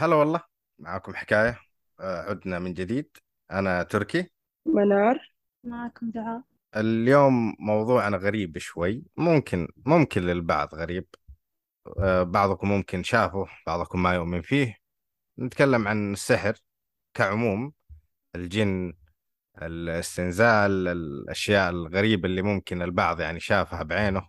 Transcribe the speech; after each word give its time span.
هلا 0.00 0.16
والله 0.16 0.40
معاكم 0.78 1.14
حكاية 1.14 1.60
آه، 2.00 2.30
عدنا 2.30 2.58
من 2.58 2.74
جديد. 2.74 3.16
أنا 3.50 3.82
تركي. 3.82 4.30
منار. 4.66 5.32
معكم 5.64 6.10
دعاء. 6.10 6.42
اليوم 6.76 7.56
موضوعنا 7.58 8.16
غريب 8.16 8.58
شوي. 8.58 9.04
ممكن 9.16 9.68
ممكن 9.86 10.22
للبعض 10.22 10.74
غريب. 10.74 11.06
آه، 11.98 12.22
بعضكم 12.22 12.68
ممكن 12.68 13.02
شافه 13.02 13.46
بعضكم 13.66 14.02
ما 14.02 14.14
يؤمن 14.14 14.42
فيه. 14.42 14.76
نتكلم 15.38 15.88
عن 15.88 16.12
السحر 16.12 16.54
كعموم 17.14 17.72
الجن 18.34 18.92
الاستنزال 19.62 20.88
الأشياء 20.88 21.70
الغريبة 21.70 22.28
اللي 22.28 22.42
ممكن 22.42 22.82
البعض 22.82 23.20
يعني 23.20 23.40
شافها 23.40 23.82
بعينه. 23.82 24.28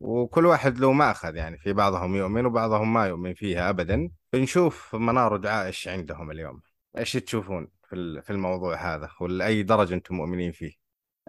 وكل 0.00 0.46
واحد 0.46 0.78
له 0.78 0.92
مأخذ 0.92 1.36
يعني 1.36 1.58
في 1.58 1.72
بعضهم 1.72 2.14
يؤمن 2.16 2.46
وبعضهم 2.46 2.92
ما 2.92 3.06
يؤمن 3.06 3.34
فيها 3.34 3.70
أبدا. 3.70 4.10
بنشوف 4.32 4.94
منار 4.94 5.40
إيش 5.66 5.88
عندهم 5.88 6.30
اليوم. 6.30 6.60
إيش 6.98 7.12
تشوفون 7.12 7.68
في 7.88 7.96
ال- 7.96 8.22
في 8.22 8.30
الموضوع 8.30 8.94
هذا 8.94 9.08
ولأي 9.20 9.62
درجة 9.62 9.94
أنتم 9.94 10.14
مؤمنين 10.14 10.52
فيه؟ 10.52 10.72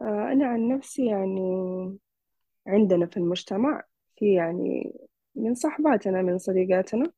آه، 0.02 0.30
أنا 0.32 0.48
عن 0.48 0.68
نفسي 0.68 1.05
يعني 1.05 1.98
عندنا 2.68 3.05
في 3.05 3.18
المجتمع 3.18 3.84
في 4.16 4.34
يعني 4.34 4.94
من 5.36 5.55
صحباتنا 5.55 6.22
من 6.22 6.38
صديقاتنا 6.38 7.12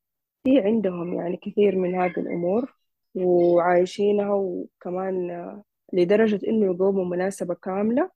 في 0.44 0.60
عندهم 0.60 1.14
يعني 1.14 1.36
كثير 1.36 1.76
من 1.76 1.94
هذه 1.94 2.20
الأمور 2.20 2.74
وعايشينها 3.14 4.34
وكمان 4.34 5.62
لدرجة 5.92 6.40
إنه 6.48 6.66
يقوموا 6.74 7.04
مناسبة 7.04 7.54
كاملة 7.54 8.10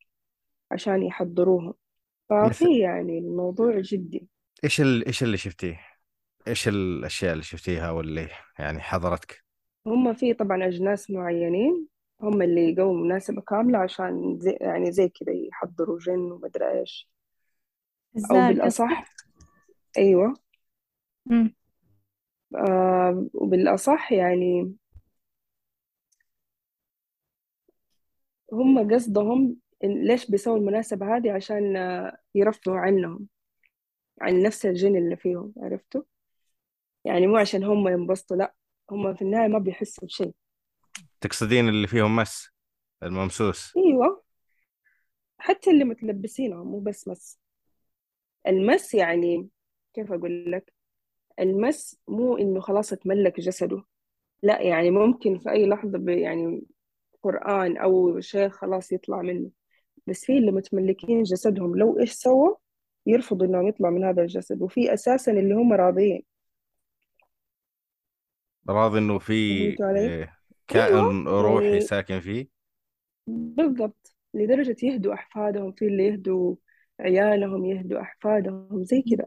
عشان 0.71 1.03
يحضروها. 1.03 1.75
ففي 2.29 2.79
يعني 2.79 3.19
الموضوع 3.19 3.81
جدي. 3.81 4.29
إيش 4.65 4.81
ال... 4.81 5.07
إيش 5.07 5.23
اللي 5.23 5.37
شفتيه؟ 5.37 5.81
إيش 6.49 6.69
الأشياء 6.69 7.33
اللي 7.33 7.43
شفتيها 7.45 7.91
واللي 7.91 8.29
يعني 8.59 8.81
حضرتك؟ 8.81 9.45
هم 9.87 10.15
في 10.15 10.35
طبعا 10.35 10.67
أجناس 10.67 11.11
معينين 11.11 11.87
هم 12.21 12.43
اللي 12.43 12.73
يقوموا 12.73 13.05
مناسبة 13.05 13.41
كاملة 13.41 13.79
عشان 13.79 14.39
زي 14.39 14.59
يعني 14.61 14.93
زي 14.93 15.09
كذا 15.09 15.33
يحضروا 15.33 15.99
جن 15.99 16.33
ومدري 16.33 16.81
إيش. 16.81 17.11
أو 18.17 18.21
الزار 18.21 18.39
قصدك؟ 18.39 18.57
بالأصح 18.57 19.05
أيوة. 19.99 20.35
مم. 21.27 21.55
آه 22.57 23.27
وبالأصح 23.35 24.13
يعني 24.13 24.75
هم 28.53 28.95
قصدهم 28.95 29.57
ليش 29.85 30.31
بيسووا 30.31 30.57
المناسبة 30.57 31.17
هذه؟ 31.17 31.33
عشان 31.33 31.77
آه، 31.77 32.19
يرفعوا 32.35 32.79
عنهم 32.79 33.27
عن 34.21 34.43
نفس 34.43 34.67
الجن 34.67 34.97
اللي 34.97 35.17
فيهم 35.17 35.53
عرفتوا؟ 35.57 36.03
يعني 37.05 37.27
مو 37.27 37.37
عشان 37.37 37.65
هم 37.65 37.89
ينبسطوا 37.89 38.37
لا 38.37 38.55
هم 38.91 39.15
في 39.15 39.23
النهاية 39.23 39.49
ما 39.49 39.59
بيحسوا 39.59 40.05
بشيء. 40.05 40.33
تقصدين 41.21 41.69
اللي 41.69 41.87
فيهم 41.87 42.17
مس 42.17 42.49
الممسوس. 43.03 43.77
أيوة. 43.77 44.23
حتى 45.39 45.71
اللي 45.71 45.85
متلبسينهم 45.85 46.67
مو 46.67 46.81
بس 46.81 47.09
مس. 47.09 47.39
المس 48.47 48.95
يعني 48.95 49.49
كيف 49.95 50.13
أقول 50.13 50.53
لك؟ 50.53 50.73
المس 51.41 52.01
مو 52.09 52.37
إنه 52.37 52.61
خلاص 52.61 52.93
اتملك 52.93 53.41
جسده. 53.41 53.85
لا 54.43 54.63
يعني 54.63 54.91
ممكن 54.91 55.39
في 55.39 55.51
أي 55.51 55.67
لحظة 55.67 55.99
ب- 55.99 56.09
يعني 56.09 56.63
قرآن 57.23 57.77
أو 57.77 58.21
شيء 58.21 58.49
خلاص 58.49 58.93
يطلع 58.93 59.23
منه. 59.23 59.51
بس 60.07 60.25
في 60.25 60.39
اللي 60.39 60.53
متملكين 60.53 61.23
جسدهم 61.23 61.77
لو 61.79 62.01
إيش 62.01 62.13
سووا 62.13 62.57
يرفضوا 63.07 63.47
إنهم 63.47 63.69
يطلعوا 63.69 63.95
من 63.95 64.05
هذا 64.05 64.23
الجسد 64.23 64.63
وفي 64.63 64.95
أساسا 64.95 65.33
اللي 65.33 65.55
هم 65.55 65.73
راضيين. 65.73 66.23
راضي 68.69 68.99
إنه 68.99 69.19
في 69.19 69.69
فهمتوا 69.69 69.87
علي؟ 69.87 70.07
آه، 70.07 70.17
أيوة 70.17 70.37
كائن 70.67 71.29
روحي 71.29 71.67
يعني 71.67 71.81
ساكن 71.81 72.21
فيه؟ 72.21 72.49
بالضبط 73.27 74.17
لدرجة 74.35 74.77
يهدوا 74.83 75.15
أحفادهم 75.15 75.73
في 75.73 75.87
اللي 75.87 76.07
يهدوا 76.07 76.57
عيالهم 77.01 77.65
يهدوا 77.65 78.01
أحفادهم 78.01 78.85
زي 78.85 79.03
كذا. 79.03 79.27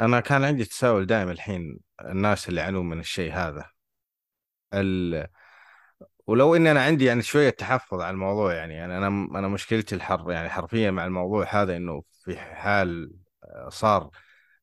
أنا 0.00 0.20
كان 0.20 0.44
عندي 0.44 0.64
تساؤل 0.64 1.06
دائم 1.06 1.28
الحين 1.28 1.80
الناس 2.00 2.48
اللي 2.48 2.60
يعانون 2.60 2.88
من 2.88 3.00
الشيء 3.00 3.32
هذا. 3.32 3.70
ال... 4.74 5.26
ولو 6.28 6.56
إني 6.56 6.70
أنا 6.70 6.82
عندي 6.82 7.04
يعني 7.04 7.22
شوية 7.22 7.50
تحفظ 7.50 8.00
على 8.00 8.10
الموضوع 8.14 8.54
يعني 8.54 8.84
أنا 8.84 8.98
أنا 8.98 9.08
أنا 9.38 9.48
مشكلتي 9.48 9.94
الحر 9.94 10.32
يعني 10.32 10.50
حرفيا 10.50 10.90
مع 10.90 11.06
الموضوع 11.06 11.46
هذا 11.62 11.76
إنه 11.76 12.02
في 12.24 12.38
حال 12.38 13.12
آه، 13.44 13.68
صار 13.70 14.10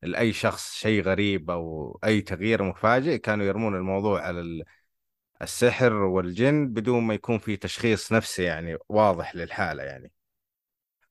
لأي 0.04 0.34
شخص 0.34 0.74
شيء 0.76 1.04
غريب 1.04 1.52
أو 1.52 2.00
أي 2.06 2.22
تغيير 2.22 2.64
مفاجئ 2.64 3.18
كانوا 3.18 3.46
يرمون 3.46 3.76
الموضوع 3.76 4.22
على 4.22 4.42
ال- 4.42 4.64
السحر 5.44 5.94
والجن 5.94 6.68
بدون 6.74 7.04
ما 7.04 7.16
يكون 7.16 7.40
في 7.40 7.58
تشخيص 7.58 8.14
نفسي 8.14 8.44
يعني 8.44 8.78
واضح 8.90 9.36
للحالة 9.38 9.84
يعني. 9.84 10.14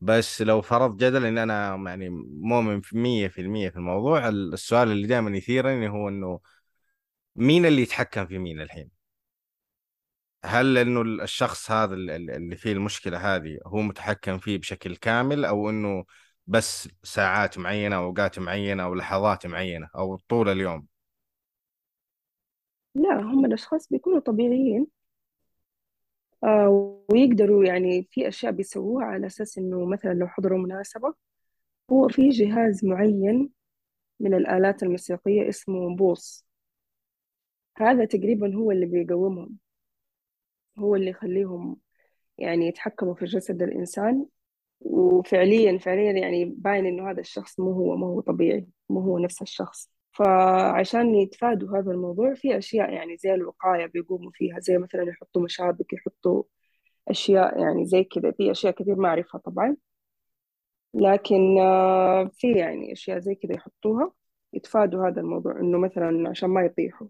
بس 0.01 0.43
لو 0.43 0.63
فرض 0.63 0.97
جدل 0.97 1.25
إن 1.27 1.39
أنا 1.39 1.77
يعني 1.91 2.09
مؤمن 2.43 2.81
في 2.81 2.99
100% 2.99 3.71
في 3.71 3.77
الموضوع 3.77 4.29
السؤال 4.29 4.91
اللي 4.93 5.07
دائما 5.07 5.37
يثيرني 5.39 5.89
هو 5.89 6.09
إنه 6.09 6.41
مين 7.37 7.67
اللي 7.67 7.83
يتحكم 7.83 8.27
في 8.27 8.39
مين 8.39 8.63
الحين؟ 8.63 8.91
هل 10.45 10.79
إنه 10.79 11.01
الشخص 11.03 11.71
هذا 11.71 11.95
ال- 11.95 12.11
ال- 12.11 12.31
اللي 12.31 12.57
فيه 12.57 12.73
المشكلة 12.73 13.37
هذه 13.37 13.59
هو 13.67 13.81
متحكم 13.83 14.39
فيه 14.39 14.59
بشكل 14.59 14.97
كامل 14.97 15.45
أو 15.45 15.71
إنه 15.71 16.05
بس 16.47 16.89
ساعات 17.03 17.59
معينة 17.59 17.97
أو 17.97 18.05
أوقات 18.07 18.39
معينة 18.39 18.83
أو 18.85 18.95
لحظات 18.95 19.47
معينة 19.47 19.89
أو 19.97 20.17
طول 20.29 20.49
اليوم؟ 20.49 20.87
لا 22.95 23.21
هم 23.21 23.45
الأشخاص 23.45 23.89
بيكونوا 23.89 24.21
طبيعيين. 24.21 24.87
آه 26.45 26.69
ويقدروا 27.11 27.65
يعني 27.65 28.09
في 28.11 28.29
أشياء 28.29 28.53
بيسووها 28.53 29.05
على 29.07 29.27
أساس 29.27 29.59
إنه 29.59 29.87
مثلا 29.87 30.15
لو 30.15 30.29
حضروا 30.29 30.59
مناسبة 30.59 31.15
هو 31.93 32.09
في 32.09 32.29
جهاز 32.29 32.85
معين 32.85 33.51
من 34.21 34.35
الآلات 34.35 34.83
الموسيقية 34.83 35.49
اسمه 35.49 35.97
بوص. 35.97 36.47
هذا 37.79 38.05
تقريبا 38.05 38.55
هو 38.57 38.71
اللي 38.71 38.87
بيقومهم. 38.87 39.59
هو 40.79 40.97
اللي 40.97 41.11
يخليهم 41.11 41.77
يعني 42.39 42.69
يتحكموا 42.69 43.15
في 43.15 43.25
جسد 43.25 43.63
الإنسان. 43.63 44.27
وفعليا 44.81 45.79
فعليا 45.79 46.13
يعني 46.13 46.45
باين 46.45 46.87
إنه 46.87 47.11
هذا 47.11 47.21
الشخص 47.21 47.61
مو 47.61 47.73
هو 47.73 47.97
ما 47.97 48.07
هو 48.07 48.21
طبيعي 48.21 48.67
مو 48.91 49.01
هو 49.01 49.19
نفس 49.19 49.43
الشخص. 49.43 49.91
فعشان 50.13 51.15
يتفادوا 51.15 51.79
هذا 51.79 51.91
الموضوع 51.93 52.35
في 52.35 52.59
أشياء 52.59 52.93
يعني 52.93 53.17
زي 53.17 53.35
الوقاية 53.35 53.87
بيقوموا 53.87 54.31
فيها 54.35 54.61
زي 54.61 54.79
مثلا 54.79 55.03
يحطوا 55.03 55.43
مشابك 55.43 55.93
يحطوا 55.93 56.43
أشياء 57.09 57.61
يعني 57.61 57.87
زي 57.87 58.05
كذا. 58.05 58.31
في 58.33 58.51
أشياء 58.51 58.73
كثير 58.75 58.97
ما 58.97 59.09
أعرفها 59.09 59.39
طبعا. 59.41 59.77
لكن 60.95 61.59
آه، 61.61 62.31
في 62.35 62.53
يعني 62.53 62.93
أشياء 62.93 63.19
زي 63.19 63.35
كذا 63.35 63.55
يحطوها 63.55 64.13
يتفادوا 64.53 65.09
هذا 65.09 65.21
الموضوع 65.21 65.61
إنه 65.61 65.79
مثلا 65.79 66.29
عشان 66.31 66.51
ما 66.51 66.63
يطيحوا. 66.65 67.09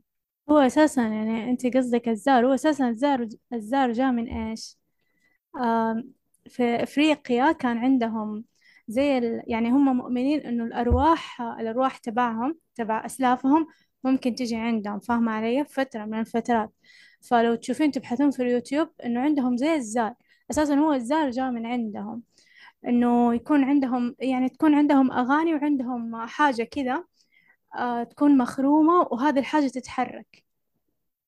هو 0.51 0.59
أساسا 0.59 1.03
يعني 1.03 1.51
أنت 1.51 1.67
قصدك 1.77 2.09
الزار 2.09 2.47
هو 2.47 2.55
أساسا 2.55 2.89
الزار 2.89 3.29
الزار 3.53 3.93
جاء 3.93 4.13
من 4.13 4.29
إيش؟ 4.29 4.79
في 6.49 6.83
أفريقيا 6.83 7.53
كان 7.53 7.79
عندهم 7.79 8.45
زي 8.89 9.19
ال... 9.19 9.43
يعني 9.47 9.71
هم 9.71 9.97
مؤمنين 9.97 10.41
إنه 10.41 10.65
الأرواح 10.65 11.41
الأرواح 11.43 11.99
تبعهم 11.99 12.59
تبع 12.75 13.07
أسلافهم 13.07 13.67
ممكن 14.05 14.35
تجي 14.35 14.57
عندهم 14.57 15.01
فاهمة 15.01 15.33
علي؟ 15.33 15.65
فترة 15.65 16.05
من 16.05 16.21
الفترات. 16.21 16.71
فلو 17.21 17.55
تشوفين 17.55 17.93
تبحثون 17.93 18.31
في 18.31 18.43
اليوتيوب 18.43 18.89
إنه 19.05 19.21
عندهم 19.21 19.57
زي 19.57 19.75
الزار 19.75 20.15
أساسا 20.51 20.75
هو 20.75 20.93
الزار 20.93 21.31
جاء 21.31 21.51
من 21.51 21.67
عندهم. 21.67 22.23
إنه 22.89 23.35
يكون 23.35 23.65
عندهم 23.65 24.17
يعني 24.21 24.49
تكون 24.49 24.75
عندهم 24.75 25.13
أغاني 25.13 25.55
وعندهم 25.55 26.27
حاجة 26.27 26.63
كذا. 26.63 27.05
تكون 28.11 28.39
مخرومة 28.39 29.09
وهذه 29.11 29.39
الحاجة 29.39 29.67
تتحرك. 29.69 30.45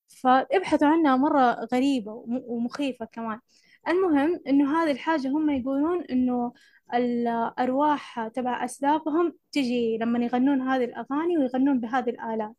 فابحثوا 0.09 0.89
عنها 0.89 1.17
مرة 1.17 1.69
غريبة 1.75 2.13
وم- 2.13 2.43
ومخيفة 2.47 3.05
كمان. 3.07 3.41
المهم 3.89 4.41
إنه 4.49 4.83
هذه 4.83 4.91
الحاجة 4.91 5.29
هم 5.29 5.51
يقولون 5.51 6.05
إنه 6.05 6.53
الأرواح 6.95 8.29
تبع 8.29 8.65
أسلافهم 8.65 9.35
تجي 9.53 9.99
لما 9.99 10.19
يغنون 10.25 10.63
هذه 10.63 10.85
الأغاني 10.85 11.39
ويغنون 11.39 11.81
بهذه 11.81 12.11
الآلات. 12.11 12.57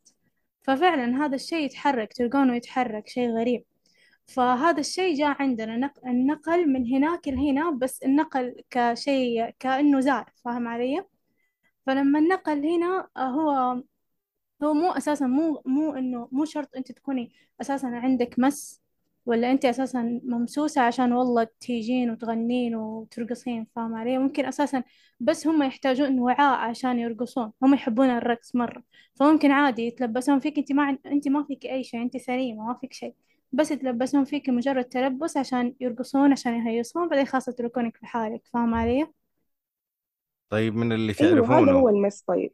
ففعلا 0.62 1.24
هذا 1.26 1.34
الشيء 1.34 1.64
يتحرك 1.64 2.12
تلقونه 2.12 2.56
يتحرك 2.56 3.08
شيء 3.08 3.30
غريب. 3.30 3.64
فهذا 4.26 4.80
الشيء 4.80 5.14
جاء 5.18 5.42
عندنا 5.42 5.76
نق- 5.76 6.06
النقل 6.06 6.68
من 6.72 6.86
هناك 6.94 7.28
لهنا 7.28 7.70
بس 7.70 8.02
النقل 8.02 8.56
كشيء 8.70 9.50
كأنه 9.58 10.00
زار 10.00 10.32
فاهم 10.44 10.68
علي؟ 10.68 11.04
فلما 11.88 12.18
النقل 12.18 12.66
هنا 12.66 13.08
آه، 13.16 13.20
هو 13.20 13.82
هو 14.62 14.74
مو 14.74 14.90
أساسا 14.92 15.26
مو 15.26 15.62
مو 15.66 15.94
إنه 15.94 16.28
مو 16.32 16.44
شرط 16.44 16.76
أنت 16.76 16.92
تكوني 16.92 17.32
أساسا 17.60 17.86
عندك 17.86 18.38
مس 18.38 18.82
ولا 19.26 19.50
أنت 19.52 19.64
أساسا 19.64 20.20
ممسوسة 20.24 20.80
عشان 20.82 21.12
والله 21.12 21.48
تيجين 21.60 22.10
وتغنين 22.10 22.76
وترقصين 22.76 23.66
فاهمة 23.76 23.98
علي؟ 23.98 24.18
ممكن 24.18 24.44
أساسا 24.46 24.82
بس 25.20 25.46
هم 25.46 25.62
يحتاجون 25.62 26.18
وعاء 26.20 26.58
عشان 26.70 26.98
يرقصون. 26.98 27.52
هم 27.62 27.74
يحبون 27.74 28.10
الرقص 28.10 28.56
مرة. 28.56 28.82
فممكن 29.14 29.50
عادي 29.50 29.82
يتلبسون 29.82 30.40
فيك. 30.40 30.58
أنت 30.58 30.72
ما. 30.72 30.98
أنت 31.06 31.28
ما 31.28 31.44
فيك 31.44 31.66
أي 31.66 31.84
شيء. 31.84 32.02
أنت 32.02 32.16
سليمة 32.16 32.66
ما 32.66 32.74
فيك 32.80 32.92
شيء. 32.92 33.14
بس 33.52 33.70
يتلبسون 33.70 34.24
فيك 34.24 34.48
مجرد 34.48 34.84
تلبس 34.84 35.36
عشان 35.36 35.74
يرقصون 35.80 36.32
عشان 36.32 36.54
يهيصون 36.66 37.08
بعدين 37.08 37.26
خلاص 37.26 37.48
يتركونك 37.48 37.96
في 37.96 38.06
حالك 38.06 38.42
فاهمة 38.46 38.76
علي؟ 38.78 39.17
طيب 40.50 40.76
من 40.76 40.92
اللي 40.92 41.14
أيوة 41.20 41.32
هذا 41.32 41.40
هو 41.40 41.46
تعرفونه 41.46 41.88
المس 41.88 42.22
طيب. 42.22 42.52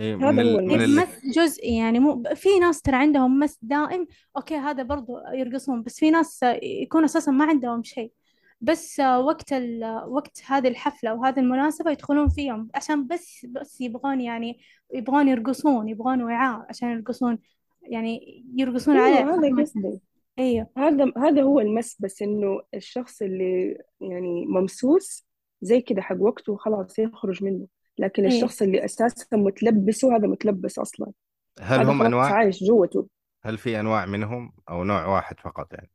إيه 0.00 0.16
هذا 0.16 0.30
من 0.30 0.52
هو 0.52 0.58
ال... 0.58 0.66
من 0.66 0.80
المس. 0.82 1.08
جزئي 1.34 1.76
يعني 1.76 1.98
مو 1.98 2.22
في 2.34 2.58
ناس 2.58 2.82
ترى 2.82 2.96
عندهم 2.96 3.38
مس 3.38 3.58
دائم. 3.62 4.06
أوكي 4.36 4.56
هذا 4.56 4.82
برضو 4.82 5.18
يرقصون 5.34 5.82
بس 5.82 5.98
في 5.98 6.10
ناس 6.10 6.40
يكون 6.62 7.04
أساسا 7.04 7.30
ما 7.30 7.44
عندهم 7.44 7.82
شيء. 7.82 8.12
بس 8.60 9.00
وقت 9.00 9.52
ال... 9.52 9.84
وقت 10.08 10.42
هذه 10.46 10.68
الحفلة 10.68 11.14
وهذه 11.14 11.38
المناسبة 11.40 11.90
يدخلون 11.90 12.28
فيهم. 12.28 12.68
عشان 12.74 13.06
بس 13.06 13.46
بس 13.50 13.80
يبغون 13.80 14.20
يعني 14.20 14.60
يبغون 14.94 15.28
يرقصون 15.28 15.88
يبغون 15.88 16.22
وعاء 16.22 16.66
عشان 16.68 16.90
يرقصون 16.90 17.38
يعني 17.82 18.44
يرقصون 18.56 18.96
عليه 18.96 19.16
أيوة 19.16 19.34
هذا 19.34 19.40
فاهمة؟ 19.40 19.62
قصدي 19.62 20.00
أيوه. 20.38 20.66
هذا 20.76 21.12
هذا 21.16 21.42
هو 21.42 21.60
المس 21.60 21.96
بس 22.00 22.22
إنه 22.22 22.60
الشخص 22.74 23.22
اللي 23.22 23.78
يعني 24.00 24.46
ممسوس 24.46 25.24
زي 25.62 25.80
كده 25.80 26.02
حق 26.02 26.16
وقته 26.20 26.56
خلاص 26.56 26.98
يخرج 26.98 27.44
منه. 27.44 27.66
لكن 27.98 28.24
إيه. 28.24 28.36
الشخص 28.36 28.62
اللي 28.62 28.84
أساسا 28.84 29.36
متلبسه 29.36 30.16
هذا 30.16 30.26
متلبس 30.26 30.78
أصلا. 30.78 31.12
هل 31.60 31.80
هذا 31.80 31.90
هم 31.90 31.98
خلاص 31.98 32.06
أنواع؟ 32.06 32.32
عايش 32.32 32.64
جوته. 32.64 33.08
هل 33.42 33.58
في 33.58 33.80
أنواع 33.80 34.06
منهم 34.06 34.52
أو 34.68 34.84
نوع 34.84 35.06
واحد 35.06 35.40
فقط 35.40 35.72
يعني؟ 35.72 35.90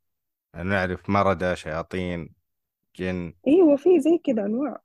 نعرف 0.69 1.09
مردة 1.09 1.55
شياطين 1.55 2.29
جن. 2.95 3.33
أيوة 3.47 3.75
في 3.75 3.99
زي 3.99 4.17
كده 4.23 4.45
أنواع. 4.45 4.81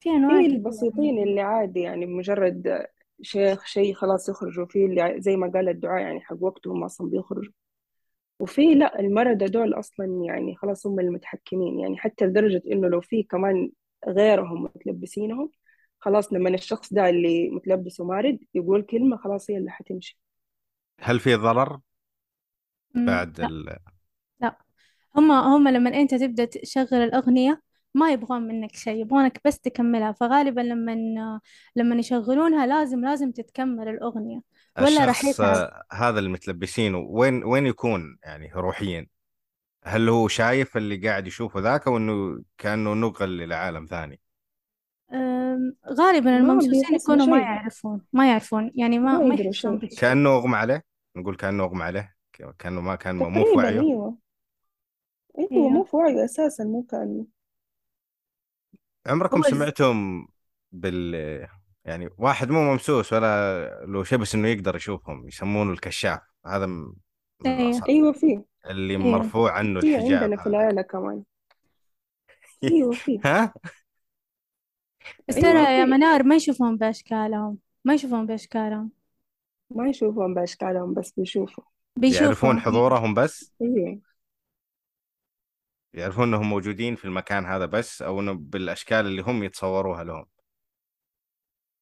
في 0.00 0.10
أنواع 0.10 0.40
في 0.40 0.46
البسيطين 0.46 1.22
اللي 1.22 1.40
عادي 1.40 1.80
يعني 1.80 2.06
مجرد 2.06 2.86
شيخ 3.22 3.64
شيء 3.66 3.94
خلاص 3.94 4.28
يخرجوا. 4.28 4.66
في 4.66 4.84
اللي 4.84 5.14
زي 5.18 5.36
ما 5.36 5.50
قال 5.54 5.68
الدعاء 5.68 6.02
يعني 6.02 6.20
حق 6.20 6.36
وقتهم 6.40 6.84
أصلا 6.84 7.10
بيخرجوا. 7.10 7.52
وفي 8.40 8.74
لا 8.74 9.00
المرضى 9.00 9.44
دول 9.46 9.74
أصلا 9.74 10.06
يعني 10.26 10.56
خلاص 10.56 10.86
هم 10.86 11.00
المتحكمين 11.00 11.80
يعني 11.80 11.98
حتى 11.98 12.24
لدرجة 12.26 12.62
إنه 12.72 12.88
لو 12.88 13.00
في 13.00 13.22
كمان 13.22 13.70
غيرهم 14.08 14.62
متلبسينهم 14.64 15.50
خلاص 15.98 16.32
لما 16.32 16.50
الشخص 16.50 16.92
ده 16.92 17.08
اللي 17.08 17.50
متلبس 17.50 18.00
ومارد 18.00 18.38
يقول 18.54 18.82
كلمة 18.82 19.16
خلاص 19.16 19.50
هي 19.50 19.56
اللي 19.58 19.70
حتمشي. 19.70 20.18
هل 21.00 21.20
في 21.20 21.34
ضرر 21.34 21.80
بعد 23.06 23.40
لا. 23.40 23.50
ال... 23.50 23.76
لا. 24.40 24.58
هم 25.16 25.32
هم 25.32 25.68
لما 25.68 25.90
أنت 26.02 26.14
تبدأ 26.14 26.44
تشغل 26.44 26.94
الأغنية 26.94 27.62
ما 27.94 28.12
يبغون 28.12 28.42
منك 28.42 28.76
شيء 28.76 29.00
يبغونك 29.02 29.40
بس 29.46 29.60
تكملها 29.60 30.12
فغالبا 30.12 30.60
لما 30.60 30.94
لما 31.76 31.96
يشغلونها 31.96 32.66
لازم 32.66 33.00
لازم 33.04 33.32
تتكمل 33.32 33.88
الأغنية. 33.88 34.40
ولا 34.78 35.04
راح 35.04 35.20
الشخص 35.20 35.40
يتعب 35.40 35.56
آه، 35.56 35.84
هذا 35.92 36.18
المتلبسين 36.20 36.94
وين 36.94 37.44
وين 37.44 37.66
يكون 37.66 38.18
يعني 38.22 38.52
روحيا؟ 38.54 39.06
هل 39.84 40.08
هو 40.08 40.28
شايف 40.28 40.76
اللي 40.76 41.08
قاعد 41.08 41.26
يشوفه 41.26 41.60
ذاك 41.60 41.86
أو 41.86 41.96
إنه 41.96 42.42
كأنه 42.58 42.94
نقل 42.94 43.42
إلى 43.42 43.54
عالم 43.54 43.86
ثاني 43.86 44.20
غالبا 45.92 46.36
الممسوسين 46.36 46.94
يكونوا 46.94 47.26
ما 47.26 47.38
يعرفون 47.38 48.00
ما 48.12 48.28
يعرفون. 48.30 48.72
يعني 48.74 48.98
ما 48.98 49.18
ما 49.18 49.34
يحسون 49.34 49.78
كأنه 49.78 50.36
أغمى 50.36 50.56
عليه؟ 50.56 50.84
نقول 51.16 51.36
كأنه 51.36 51.64
أغمى 51.64 51.82
عليه 51.82 52.16
ك- 52.32 52.56
كأنه 52.58 52.80
ما 52.80 52.94
كان 52.94 53.16
مو 53.16 53.44
في 53.44 53.50
وعيه؟ 53.50 53.80
أيوة. 53.80 54.18
أيوة 55.38 55.50
مو 55.50 55.68
أيوه 55.74 55.84
في 55.84 55.96
وعيه 55.96 56.24
أساسا 56.24 56.64
مو 56.64 56.82
كان 56.82 57.26
عمركم. 59.06 59.42
سمعتم 59.42 60.26
بال 60.72 61.14
يعني 61.84 62.08
واحد 62.18 62.50
مو 62.50 62.72
ممسوس 62.72 63.12
ولا 63.12 63.84
له 63.86 64.04
شيء 64.04 64.18
بس 64.18 64.34
إنه 64.34 64.48
يقدر 64.48 64.76
يشوفهم 64.76 65.28
يسمونه 65.28 65.72
الكشاف. 65.72 66.20
هذا 66.46 66.66
م- 66.66 66.96
من 67.40 67.58
أيوه 67.60 67.82
أيوة 67.88 68.12
في. 68.12 68.42
اللي 68.66 68.96
أيوه 69.04 69.06
مرفوع 69.10 69.52
عنه 69.52 69.80
في 69.80 69.96
الحجاب 69.96 69.96
عندنا 69.96 70.36
في 70.36 70.46
هذا 70.46 70.48
العيلة 70.48 70.82
كمان. 70.82 71.24
أيوة 72.70 72.94
في. 72.94 73.20
ها؟ 73.24 73.52
بس 75.28 75.36
أيوة 75.36 75.38
ترى 75.38 75.78
يا 75.78 75.84
في. 75.84 75.84
منار 75.84 76.22
ما 76.22 76.34
يشوفون 76.36 76.76
بأشكالهم. 76.76 77.58
ما 77.84 77.94
يشوفون 77.94 78.26
بأشكالهم. 78.26 78.90
ما 79.70 79.88
يشوفون 79.88 80.34
بأشكالهم 80.34 80.94
بس 80.94 81.12
بيشوفوا. 81.12 81.64
يعرفون 82.08 82.58
بيشوفهم 82.58 82.60
حضورهم 82.60 83.14
بس؟ 83.14 83.52
أيوة 83.62 84.00
يعرفون 85.94 86.28
إنهم 86.28 86.48
موجودين 86.50 86.96
في 86.96 87.04
المكان 87.04 87.46
هذا 87.46 87.66
بس 87.66 88.02
أو 88.02 88.20
إنه 88.20 88.32
بالأشكال 88.32 89.06
اللي 89.06 89.22
هم 89.22 89.42
يتصوروها 89.44 90.04
لهم. 90.04 90.26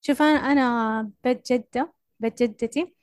شوف 0.09 0.23
أنا 0.23 0.53
أنا 0.53 1.11
بيت 1.25 1.53
جدة 1.53 1.93
بيت 2.21 2.43
جدتي 2.43 2.95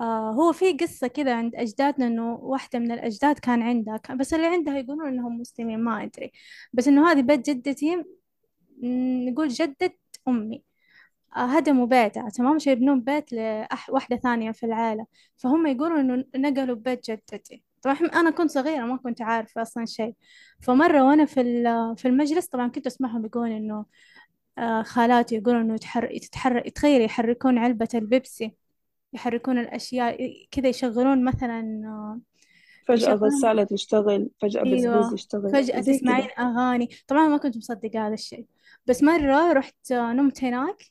آه 0.00 0.30
هو 0.32 0.52
في 0.52 0.72
قصة 0.72 1.06
كذا 1.08 1.36
عند 1.36 1.54
أجدادنا 1.56 2.06
إنه 2.06 2.34
واحدة 2.34 2.78
من 2.78 2.92
الأجداد 2.92 3.38
كان 3.38 3.62
عندها 3.62 3.96
كان 3.96 4.18
بس 4.18 4.34
اللي 4.34 4.46
عندها 4.46 4.78
يقولون 4.78 5.08
إنهم 5.08 5.40
مسلمين 5.40 5.80
ما 5.84 6.02
أدري. 6.04 6.32
بس 6.72 6.88
إنه 6.88 7.12
هذه 7.12 7.22
بيت 7.22 7.50
جدتي 7.50 8.04
نقول 9.28 9.48
جدة 9.48 9.96
أمي. 10.28 10.64
آه، 11.36 11.46
هدموا 11.46 11.86
بيتها 11.86 12.28
تمام؟ 12.30 12.54
عشان 12.54 12.72
يبنون 12.72 13.00
بيت 13.02 13.32
لواحدة 13.32 14.16
ثانية 14.16 14.52
في 14.52 14.66
العائلة 14.66 15.06
فهم 15.38 15.66
يقولوا 15.66 16.00
إنه 16.00 16.24
نقلوا 16.36 16.76
بيت 16.76 17.10
جدتي. 17.10 17.62
طبعا 17.82 17.96
أنا 17.96 18.30
كنت 18.30 18.50
صغيرة 18.50 18.84
ما 18.86 18.96
كنت 18.96 19.22
عارفة 19.22 19.62
أصلا 19.62 19.86
شيء. 19.86 20.14
فمرة 20.62 21.04
وأنا 21.04 21.24
في 21.24 21.42
في 21.98 22.08
المجلس 22.08 22.46
طبعا 22.46 22.68
كنت 22.68 22.86
أسمعهم 22.86 23.24
يقولون 23.26 23.52
إنه 23.52 23.86
خالاتي 24.82 25.34
يقولون 25.36 25.60
إنه 25.60 25.74
يتحرك 25.74 26.10
يتحرك 26.10 26.68
تخيل 26.70 27.02
يحركون 27.02 27.58
علبة 27.58 27.88
البيبسي 27.94 28.54
يحركون 29.12 29.58
الأشياء 29.58 30.46
كذا 30.50 30.68
يشغلون 30.68 31.24
مثلا 31.24 31.82
آه، 31.86 32.20
فجأة 32.88 33.14
غسالة 33.14 33.64
تشتغل 33.64 34.30
فجأة 34.42 34.62
بسبوس 34.62 34.84
أيوه 34.84 35.14
يشتغل. 35.14 35.52
فجأة 35.52 35.80
زي 35.80 35.98
تسمعين 35.98 36.24
كده 36.24 36.34
أغاني. 36.38 36.88
طبعا 37.08 37.28
ما 37.28 37.36
كنت 37.36 37.56
مصدقة 37.56 38.06
هذا 38.06 38.14
الشيء. 38.14 38.46
بس 38.86 39.02
مرة 39.02 39.52
رحت 39.52 39.92
آه، 39.92 40.12
نمت 40.12 40.44
هناك 40.44 40.84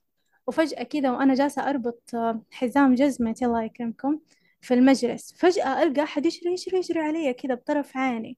وفجأة 0.47 0.83
كذا 0.83 1.11
وأنا 1.11 1.33
جالسة 1.33 1.69
أربط 1.69 2.01
آه، 2.13 2.41
حزام 2.51 2.95
جزمتي 2.95 3.45
الله 3.45 3.63
يكرمكم 3.63 4.19
في 4.61 4.73
المجلس. 4.73 5.33
فجأة 5.37 5.83
ألقى 5.83 6.03
أحد 6.03 6.25
يجري 6.25 6.51
يجري 6.51 6.77
يجري 6.77 6.99
علي 6.99 7.33
كذا 7.33 7.53
بطرف 7.55 7.97
عيني. 7.97 8.37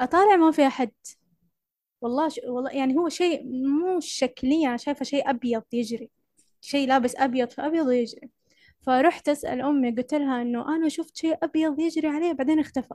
أطالع 0.00 0.36
ما 0.36 0.50
في 0.50 0.66
أحد. 0.66 0.90
والله 2.00 2.28
ش... 2.28 2.40
والله 2.46 2.70
يعني 2.70 2.96
هو 2.98 3.08
شيء 3.08 3.44
مو 3.66 4.00
شكليا 4.00 4.68
أنا 4.68 4.76
شايفة 4.76 5.04
شيء 5.04 5.30
أبيض 5.30 5.62
يجري 5.72 6.10
شيء 6.60 6.88
لابس 6.88 7.16
أبيض 7.16 7.50
في 7.50 7.66
ابيض 7.66 7.86
ويجري 7.86 8.30
فرحت 8.82 9.28
أسأل 9.28 9.60
أمي 9.60 9.90
قلت 9.90 10.14
لها 10.14 10.42
إنه 10.42 10.76
أنا 10.76 10.88
شفت 10.88 11.16
شيء 11.16 11.36
أبيض 11.42 11.80
يجري 11.80 12.08
عليه 12.08 12.32
بعدين 12.32 12.58
اختفى. 12.60 12.94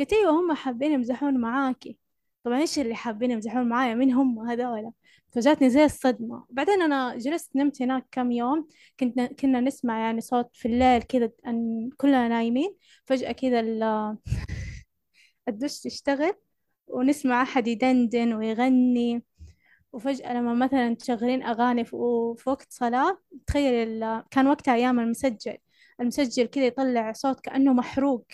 قلت 0.00 0.12
أيوه 0.12 0.30
هم 0.40 0.52
حابين 0.52 0.92
يمزحون 0.92 1.38
معاكي. 1.40 1.96
طبعا 2.44 2.58
إيش 2.60 2.78
اللي 2.78 2.94
حابين 2.94 3.30
يمزحون 3.30 3.68
معايا؟ 3.68 3.94
مين 3.94 4.12
هم 4.12 4.38
هذولا 4.38 4.92
فجاتني 5.32 5.70
زي 5.70 5.84
الصدمة. 5.84 6.44
بعدين 6.50 6.82
أنا 6.82 7.16
جلست 7.18 7.56
نمت 7.56 7.82
هناك 7.82 8.06
كم 8.12 8.32
يوم 8.32 8.68
كنا 9.00 9.26
كنا 9.26 9.60
نسمع 9.60 9.98
يعني 10.00 10.20
صوت 10.20 10.50
في 10.56 10.68
الليل 10.68 11.02
كذا 11.02 11.30
كلنا 11.96 12.28
نايمين. 12.28 12.74
فجأة 13.04 13.32
كذا 13.32 13.60
ال- 13.60 14.16
الدش 15.48 15.80
تشتغل 15.80 16.32
ونسمع 16.92 17.42
أحد 17.42 17.68
يدندن 17.68 18.32
ويغني. 18.32 19.22
وفجأة 19.92 20.34
لما 20.34 20.54
مثلا 20.54 20.94
تشغلين 20.94 21.42
أغاني 21.42 21.84
في 21.84 21.96
وقت 22.46 22.66
صلاة 22.70 23.18
تخيل 23.46 23.74
ال- 23.74 24.24
كان 24.30 24.46
وقتها 24.46 24.74
أيام 24.74 25.00
المسجل. 25.00 25.56
المسجل 26.00 26.46
كذا 26.46 26.66
يطلع 26.66 27.12
صوت 27.12 27.40
كأنه 27.40 27.72
محروق. 27.72 28.26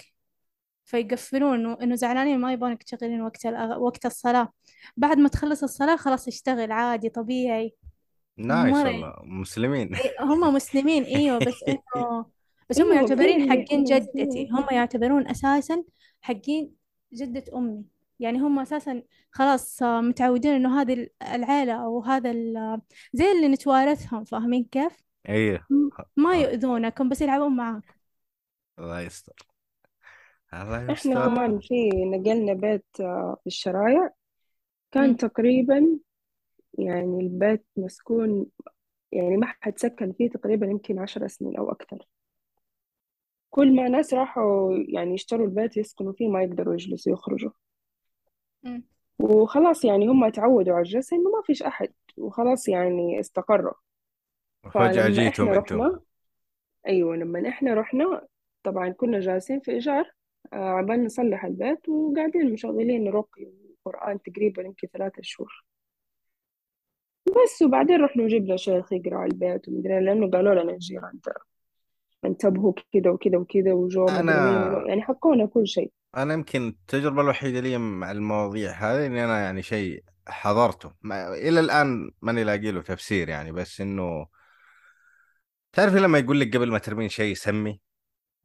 فيقفلون 0.85 1.55
انه 1.55 1.79
إنه 1.83 1.95
زعلانين 1.95 2.39
ما 2.39 2.53
يبغونك 2.53 2.83
تشغلين 2.83 3.23
وقت 3.23 3.47
الأغ... 3.47 3.83
وقت 3.83 4.07
الصلاة. 4.07 4.53
بعد 4.97 5.19
ما 5.19 5.29
تخلص 5.29 5.63
الصلاة 5.63 5.97
خلاص 5.97 6.29
يشتغل 6.29 6.73
عادي 6.73 7.09
طبيعي. 7.09 7.75
نايس 8.37 8.77
والله. 8.77 9.15
مسلمين. 9.25 9.95
إيه، 9.95 10.25
هم 10.25 10.55
مسلمين 10.55 11.03
إيوه 11.03 11.39
بس 11.39 11.65
انه 11.69 12.27
بس 12.71 12.81
هم 12.81 12.93
يعتبرين 12.93 13.51
حقين 13.51 13.85
جدتي. 13.85 14.49
هم 14.53 14.67
يعتبرون 14.73 15.29
أساسا 15.29 15.85
حقين 16.21 16.73
جدة 17.13 17.45
أمي. 17.55 17.85
يعني 18.21 18.39
هم 18.39 18.59
أساسا 18.59 19.03
خلاص 19.31 19.83
آه، 19.83 20.01
متعودين 20.01 20.53
إنه 20.55 20.81
هذه 20.81 20.93
ال- 20.93 21.11
العيلة 21.23 21.73
أو 21.85 22.03
هذا 22.03 22.31
ال- 22.31 22.81
زي 23.13 23.33
اللي 23.33 23.49
نتوارثهم 23.49 24.25
فاهمين 24.25 24.65
كيف؟ 24.65 24.97
إيه. 25.29 25.67
ما 26.17 26.33
آه. 26.33 26.37
يؤذونكم 26.37 27.09
بس 27.09 27.21
يلعبون 27.23 27.57
معاكم 27.57 27.95
الله 28.79 29.01
يستر. 29.01 29.33
الله 30.55 30.77
إحنا 30.79 30.93
يستر. 30.93 31.13
كمان 31.27 31.59
في 31.61 31.89
نقلنا 31.95 32.53
بيت 32.53 32.87
آه، 33.01 33.37
في 33.41 33.47
الشرايع. 33.47 34.11
كان 34.93 35.11
م. 35.11 35.15
تقريبا 35.17 35.99
يعني 36.79 37.21
البيت 37.21 37.67
مسكون 37.77 38.47
يعني 39.13 39.37
ما 39.37 39.47
حد 39.61 39.79
سكن 39.79 40.13
فيه 40.13 40.31
تقريبا 40.31 40.67
يمكن 40.67 40.99
عشر 40.99 41.27
سنين 41.29 41.57
أو 41.57 41.71
أكثر. 41.73 42.09
كل 43.51 43.77
ما 43.77 43.89
ناس 43.89 44.15
راحوا 44.15 44.73
يعني 44.89 45.15
يشتروا 45.15 45.47
البيت 45.47 45.77
يسكنوا 45.77 46.13
فيه 46.13 46.29
ما 46.29 46.43
يقدروا 46.43 46.75
يجلسوا 46.75 47.13
يخرجوا. 47.13 47.51
مم. 48.69 48.85
وخلاص 49.19 49.85
يعني 49.85 50.09
هم 50.09 50.29
تعودوا 50.29 50.75
على 50.75 50.83
الجلسة 50.83 51.17
إنه 51.17 51.31
ما 51.31 51.43
فيش 51.43 51.63
أحد 51.63 51.93
وخلاص 52.17 52.69
يعني 52.69 53.21
استقروا. 53.21 53.75
فجأة 54.65 54.93
فلما 54.93 55.09
جيتم 55.09 55.45
إحنا 55.45 55.59
أنتم 55.59 55.83
رحنا 55.83 56.01
أيوة 56.87 57.17
لما 57.17 57.49
إحنا 57.49 57.75
رحنا 57.75 58.27
طبعا 58.63 58.89
كنا 58.89 59.21
جالسين 59.21 59.61
في 59.61 59.71
إيجار 59.71 60.13
آه، 60.53 60.57
عبال 60.57 61.05
نصلح 61.05 61.45
البيت 61.45 61.89
وقاعدين 61.89 62.53
مشغلين 62.53 63.09
رقي 63.09 63.49
وقرآن 63.85 64.23
تقريبا 64.23 64.63
يمكن 64.63 64.89
ثلاثة 64.93 65.23
شهور. 65.23 65.65
بس 67.27 67.63
وبعدين 67.63 68.01
رحنا 68.01 68.25
وجبنا 68.25 68.57
شيخ 68.57 68.93
يقرأ 68.93 69.17
على 69.17 69.31
البيت 69.31 69.69
ومدري 69.69 70.01
لأنه 70.01 70.31
قالوا 70.31 70.63
لنا 70.63 70.73
الجيران 70.73 71.21
ترى 71.21 71.35
انتبهوا 72.25 72.73
كذا 72.93 73.11
وكذا 73.11 73.39
وكذا 73.39 73.73
وجو 73.73 74.05
مدري 74.05 74.23
مين 74.23 74.89
يعني 74.89 75.03
حكونا 75.03 75.47
كل 75.47 75.67
شيء. 75.67 75.91
أنا 76.17 76.35
يمكن 76.35 76.69
التجربة 76.69 77.23
الوحيدة 77.23 77.61
لي 77.61 77.79
مع 77.79 78.11
المواضيع 78.11 78.71
هذه 78.71 79.07
اني 79.07 79.25
أنا 79.25 79.41
يعني 79.41 79.63
شيء 79.63 80.05
حضرته. 80.29 80.93
ما 81.03 81.35
إلى 81.35 81.61
الآن 81.61 82.11
ماني 82.23 82.45
لاقي 82.45 82.71
له 82.71 82.83
تفسير 82.83 83.29
يعني 83.29 83.53
بس 83.53 83.81
إنه 83.81 84.27
تعرف 85.73 85.95
لما 85.95 86.19
يقول 86.19 86.41
لك 86.41 86.57
قبل 86.57 86.71
ما 86.71 86.79
ترمين 86.79 87.09
شيء 87.09 87.35
سمي 87.35 87.81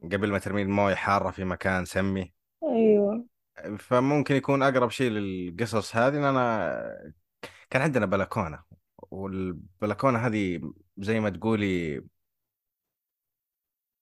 قبل 0.02 0.30
ما 0.30 0.38
ترمين 0.38 0.70
موية 0.70 0.94
حارة 0.94 1.30
في 1.30 1.44
مكان 1.44 1.84
سمي. 1.84 2.32
أيوة. 2.62 3.26
فممكن 3.78 4.34
يكون 4.34 4.62
أقرب 4.62 4.90
شيء 4.90 5.10
للقصص 5.10 5.96
هذه 5.96 6.16
إن 6.16 6.24
أنا 6.24 7.12
كان 7.70 7.82
عندنا 7.82 8.06
بلكونة 8.06 8.62
والبلكونة 9.10 10.18
هذه 10.18 10.60
زي 10.98 11.20
ما 11.20 11.30
تقولي 11.30 12.04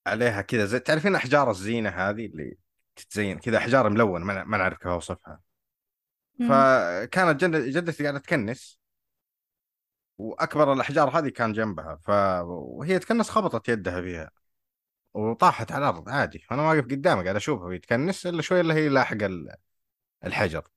عليها 0.06 0.42
كذا 0.42 0.64
زي 0.64 0.78
تعرفين 0.78 1.14
أحجار 1.14 1.50
الزينة 1.50 1.88
هذه 1.90 2.26
اللي 2.26 2.56
تتزين 2.96 3.38
كذا 3.38 3.58
احجار 3.58 3.88
ملونة 3.90 4.24
ما 4.24 4.56
نعرف 4.56 4.78
كيف 4.78 4.86
أوصفها. 4.86 5.40
فكانت 6.48 7.44
جد- 7.44 7.68
جدتي 7.70 8.02
قاعدة 8.02 8.18
تكنس 8.18 8.80
وأكبر 10.18 10.72
الأحجار 10.72 11.18
هذه 11.18 11.28
كان 11.28 11.52
جنبها 11.52 11.96
ف 11.96 12.10
وهي 12.44 12.98
تكنس 12.98 13.30
خبطت 13.30 13.68
يدها 13.68 14.00
فيها 14.02 14.30
وطاحت 15.14 15.72
على 15.72 15.88
الأرض 15.88 16.08
عادي. 16.08 16.38
فانا 16.38 16.62
واقف 16.62 16.84
قدامها 16.84 17.22
قاعد 17.22 17.36
أشوفها 17.36 17.66
وهي 17.66 17.78
تكنس 17.78 18.26
إلا 18.26 18.42
شوي 18.42 18.60
اللي 18.60 18.74
هي 18.74 18.88
لاحق 18.88 19.22
ال- 19.22 19.56
الحجر. 20.24 20.68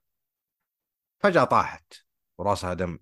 فجأة 1.20 1.44
طاحت 1.44 1.94
وراسها 2.38 2.74
دم. 2.74 3.00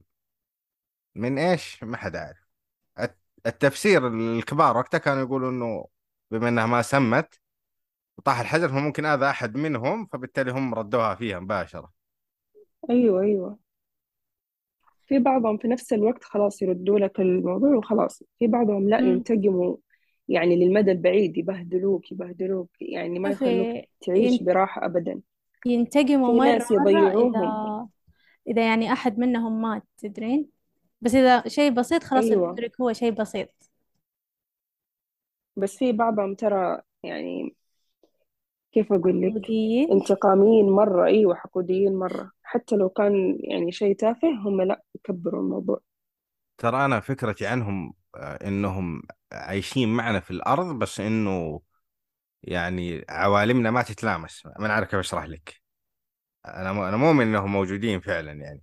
من 1.15 1.37
إيش؟ 1.37 1.83
ما 1.83 1.97
حد 1.97 2.15
عارف. 2.15 2.47
الت- 2.99 3.17
التفسير 3.45 4.07
الكبار 4.07 4.77
وقتها 4.77 4.97
كانوا 4.97 5.23
يقولوا 5.23 5.49
إنه 5.51 5.87
بما 6.31 6.49
إنها 6.49 6.65
ما 6.65 6.81
سمت 6.81 7.39
وطاح 8.17 8.39
الحجر 8.39 8.69
فممكن 8.69 9.05
آذى 9.05 9.25
أحد 9.29 9.55
منهم 9.57 10.05
فبالتالي 10.05 10.51
هم 10.51 10.73
ردوها 10.73 11.15
فيها 11.15 11.39
مباشرة. 11.39 11.91
أيوة 12.89 13.21
أيوة. 13.21 13.57
في 15.07 15.19
بعضهم 15.19 15.57
في 15.57 15.67
نفس 15.67 15.93
الوقت 15.93 16.23
خلاص 16.23 16.61
يردوا 16.61 16.99
لك 16.99 17.19
الموضوع 17.19 17.75
وخلاص. 17.75 18.23
في 18.39 18.47
بعضهم 18.47 18.89
لا 18.89 19.01
مم. 19.01 19.07
ينتقموا 19.11 19.75
يعني 20.27 20.55
للمدى 20.65 20.91
البعيد 20.91 21.37
يبهدلوك 21.37 22.11
يبهدلوك 22.11 22.69
يعني 22.81 23.19
ما 23.19 23.29
يخلوك 23.29 23.85
تعيش 24.01 24.41
ين- 24.41 24.45
براحة 24.45 24.85
أبدا. 24.85 25.21
ينتقموا 25.65 26.31
في 26.31 26.37
مرة 26.37 26.45
ناس 26.45 26.71
يضيعوهم. 26.71 27.35
إذا 27.35 27.87
إذا 28.47 28.67
يعني 28.67 28.93
أحد 28.93 29.19
منهم 29.19 29.61
مات 29.61 29.83
تدرين؟ 29.97 30.49
بس 31.01 31.15
إذا 31.15 31.47
شيء 31.47 31.71
بسيط 31.71 32.03
خلاص 32.03 32.25
أيوة. 32.25 32.45
المدرك 32.47 32.81
هو 32.81 32.93
شيء 32.93 33.11
بسيط. 33.11 33.49
بس 35.55 35.77
في 35.77 35.91
بعضهم 35.91 36.35
ترى 36.35 36.81
يعني 37.03 37.55
كيف 38.73 38.93
أقول 38.93 39.21
لك؟ 39.21 39.35
وديين 39.35 39.91
انتقاميين 39.91 40.69
مرة 40.69 41.05
أيوة 41.05 41.35
حقوديين 41.35 41.95
مرة. 41.95 42.31
حتى 42.43 42.75
لو 42.75 42.89
كان 42.89 43.37
يعني 43.43 43.71
شيء 43.71 43.95
تافه 43.95 44.27
هم 44.29 44.61
لا 44.61 44.83
يكبروا 44.95 45.41
الموضوع. 45.41 45.79
ترى 46.57 46.85
أنا 46.85 46.99
فكرتي 46.99 47.47
عنهم 47.47 47.93
آه، 48.15 48.47
إنهم 48.47 49.01
عايشين 49.31 49.89
معنا 49.89 50.19
في 50.19 50.31
الأرض 50.31 50.79
بس 50.79 50.99
إنه 50.99 51.61
يعني 52.43 53.05
عوالمنا 53.09 53.71
ما 53.71 53.83
تتلامس. 53.83 54.47
ما 54.59 54.67
نعرف 54.67 54.89
كيف 54.91 54.99
أشرح 54.99 55.25
لك. 55.25 55.61
أنا 56.47 56.73
م- 56.73 56.79
أنا 56.81 56.97
مؤمن 56.97 57.27
إنهم 57.27 57.53
موجودين 57.53 58.01
فعلا 58.01 58.33
يعني. 58.33 58.61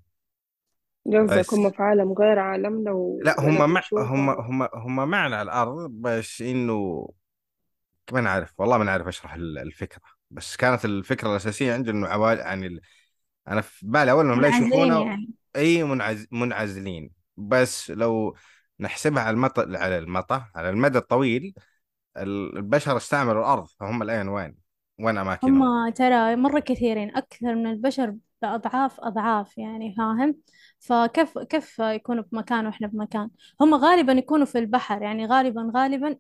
قصدك 1.15 1.55
هم 1.55 1.63
بس 1.63 1.71
في 1.71 1.83
عالم 1.83 2.13
غير 2.13 2.39
عالمنا 2.39 2.93
و... 2.93 3.21
لا 3.21 3.41
هم 3.41 3.71
مع 3.75 3.83
هم 3.99 4.31
هم 4.31 4.63
هم 4.75 5.09
معنا 5.11 5.37
على 5.37 5.43
الأرض 5.43 5.91
بس 5.91 6.43
إنه 6.43 7.09
ما 8.13 8.21
نعرف 8.21 8.55
والله 8.61 8.79
ما 8.79 8.85
نعرف 8.85 9.09
أشرح 9.09 9.35
ال- 9.35 9.59
الفكرة 9.59 10.03
بس 10.31 10.57
كانت 10.57 10.85
الفكرة 10.85 11.31
الأساسية 11.31 11.73
عندي 11.75 11.91
إنه 11.91 12.09
عوال 12.09 12.39
يعني. 12.39 12.81
أنا 13.49 13.61
في 13.61 13.87
بالي 13.87 14.11
أول 14.11 14.25
انهم 14.27 14.41
لا 14.41 14.49
منعزلين 14.49 14.71
يشوفونا 14.73 15.01
يعني 15.01 15.31
إي 15.57 15.85
منعز... 15.85 16.27
منعزلين 16.33 17.11
بس 17.37 17.91
لو 17.91 18.37
نحسبها 18.81 19.23
على 19.23 19.35
المط... 19.35 19.59
على 19.59 19.99
المطى 19.99 20.45
على 20.55 20.71
المدى 20.71 20.99
الطويل 20.99 21.55
ال- 22.17 22.57
البشر 22.57 22.97
استعملوا 22.97 23.41
الأرض 23.41 23.67
فهم 23.81 24.03
الآن 24.03 24.29
وين؟ 24.29 24.57
وين 25.01 25.19
أماكنهم؟ 25.19 25.63
هم 25.63 25.89
ترى 25.91 26.37
مرة 26.37 26.61
كثيرين 26.61 27.17
أكثر 27.17 27.55
من 27.55 27.67
البشر 27.67 28.17
بأضعاف 28.43 29.01
أضعاف 29.01 29.59
يعني 29.59 29.95
فاهم 29.95 30.37
فكيف 30.81 31.39
كيف 31.39 31.79
يكونوا 31.79 32.25
بمكان 32.33 32.67
وإحنا 32.67 32.87
بمكان 32.87 33.31
هم 33.61 33.75
غالبا 33.75 34.13
يكونوا 34.13 34.47
في 34.47 34.59
البحر 34.59 35.03
يعني 35.03 35.27
غالبا 35.27 35.73
غالبا 35.77 36.17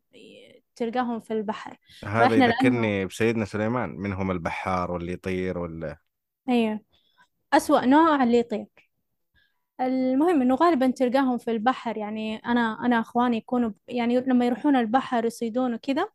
تلقاهم 0.80 1.20
في 1.20 1.32
البحر. 1.32 1.76
هذا 2.04 2.28
فإحنا 2.28 2.34
لأنه 2.34 2.54
يذكرني 2.54 3.06
بسيدنا 3.06 3.44
سليمان 3.44 3.90
منهم 3.90 4.30
البحار 4.30 4.92
واللي 4.92 5.12
يطير 5.12 5.58
ولا 5.58 5.96
أيوه. 6.48 6.80
أسوأ 7.52 7.84
نوع 7.86 8.22
اللي 8.22 8.38
يطير. 8.38 8.66
المهم 9.80 10.42
إنه 10.42 10.54
غالبا 10.54 10.90
تلقاهم 10.90 11.38
في 11.38 11.50
البحر 11.50 11.96
يعني 11.96 12.36
أنا 12.36 12.86
أنا 12.86 13.00
أخواني 13.00 13.36
يكونوا 13.36 13.70
يعني 13.88 14.20
لما 14.20 14.46
يروحون 14.46 14.76
البحر 14.76 15.24
يصيدون 15.24 15.74
وكذا 15.74 16.08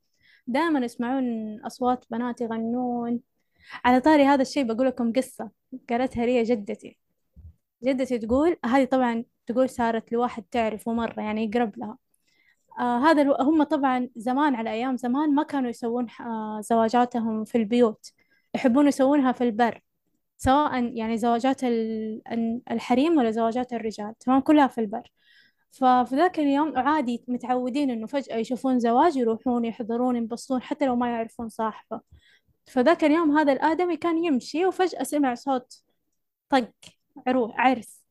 دائما 0.47 0.79
يسمعون 0.79 1.25
أصوات 1.65 2.05
بنات 2.11 2.41
يغنون. 2.41 3.19
على 3.85 3.99
طاري 4.01 4.23
هذا 4.23 4.41
الشيء 4.41 4.63
بقول 4.63 4.87
لكم 4.87 5.13
قصة 5.13 5.51
قالتها 5.89 6.25
لي 6.25 6.43
جدتي. 6.43 6.97
جدتي 7.83 8.17
تقول 8.19 8.57
هذه 8.65 8.85
طبعا 8.85 9.23
تقول 9.45 9.69
صارت 9.69 10.11
لواحد 10.11 10.43
تعرفه 10.43 10.93
مرة 10.93 11.21
يعني 11.21 11.43
يقرب 11.45 11.77
لها. 11.77 11.97
آه 12.79 12.97
هذا 12.99 13.21
ألو... 13.21 13.33
هم 13.33 13.63
طبعا 13.63 14.09
زمان 14.15 14.55
على 14.55 14.71
أيام 14.71 14.97
زمان 14.97 15.35
ما 15.35 15.43
كانوا 15.43 15.69
يسوون 15.69 16.07
آه 16.21 16.61
زواجاتهم 16.61 17.45
في 17.45 17.57
البيوت. 17.57 18.11
يحبون 18.55 18.87
يسوونها 18.87 19.31
في 19.31 19.43
البر 19.43 19.81
سواء 20.37 20.83
يعني 20.97 21.17
زواجات 21.17 21.63
ال- 21.63 22.21
ال- 22.31 22.61
الحريم 22.71 23.17
ولا 23.17 23.31
زواجات 23.31 23.73
الرجال 23.73 24.13
تمام؟ 24.19 24.39
كلها 24.41 24.67
في 24.67 24.81
البر. 24.81 25.11
ففي 25.71 26.15
ذاك 26.15 26.39
اليوم 26.39 26.77
عادي 26.77 27.25
متعودين 27.27 27.89
إنه 27.91 28.07
فجأة 28.07 28.35
يشوفون 28.37 28.79
زواج 28.79 29.15
يروحون 29.17 29.65
يحضرون 29.65 30.15
ينبسطون 30.15 30.61
حتى 30.61 30.85
لو 30.85 30.95
ما 30.95 31.09
يعرفون 31.11 31.49
صاحبه. 31.49 32.01
فذاك 32.67 33.03
اليوم 33.03 33.37
هذا 33.37 33.53
الآدمي 33.53 33.97
كان 33.97 34.25
يمشي 34.25 34.65
وفجأة 34.65 35.03
سمع 35.03 35.33
صوت 35.35 35.81
طق 36.49 36.71
عروس 37.27 37.51
عرس. 37.57 38.04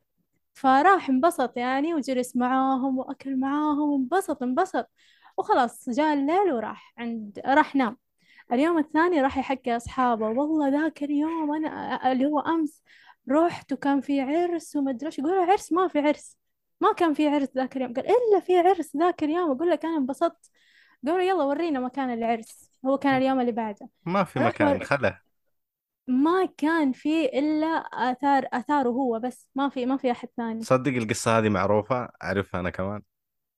فراح 0.54 1.08
انبسط 1.08 1.56
يعني 1.56 1.94
وجلس 1.94 2.36
معاهم 2.36 2.98
وأكل 2.98 3.36
معاهم 3.40 3.90
وانبسط 3.90 4.42
انبسط. 4.42 4.90
وخلاص 5.36 5.90
جاء 5.90 6.14
الليل 6.14 6.52
وراح 6.52 6.94
عند 6.98 7.40
راح 7.46 7.76
نام. 7.76 7.96
اليوم 8.52 8.78
الثاني 8.78 9.20
راح 9.20 9.38
يحكي 9.38 9.76
أصحابه 9.76 10.26
والله 10.26 10.68
ذاك 10.68 11.02
اليوم 11.02 11.54
أنا 11.54 12.12
اللي 12.12 12.26
هو 12.26 12.40
أمس 12.40 12.82
رحت 13.30 13.72
وكان 13.72 14.00
في 14.00 14.20
عرس 14.20 14.76
وما 14.76 14.90
أدري 14.90 15.06
إيش. 15.06 15.18
يقول 15.18 15.50
عرس 15.50 15.72
ما 15.72 15.88
في 15.88 15.98
عرس. 15.98 16.38
ما 16.80 16.92
كان 16.92 17.14
في 17.14 17.28
عرس 17.28 17.48
ذاك 17.56 17.76
اليوم. 17.76 17.94
قال 17.94 18.06
إلا 18.06 18.40
في 18.40 18.58
عرس 18.58 18.96
ذاك 18.96 19.24
اليوم. 19.24 19.50
أقول 19.50 19.70
لك 19.70 19.84
أنا 19.84 19.96
انبسطت. 19.96 20.50
قالوا 21.06 21.20
يلا 21.20 21.44
ورينا 21.44 21.80
مكان 21.80 22.12
العرس. 22.12 22.70
هو 22.86 22.98
كان 22.98 23.16
اليوم 23.16 23.40
اللي 23.40 23.52
بعده. 23.52 23.88
ما 24.06 24.24
في 24.24 24.38
مكان. 24.38 24.82
خله. 24.82 25.23
ما 26.08 26.48
كان 26.56 26.92
فيه 26.92 27.26
إلا 27.26 27.66
آثار 27.92 28.46
آثاره 28.52 28.88
هو 28.88 29.20
بس 29.24 29.50
ما 29.54 29.68
في 29.68 29.86
ما 29.86 29.96
في 29.96 30.10
أحد 30.10 30.28
ثاني. 30.36 30.60
تصدق 30.60 30.92
القصة 30.92 31.38
هذه 31.38 31.48
معروفة؟ 31.48 32.08
أعرفها 32.22 32.60
أنا 32.60 32.70
كمان. 32.70 33.02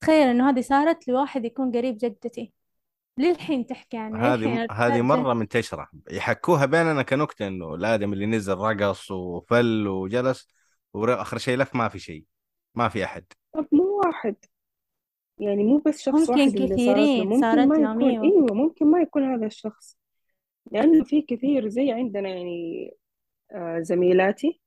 تخيل 0.00 0.28
إنه 0.28 0.50
هذه 0.50 0.60
صارت 0.60 1.08
لواحد 1.08 1.44
يكون 1.44 1.72
قريب 1.76 1.96
جدتي. 1.96 2.52
للحين 3.18 3.66
تحكي 3.66 3.96
عنه 3.96 4.34
هذه 4.34 4.66
هذه 4.70 4.96
جد 4.96 5.02
منتشرة 5.02 5.88
يحكوها 6.10 6.66
بيننا 6.66 7.02
كنكتة 7.02 7.46
إنه 7.46 7.74
الآدم 7.74 8.12
اللي 8.12 8.26
نزل 8.26 8.54
رقص 8.54 9.10
وفل 9.10 9.88
وجلس 9.88 10.48
وآخر 10.94 11.38
شيء 11.38 11.58
لف 11.58 11.74
ما 11.74 11.88
في 11.88 11.98
شيء 11.98 12.24
ما 12.74 12.88
في 12.88 13.04
أحد. 13.04 13.24
طب 13.52 13.66
مو 13.72 14.00
واحد. 14.04 14.36
يعني 15.38 15.64
مو 15.64 15.82
بس 15.86 16.02
شخص 16.02 16.30
ممكن 16.30 16.32
واحد 16.32 16.56
اللي 16.56 16.68
صارت 16.68 16.70
له 16.70 16.76
كثيرين 16.76 17.26
ممكن 17.26 17.40
صارت 17.40 17.66
ما 17.68 17.74
لهم 17.74 18.00
يكون. 18.00 18.10
أيوة 18.10 18.24
أيوه 18.24 18.54
ممكن 18.54 18.86
ما 18.86 19.00
يكون 19.00 19.34
هذا 19.34 19.46
الشخص. 19.46 19.98
لأنه 20.72 21.04
في 21.04 21.22
كثير 21.22 21.68
زي 21.68 21.92
عندنا 21.92 22.28
يعني 22.28 22.90
آه، 23.52 23.80
زميلاتي. 23.80 24.60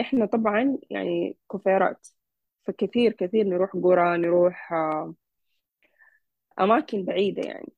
إحنا 0.00 0.26
طبعا 0.26 0.78
يعني 0.90 1.36
كفيرات 1.52 2.08
فكثير 2.64 3.12
كثير 3.12 3.46
نروح 3.46 3.70
قرى 3.76 4.18
نروح 4.18 4.72
آه، 4.72 5.14
أماكن 6.60 7.04
بعيدة 7.04 7.42
يعني 7.42 7.72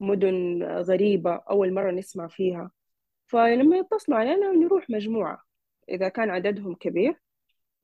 مدن 0.00 0.62
غريبة 0.62 1.34
أول 1.50 1.74
مرة 1.74 1.90
نسمع 1.90 2.28
فيها. 2.28 2.70
فلما 3.26 3.76
يتصلوا 3.78 4.18
علينا 4.18 4.52
نروح 4.52 4.90
مجموعة. 4.90 5.42
إذا 5.88 6.08
كان 6.08 6.30
عددهم 6.30 6.74
كبير 6.74 7.20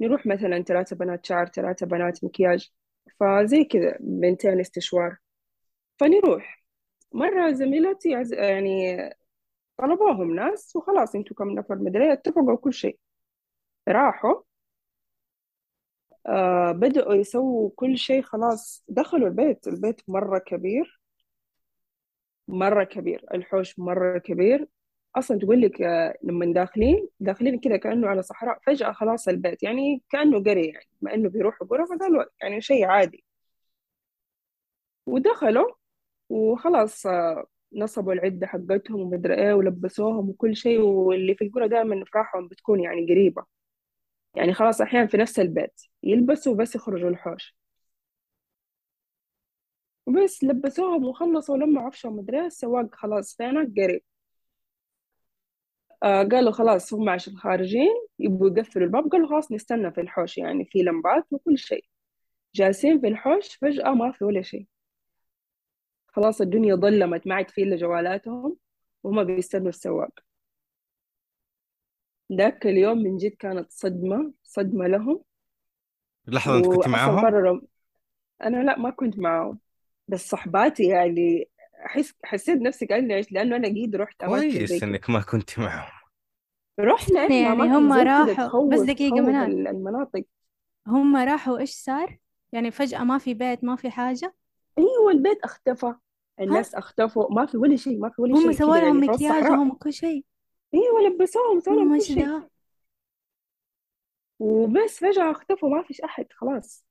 نروح 0.00 0.26
مثلا 0.26 0.62
ثلاثة 0.62 0.96
بنات 0.96 1.26
شعر 1.26 1.46
ثلاثة 1.46 1.86
بنات 1.86 2.24
مكياج. 2.24 2.70
فزي 3.20 3.64
كذا 3.64 3.96
بنتين 4.00 4.60
استشوار. 4.60 5.16
فنروح. 6.00 6.59
مرة 7.12 7.52
زميلتي 7.52 8.14
عز... 8.14 8.32
يعني 8.32 8.98
طلبوهم 9.78 10.34
ناس 10.36 10.76
وخلاص 10.76 11.14
أنتوا 11.14 11.36
كم 11.36 11.50
نفر 11.50 11.76
مدري 11.76 12.12
اتفقوا 12.12 12.56
كل 12.56 12.72
شيء. 12.74 12.98
راحوا. 13.88 14.42
آه 16.26 16.72
بدأوا 16.72 17.14
يسووا 17.14 17.70
كل 17.76 17.98
شيء 17.98 18.22
خلاص. 18.22 18.84
دخلوا 18.88 19.28
البيت. 19.28 19.66
البيت 19.68 20.00
مرة 20.08 20.38
كبير. 20.38 21.00
مرة 22.48 22.84
كبير. 22.84 23.24
الحوش 23.34 23.78
مرة 23.78 24.18
كبير. 24.18 24.68
أصلا 25.16 25.38
تقول 25.38 25.60
لك 25.62 25.82
آه 25.82 26.18
لما 26.22 26.52
داخلين 26.52 27.08
داخلين 27.20 27.60
كذا 27.60 27.76
كأنه 27.76 28.08
على 28.08 28.22
صحراء. 28.22 28.58
فجأة 28.66 28.92
خلاص 28.92 29.28
البيت 29.28 29.62
يعني 29.62 30.02
كأنه 30.10 30.38
قرية 30.44 30.72
يعني 30.72 30.86
ما 31.00 31.14
إنه 31.14 31.28
بيروحوا 31.30 31.66
قرى 31.66 31.86
فقالوا 31.86 32.24
يعني 32.42 32.60
شيء 32.60 32.84
عادي. 32.86 33.24
ودخلوا. 35.06 35.79
وخلاص 36.30 37.06
نصبوا 37.76 38.12
العدة 38.12 38.46
حقتهم 38.46 39.00
ومدري 39.00 39.34
إيه 39.34 39.52
ولبسوهم 39.54 40.28
وكل 40.30 40.56
شيء 40.56 40.80
واللي 40.80 41.34
في 41.34 41.44
القرى 41.44 41.68
دائما 41.68 42.02
أفراحهم 42.02 42.48
بتكون 42.48 42.80
يعني 42.80 43.06
قريبة. 43.06 43.44
يعني 44.36 44.54
خلاص 44.54 44.80
أحيانا 44.80 45.06
في 45.06 45.16
نفس 45.16 45.40
البيت 45.40 45.82
يلبسوا 46.02 46.54
بس 46.56 46.74
يخرجوا 46.76 47.10
الحوش. 47.10 47.56
وبس 50.06 50.44
لبسوهم 50.44 51.04
وخلصوا 51.04 51.56
لما 51.56 51.80
عفشوا 51.80 52.10
مدري 52.10 52.46
السواق 52.46 52.94
خلاص 52.94 53.36
فينك 53.36 53.72
قريب. 53.80 54.02
آه 56.02 56.22
قالوا 56.22 56.52
خلاص 56.52 56.94
هم 56.94 57.08
عشان 57.08 57.36
خارجين 57.36 58.06
يبغوا 58.18 58.50
يقفلوا 58.58 58.86
الباب 58.86 59.08
قالوا 59.12 59.28
خلاص 59.28 59.52
نستنى 59.52 59.92
في 59.92 60.00
الحوش 60.00 60.38
يعني 60.38 60.64
في 60.64 60.78
لمبات 60.82 61.26
وكل 61.30 61.58
شيء. 61.58 61.84
جالسين 62.54 63.00
في 63.00 63.08
الحوش 63.08 63.54
فجأة 63.56 63.90
ما 63.94 64.12
في 64.12 64.24
ولا 64.24 64.42
شيء. 64.42 64.66
خلاص 66.12 66.40
الدنيا 66.40 66.74
ظلمت 66.74 67.26
ما 67.26 67.34
عاد 67.34 67.50
في 67.50 67.62
إلا 67.62 67.76
جوالاتهم 67.76 68.56
وهم 69.04 69.24
بيستنوا 69.24 69.68
السواق. 69.68 70.10
ذاك 72.32 72.66
اليوم 72.66 72.98
من 72.98 73.16
جد 73.16 73.30
كانت 73.34 73.70
صدمة 73.72 74.32
صدمة 74.44 74.86
لهم. 74.86 75.22
لحظة 76.28 76.56
أنت 76.58 76.66
كنت 76.66 76.88
معاهم؟ 76.88 77.18
قرروا 77.18 77.60
أنا 78.44 78.56
لا 78.64 78.78
ما 78.78 78.90
كنت 78.90 79.18
معاهم. 79.18 79.58
بس 80.08 80.28
صحباتي 80.28 80.84
يعني 80.88 81.50
أحس 81.86 82.14
حسيت 82.24 82.58
نفسي 82.62 82.86
كأني 82.86 83.14
عشت 83.14 83.32
لأنه 83.32 83.56
أنا 83.56 83.68
قيد 83.68 83.96
رحت 83.96 84.22
أماكن 84.24 84.66
كويس 84.66 84.82
إنك 84.82 85.10
ما 85.10 85.20
كنت 85.20 85.58
معاهم 85.58 85.92
رحنا 86.80 87.20
إحنا 87.26 87.36
يعني 87.36 87.68
هم 87.76 87.92
راحوا 87.92 88.36
بس 88.66 88.80
دقيقة 88.80 89.20
منال 89.20 89.52
ال- 89.52 89.68
المناطق. 89.68 90.24
هم 90.86 91.16
راحوا 91.16 91.58
إيش 91.58 91.70
صار؟ 91.74 92.18
يعني 92.52 92.70
فجأة 92.70 93.04
ما 93.04 93.18
في 93.18 93.34
بيت 93.34 93.64
ما 93.64 93.76
في 93.76 93.90
حاجة. 93.90 94.34
أيوة 94.78 95.10
البيت 95.12 95.38
أختفى؟ 95.44 95.94
الناس 96.40 96.74
أختفوا 96.74 97.34
ما 97.34 97.46
في 97.46 97.56
ولا 97.56 97.76
شيء 97.76 97.98
ما 97.98 98.08
في 98.08 98.22
ولا 98.22 98.34
هم 98.34 98.40
شيء 98.40 98.52
سووا 98.52 98.76
كده 98.76 98.86
لهم 98.86 99.04
يعني 99.04 99.18
في 99.18 99.24
مكياجهم 99.24 99.70
وكل 99.70 99.92
شيء. 99.92 100.24
أيوة 100.74 101.00
لبسوهم 101.00 101.60
سووا 101.60 101.76
لهم 101.76 101.92
هم 101.92 101.98
كل 101.98 102.04
شيء. 102.04 102.26
ده. 102.26 102.50
وبس 104.38 104.98
فجأة 104.98 105.30
اختفوا 105.30 105.68
ما 105.68 105.82
فيش 105.82 106.00
أحد 106.00 106.26
خلاص. 106.32 106.84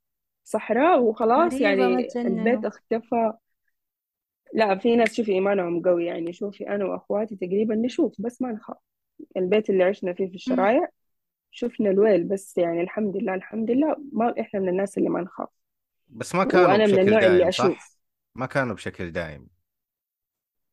صحراء 0.44 1.02
وخلاص 1.02 1.54
غريبة 1.54 1.68
يعني 1.68 2.08
البيت 2.16 2.66
اختفى. 2.66 3.34
لا 4.54 4.76
في 4.78 4.96
ناس 4.96 5.14
شوفي 5.16 5.32
إيمانهم 5.32 5.82
قوي 5.82 6.06
يعني. 6.06 6.34
شوفي 6.34 6.70
أنا 6.70 6.86
وأخواتي 6.86 7.36
تقريبا 7.36 7.76
نشوف 7.76 8.16
بس 8.20 8.42
ما 8.42 8.52
نخاف. 8.52 8.78
البيت 9.38 9.70
اللي 9.70 9.84
عشنا 9.84 10.14
فيه 10.14 10.24
في 10.26 10.30
مم. 10.30 10.36
الشرايع 10.36 10.88
شفنا 11.52 11.90
الويل 11.90 12.24
بس 12.24 12.58
يعني 12.58 12.82
الحمد 12.82 13.18
لله 13.18 13.34
الحمد 13.36 13.72
لله 13.72 13.96
ما 14.14 14.36
إحنا 14.40 14.60
من 14.60 14.70
الناس 14.70 14.98
اللي 14.98 15.10
ما 15.10 15.22
نخاف. 15.22 15.50
بس 16.10 16.36
ما 16.36 16.44
كانوا 16.44 16.68
وأنا 16.68 16.86
من 16.88 16.94
بشكل 16.94 17.00
النوع 17.00 17.20
اللي 17.26 17.28
دايم 17.38 17.50
أشوف 17.50 17.78
صح؟ 17.78 17.92
ما 18.36 18.46
كانوا 18.46 18.76
بشكل 18.76 19.12
دايم 19.12 19.48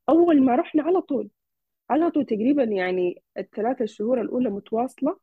أول 0.08 0.42
ما 0.42 0.56
رحنا 0.56 0.82
على 0.82 1.00
طول 1.00 1.30
على 1.90 2.10
طول 2.10 2.26
تقريبا 2.26 2.62
يعني 2.64 3.22
الثلاثة 3.38 3.86
شهور 3.86 4.20
الأولى 4.20 4.50
متواصلة 4.50 5.18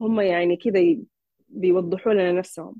هم 0.00 0.20
يعني 0.20 0.56
كذا 0.56 0.96
بيوضحوا 1.48 2.12
لنا 2.12 2.32
نفسهم 2.32 2.76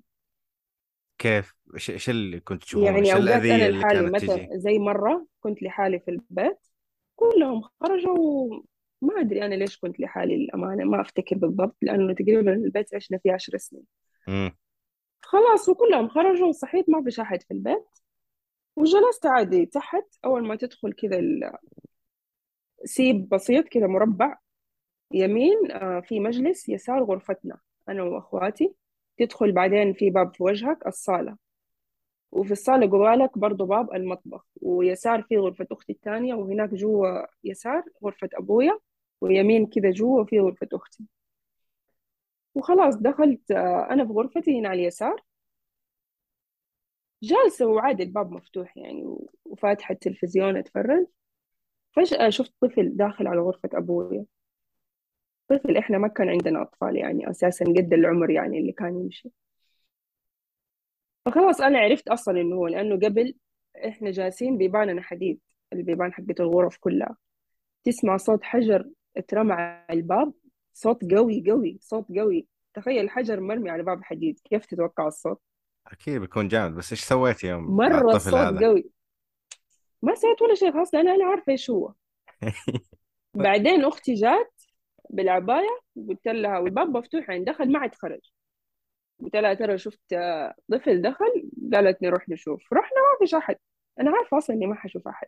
كيف؟ 1.19 1.55
إيش 1.75 1.91
إيش 1.91 2.11
اللي 2.11 2.41
كنت 2.41 2.63
تشوفونه؟ 2.63 2.87
يعني 2.87 3.13
الأذية 3.15 3.55
أنا 3.55 3.67
اللي 3.67 3.79
لحالي 3.79 4.03
كانت 4.03 4.15
مثلا 4.15 4.37
تجي؟ 4.37 4.59
زي 4.59 4.79
مرة 4.79 5.27
كنت 5.41 5.63
لحالي 5.63 6.01
في 6.01 6.11
البيت 6.11 6.59
كلهم 7.17 7.63
خرجوا 7.81 8.63
ما 9.03 9.21
أدري 9.21 9.47
أنا 9.47 9.55
ليش 9.55 9.79
كنت 9.79 10.01
لحالي 10.01 10.35
الأمانة 10.35 10.85
ما 10.85 11.01
أفتكر 11.01 11.37
بالضبط 11.37 11.77
لأنه 11.83 12.15
تقريبا 12.15 12.53
البيت 12.55 12.95
عشنا 12.95 13.19
فيه 13.19 13.33
عشر 13.33 13.57
سنين 13.57 13.85
امم 14.29 14.53
خلاص 15.29 15.69
وكلهم 15.69 16.09
خرجوا 16.09 16.49
وصحيت 16.49 16.91
ما 16.91 17.03
فيش 17.05 17.21
أحد 17.21 17.43
في 17.43 17.51
البيت. 17.55 17.87
وجلست 18.77 19.27
عادي 19.27 19.67
تحت. 19.67 20.05
أول 20.25 20.47
ما 20.49 20.57
تدخل 20.57 20.93
كذا 20.93 21.21
السيب 22.85 23.29
بسيط 23.29 23.69
كذا 23.69 23.87
مربع 23.87 24.39
يمين 25.13 25.73
آه، 25.73 26.01
في 26.01 26.21
مجلس 26.21 26.69
يسار 26.69 27.03
غرفتنا 27.05 27.59
أنا 27.89 28.03
وأخواتي. 28.03 28.75
تدخل 29.19 29.53
بعدين 29.53 29.93
في 29.95 30.11
باب 30.11 30.35
في 30.35 30.43
وجهك 30.43 30.87
الصالة. 30.87 31.37
وفي 32.33 32.53
الصالة 32.53 32.87
جوالك 32.87 33.39
برضو 33.39 33.67
باب 33.67 33.93
المطبخ. 33.95 34.45
ويسار 34.63 35.23
في 35.23 35.37
غرفة 35.39 35.67
أختي 35.73 35.93
الثانية 35.93 36.35
وهناك 36.35 36.75
جوا 36.75 37.27
يسار 37.45 37.83
غرفة 38.05 38.29
أبويا 38.35 38.79
ويمين 39.21 39.67
كذا 39.67 39.91
جوا 39.91 40.25
في 40.25 40.41
غرفة 40.41 40.69
أختي. 40.73 41.05
وخلاص 42.59 42.97
دخلت 42.97 43.51
آه، 43.51 43.89
أنا 43.91 44.07
في 44.07 44.13
غرفتي 44.13 44.61
هنا 44.61 44.69
على 44.69 44.81
اليسار. 44.83 45.23
جالسة 47.23 47.67
وعادي 47.67 48.03
الباب 48.03 48.31
مفتوح 48.33 48.77
يعني 48.77 49.17
وفاتحة 49.45 49.93
التلفزيون 49.93 50.57
أتفرج. 50.57 51.07
فجأة 51.97 52.31
شفت 52.31 52.55
طفل 52.61 52.97
داخل 52.97 53.27
على 53.27 53.41
غرفة 53.41 53.69
أبويا 53.75 54.25
طفل 55.49 55.77
إحنا 55.77 55.99
ما 55.99 56.09
كان 56.09 56.29
عندنا 56.29 56.63
أطفال 56.63 56.97
يعني 56.97 57.31
أساسا 57.31 57.65
قد 57.65 57.93
العمر 57.93 58.31
يعني 58.31 58.59
اللي 58.59 58.73
كان 58.73 58.97
يمشي. 59.01 59.31
فخلاص 61.27 61.61
أنا 61.61 61.79
عرفت 61.79 62.09
أصلا 62.09 62.41
إنه 62.41 62.57
هو 62.57 62.67
لأنه 62.67 62.97
قبل 62.97 63.35
إحنا 63.89 64.11
جالسين 64.11 64.59
بيباننا 64.59 65.03
حديد 65.03 65.41
البيبان 65.73 66.13
حقت 66.13 66.41
الغرف 66.41 66.77
كلها. 66.79 67.17
تسمع 67.85 68.17
صوت 68.17 68.45
حجر 68.45 68.91
اترمى 69.17 69.53
على 69.53 69.85
الباب. 69.91 70.33
صوت 70.79 71.15
قوي 71.15 71.45
قوي 71.51 71.79
صوت 71.81 72.07
قوي. 72.19 72.47
تخيل 72.75 73.11
حجر 73.11 73.41
مرمي 73.41 73.71
على 73.71 73.83
باب 73.83 74.05
حديد 74.05 74.41
كيف 74.45 74.67
تتوقع 74.67 75.07
الصوت؟ 75.07 75.41
أكيد 75.87 76.21
بيكون 76.21 76.49
جامد 76.49 76.75
بس 76.77 76.93
إيش 76.93 77.01
سويت 77.01 77.45
يوم 77.45 77.77
مع 77.77 77.89
مرة 77.89 77.99
الطفل 77.99 78.17
الصوت 78.17 78.35
هذا؟ 78.35 78.67
قوي. 78.67 78.91
ما 80.03 80.15
سويت 80.15 80.43
ولا 80.43 80.55
شيء 80.55 80.73
خلاص 80.73 80.95
لأن 80.95 81.09
أنا 81.09 81.25
عارفة 81.25 81.53
إيش 81.53 81.71
هو. 81.71 81.93
بعدين 83.35 83.85
أختي 83.85 84.15
جات 84.15 84.63
بالعباية 85.11 85.81
قلت 86.09 86.29
لها 86.29 86.59
والباب 86.59 86.97
مفتوح 86.97 87.31
يعني 87.31 87.45
دخل 87.45 87.73
ما 87.73 87.79
عاد 87.79 87.95
خرج 87.95 88.21
قلت 89.23 89.37
لها 89.37 89.55
ترى 89.55 89.79
شفت 89.79 90.13
آه، 90.13 90.55
طفل 90.73 91.03
دخل 91.03 91.51
قالت 91.73 92.03
نروح 92.03 92.29
نشوف. 92.29 92.73
رحنا 92.73 92.97
ما 92.97 93.19
فيش 93.19 93.35
أحد. 93.35 93.57
أنا 94.01 94.11
عارفة 94.11 94.39
أصلا 94.39 94.57
إني 94.57 94.67
ما 94.67 94.75
حشوف 94.75 95.09
أحد. 95.09 95.27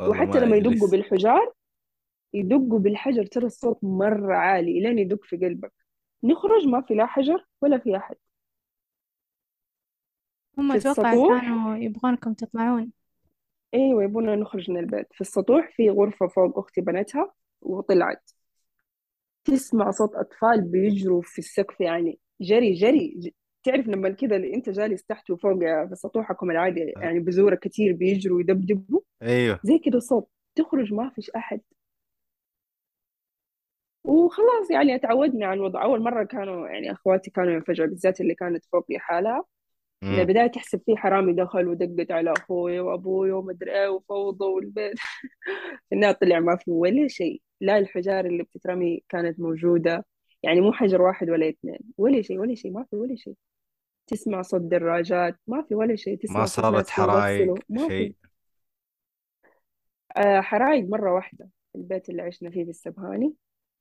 والله 0.00 0.12
وحتى 0.12 0.40
ما 0.40 0.44
لما 0.44 0.56
يدقوا 0.56 0.74
لسه 0.74 0.90
بالحجار 0.90 1.52
يدقوا 2.36 2.78
بالحجر 2.78 3.26
ترى 3.26 3.46
الصوت 3.46 3.78
مرة 3.82 4.34
عالي 4.34 4.80
لين 4.80 4.98
يدق 4.98 5.24
في 5.24 5.36
قلبك. 5.36 5.72
نخرج 6.24 6.66
ما 6.66 6.80
في 6.80 6.94
لا 6.94 7.06
حجر 7.06 7.46
ولا 7.62 7.78
في 7.78 7.96
أحد. 7.96 8.16
هم 10.58 10.78
في 10.78 10.90
أتوقع 10.90 11.12
السطوح؟ 11.12 11.40
كانوا 11.40 11.76
يبغونكم 11.76 12.34
تطلعون. 12.34 12.92
أيوة 13.74 14.04
يبونا 14.04 14.36
نخرج 14.36 14.70
من 14.70 14.76
البيت. 14.76 15.06
في 15.12 15.20
السطوح 15.20 15.70
في 15.76 15.90
غرفة 15.90 16.26
فوق 16.26 16.58
أختي 16.58 16.80
بنتها 16.80 17.32
وطلعت. 17.60 18.30
تسمع 19.44 19.90
صوت 19.90 20.14
أطفال 20.14 20.62
بيجروا 20.62 21.22
في 21.22 21.38
السقف 21.38 21.80
يعني 21.80 22.18
جري 22.40 22.72
جري. 22.72 23.14
ج... 23.18 23.28
تعرف 23.64 23.88
لما 23.88 24.08
كده 24.08 24.36
اللي 24.36 24.54
أنت 24.54 24.70
جالس 24.70 25.04
تحت 25.04 25.30
وفوق 25.30 25.58
في 25.58 25.94
سطوحكم 25.94 26.50
العادي 26.50 26.80
يعني 26.80 27.20
بزورة 27.20 27.54
كتير 27.54 27.92
بيجروا 27.92 28.40
يدبدبوا 28.40 29.00
أيوه. 29.22 29.60
زي 29.62 29.78
كده 29.78 29.98
صوت. 29.98 30.28
تخرج 30.54 30.92
ما 30.92 31.10
فيش 31.10 31.30
أحد. 31.30 31.60
وخلاص 34.06 34.70
يعني 34.70 34.98
تعودنا 34.98 35.46
على 35.46 35.54
الوضع. 35.58 35.82
أول 35.82 36.02
مرة 36.02 36.24
كانوا 36.24 36.68
يعني 36.68 36.92
أخواتي 36.92 37.30
كانوا 37.30 37.52
ينفجعوا 37.52 37.88
بالذات 37.88 38.20
اللي 38.20 38.34
كانت 38.34 38.64
فوق 38.72 38.86
لحالها. 38.90 39.44
من 40.02 40.20
البداية 40.20 40.46
تحسب 40.46 40.80
في 40.86 40.96
حرامي 40.96 41.32
دخل 41.32 41.68
ودقت 41.68 42.10
على 42.10 42.32
أخوي 42.32 42.80
وأبوي 42.80 43.32
ومدري 43.32 43.72
إيه 43.72 43.88
وفوضى 43.88 44.44
والبيت. 44.44 44.94
في 45.88 45.94
النهاية 45.94 46.12
طلع 46.12 46.40
ما 46.40 46.56
في 46.56 46.70
ولا 46.70 47.08
شيء. 47.08 47.42
لا 47.60 47.78
الحجار 47.78 48.26
اللي 48.26 48.42
بتترمي 48.42 49.02
كانت 49.08 49.40
موجودة. 49.40 50.04
يعني 50.42 50.60
مو 50.60 50.72
حجر 50.72 51.02
واحد 51.02 51.30
ولا 51.30 51.48
اثنين. 51.48 51.78
ولا 51.98 52.22
شيء 52.22 52.38
ولا 52.38 52.54
شيء 52.54 52.72
ما 52.72 52.84
في 52.90 52.96
ولا 52.96 53.16
شيء. 53.16 53.34
تسمع 54.06 54.42
صوت 54.42 54.60
دراجات 54.60 55.36
ما 55.46 55.62
في 55.62 55.74
ولا 55.74 55.96
شيء. 55.96 56.12
ما 56.12 56.18
تسمع 56.18 56.44
صوت 56.44 56.64
صارت 56.64 56.76
ناس 56.76 56.90
حرايق 56.90 57.54
ما 57.68 57.88
في. 57.88 57.88
شيء. 57.88 58.14
آه، 60.16 60.40
حرايق 60.40 60.84
مرة 60.84 61.14
واحدة. 61.14 61.48
البيت 61.76 62.08
اللي 62.08 62.22
عشنا 62.22 62.50
فيه 62.50 62.64
في 62.64 62.70
السبهاني. 62.70 63.34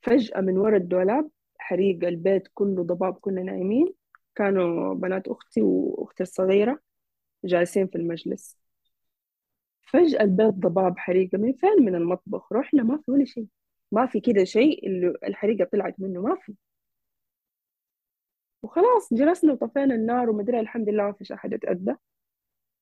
فجأة 0.06 0.42
من 0.42 0.58
ورا 0.58 0.78
الدولاب 0.78 1.30
حريق 1.58 2.08
البيت 2.08 2.48
كله 2.54 2.84
ضباب 2.84 3.14
كنا 3.14 3.44
نايمين. 3.44 3.94
كانوا 4.36 4.94
بنات 4.94 5.28
أختي 5.28 5.62
وأختي 5.62 6.24
الصغيرة 6.24 6.80
جالسين 7.46 7.88
في 7.88 7.96
المجلس. 7.96 8.58
فجأة 9.82 10.22
البيت 10.22 10.54
ضباب 10.54 10.98
حريقة 11.00 11.38
من 11.38 11.54
فين؟ 11.54 11.86
من 11.86 11.96
المطبخ. 11.96 12.54
رحنا 12.54 12.84
ما 12.84 12.98
في 13.06 13.12
ولا 13.12 13.26
شيء. 13.26 13.48
ما 13.92 14.06
في 14.06 14.20
كده 14.20 14.44
شيء 14.44 14.88
اللي 14.88 15.14
الحريقة 15.24 15.66
طلعت 15.66 15.96
منه. 16.00 16.22
ما 16.22 16.36
في. 16.36 16.54
وخلاص 18.64 19.14
جلسنا 19.14 19.54
وطفينا 19.54 19.96
النار 19.96 20.30
ومدري 20.30 20.60
الحمد 20.60 20.90
لله 20.90 21.04
ما 21.04 21.14
فيش 21.14 21.32
أحد 21.32 21.54
اتأذى 21.54 21.96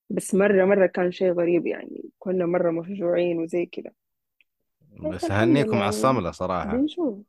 بس 0.10 0.36
مرة 0.36 0.66
مرة 0.66 0.86
كان 0.88 1.12
شيء 1.12 1.32
غريب 1.34 1.68
يعني. 1.68 2.04
كنا 2.20 2.46
مرة 2.46 2.72
مفجوعين 2.72 3.40
وزي 3.40 3.66
كده. 3.66 3.94
بس 5.02 5.24
أهنيكم 5.24 5.78
على 5.78 5.90
الصملة 5.90 6.32
صراحة. 6.32 6.78
بنشوف. 6.78 7.20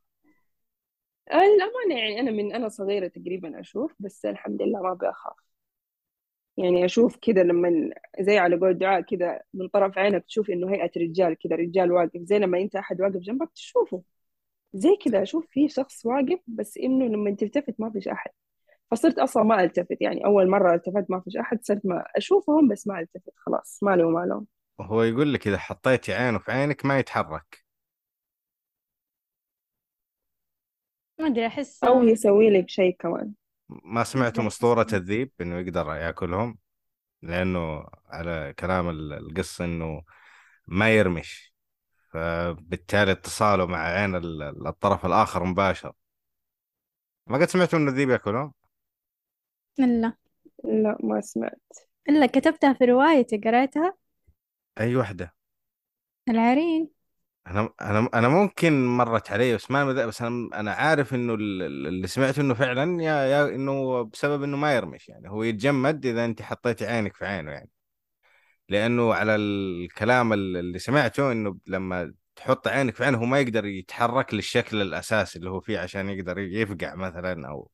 الأمانة 1.31 1.99
يعني 2.01 2.19
أنا 2.19 2.31
من 2.31 2.53
أنا 2.53 2.69
صغيرة 2.69 3.07
تقريبا 3.07 3.59
أشوف 3.59 3.93
بس 3.99 4.25
الحمد 4.25 4.61
لله 4.61 4.81
ما 4.81 4.93
بأخاف 4.93 5.35
يعني 6.57 6.85
أشوف 6.85 7.15
كده 7.21 7.43
لما 7.43 7.89
زي 8.19 8.37
على 8.37 8.55
قول 8.55 8.77
دعاء 8.77 9.01
كده 9.01 9.43
من 9.53 9.67
طرف 9.67 9.97
عينك 9.97 10.25
تشوف 10.25 10.49
إنه 10.49 10.69
هيئة 10.73 10.91
رجال 10.97 11.33
كده 11.33 11.55
رجال 11.55 11.91
واقف. 11.91 12.21
زي 12.21 12.39
لما 12.39 12.57
أنت 12.61 12.75
أحد 12.75 13.01
واقف 13.01 13.17
جنبك 13.17 13.49
تشوفه. 13.55 14.01
زي 14.73 14.89
كده 15.05 15.23
أشوف 15.23 15.47
في 15.51 15.69
شخص 15.69 16.05
واقف 16.05 16.39
بس 16.47 16.77
إنه 16.77 17.05
لما 17.05 17.31
تلتفت 17.35 17.75
ما 17.79 17.89
فيش 17.91 18.07
أحد. 18.07 18.31
فصرت 18.91 19.19
أصلا 19.19 19.43
ما 19.43 19.63
ألتفت. 19.63 19.97
يعني 20.01 20.25
أول 20.25 20.49
مرة 20.49 20.75
التفت 20.75 21.05
ما 21.11 21.19
فيش 21.21 21.37
أحد 21.37 21.59
صرت 21.65 21.85
ما 21.85 22.05
أشوفهم 22.17 22.67
بس 22.69 22.87
ما 22.87 22.99
ألتفت. 22.99 23.33
خلاص 23.37 23.79
ما 23.83 23.95
لي 23.95 24.03
وما 24.03 24.25
لهم 24.25 24.47
وهو 24.79 25.03
يقول 25.03 25.33
لك 25.33 25.47
إذا 25.47 25.57
حطيتي 25.57 26.13
عينه 26.13 26.39
في 26.39 26.51
عينك 26.51 26.85
ما 26.85 26.99
يتحرك. 26.99 27.65
ما 31.19 31.27
أدري 31.27 31.47
أحس 31.47 31.83
أو 31.83 32.03
يسوي 32.03 32.49
لك 32.49 32.69
شيء 32.69 32.95
كمان. 32.99 33.33
ما 33.69 34.03
سمعتم 34.03 34.47
أسطورة 34.47 34.87
الذيب 34.93 35.31
إنه 35.41 35.59
يقدر 35.59 35.95
يأكلهم؟ 35.95 36.57
لأنه 37.21 37.85
على 38.07 38.53
كلام 38.59 38.89
ال- 38.89 39.13
القصة 39.13 39.65
إنه 39.65 40.01
ما 40.67 40.89
يرمش. 40.89 41.53
فبالتالي 42.11 43.11
اتصاله 43.11 43.65
مع 43.65 43.77
عين 43.77 44.15
ال- 44.15 44.67
الطرف 44.67 45.05
الآخر 45.05 45.43
مباشر. 45.43 45.93
ما 47.27 47.37
قد 47.37 47.49
سمعتوا 47.49 47.79
إنه 47.79 47.91
الذيب 47.91 48.09
يأكلهم؟ 48.09 48.53
إلا. 49.79 50.13
لا 50.63 50.97
ما 51.03 51.21
سمعت. 51.21 51.61
إلا 52.09 52.25
كتبتها 52.25 52.73
في 52.73 52.85
روايتي 52.85 53.37
قريتها. 53.37 54.04
أي 54.79 54.95
وحدة 54.95 55.33
العرين 56.29 56.89
أنا 57.47 57.69
أنا 57.81 58.09
أنا 58.13 58.27
ممكن 58.29 58.85
مرت 58.87 59.31
علي 59.31 59.55
بس 59.55 59.71
ما 59.71 59.85
بس 60.05 60.21
أنا 60.21 60.59
أنا 60.59 60.71
عارف 60.71 61.13
ال- 61.13 61.31
اللي 61.87 62.07
سمعته 62.07 62.41
إنه 62.41 62.53
فعلا 62.53 63.03
يا 63.03 63.13
يا 63.25 63.55
إنه 63.55 64.01
بسبب 64.03 64.43
إنه 64.43 64.57
ما 64.57 64.75
يرمش 64.75 65.09
يعني. 65.09 65.29
هو 65.29 65.43
يتجمد 65.43 66.05
إذا 66.05 66.25
أنت 66.25 66.41
حطيتي 66.41 66.85
عينك 66.85 67.15
في 67.15 67.25
عينه 67.25 67.51
يعني. 67.51 67.69
لأنه 68.69 69.13
على 69.13 69.35
الكلام 69.35 70.33
ال- 70.33 70.57
اللي 70.57 70.79
سمعته 70.79 71.31
إنه 71.31 71.57
لما 71.67 72.13
تحط 72.35 72.67
عينك 72.67 72.95
في 72.95 73.05
عينه 73.05 73.17
هو 73.17 73.25
ما 73.25 73.39
يقدر 73.39 73.65
يتحرك 73.65 74.33
للشكل 74.33 74.81
الأساسي 74.81 75.39
اللي 75.39 75.49
هو 75.49 75.59
فيه 75.59 75.79
عشان 75.79 76.09
يقدر 76.09 76.39
يفقع 76.39 76.95
مثلا 76.95 77.47
أو 77.49 77.69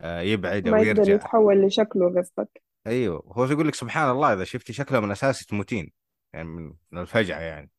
آه، 0.00 0.20
يبعد 0.20 0.68
أو 0.68 0.74
ما 0.74 0.80
يقدر 0.80 1.00
يرجع. 1.00 1.14
يتحول 1.14 1.62
لشكله 1.66 2.14
قصدك. 2.20 2.62
أيوه. 2.86 3.24
هو 3.36 3.44
يقول 3.44 3.68
لك 3.68 3.74
سبحان 3.74 4.10
الله 4.10 4.32
إذا 4.32 4.44
شفتي 4.44 4.72
شكله 4.72 5.00
من 5.00 5.10
اساسي 5.10 5.46
تموتين. 5.46 5.92
يعني 6.34 6.48
من 6.48 6.74
من 6.90 7.00
الفجعه 7.02 7.40
يعني. 7.40 7.70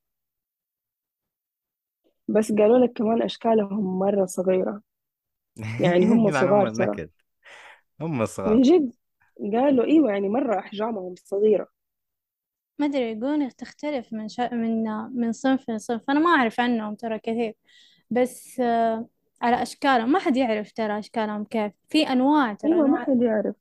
بس 2.27 2.51
قالوا 2.51 2.77
لك 2.79 2.93
كمان 2.93 3.21
أشكالهم 3.21 3.99
مرة 3.99 4.25
صغيرة. 4.25 4.81
يعني 5.79 6.07
هم 6.07 6.27
يلعن 6.29 6.49
ام 6.49 6.63
صغار 6.63 6.67
ترى. 6.69 6.97
النكد. 6.97 7.09
هم 8.01 8.21
الصغار. 8.21 8.59
من 8.59 8.61
جد؟ 8.61 8.93
قالوا 9.53 9.85
إيوه 9.85 10.11
يعني 10.11 10.29
مرة 10.29 10.59
أحجامهم 10.59 11.15
صغيرة. 11.17 11.67
ما 12.79 12.85
أدري 12.85 13.11
يقولون 13.11 13.49
تختلف 13.55 14.13
من 14.13 14.27
شا... 14.27 14.53
من 14.53 14.83
من 15.15 15.31
صنف 15.31 15.69
لصنف 15.69 16.01
أنا 16.09 16.19
ما 16.19 16.29
أعرف 16.29 16.59
عنهم 16.59 16.95
ترى 16.95 17.19
كثير. 17.19 17.55
بس 18.11 18.59
آه، 18.59 19.07
على 19.41 19.61
أشكالهم. 19.61 20.11
ما 20.11 20.19
حد 20.19 20.37
يعرف 20.37 20.71
ترى 20.71 20.99
أشكالهم 20.99 21.43
كيف. 21.45 21.71
في 21.89 22.03
أنواع 22.09 22.53
ترى. 22.53 22.73
إيوه 22.73 22.87
ما 22.87 22.97
أنواع 22.97 23.05
حد 23.05 23.21
يعرف. 23.21 23.55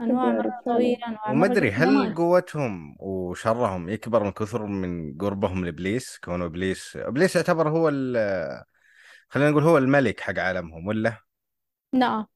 يعرف 0.00 0.36
مرة 0.38 0.62
طويلة 0.64 1.06
أنواع 1.08 1.32
وما 1.32 1.46
مرة 1.46 1.46
أدري 1.46 1.70
هل 1.72 1.88
أعرف 1.96 2.14
قوتهم 2.14 2.96
وشرهم 3.00 3.88
يكبر 3.88 4.24
من 4.24 4.30
كثر 4.32 4.66
من 4.66 5.18
قربهم 5.18 5.64
لإبليس؟ 5.64 6.18
كونه 6.24 6.44
إبليس 6.44 6.96
إبليس 6.96 7.36
يعتبر 7.36 7.68
هو 7.68 7.88
ال 7.88 8.16
خلينا 9.28 9.50
نقول 9.50 9.62
هو 9.62 9.78
الملك 9.78 10.20
حق 10.20 10.38
عالمهم 10.38 10.86
ولا؟ 10.86 11.20
لا 11.92 12.26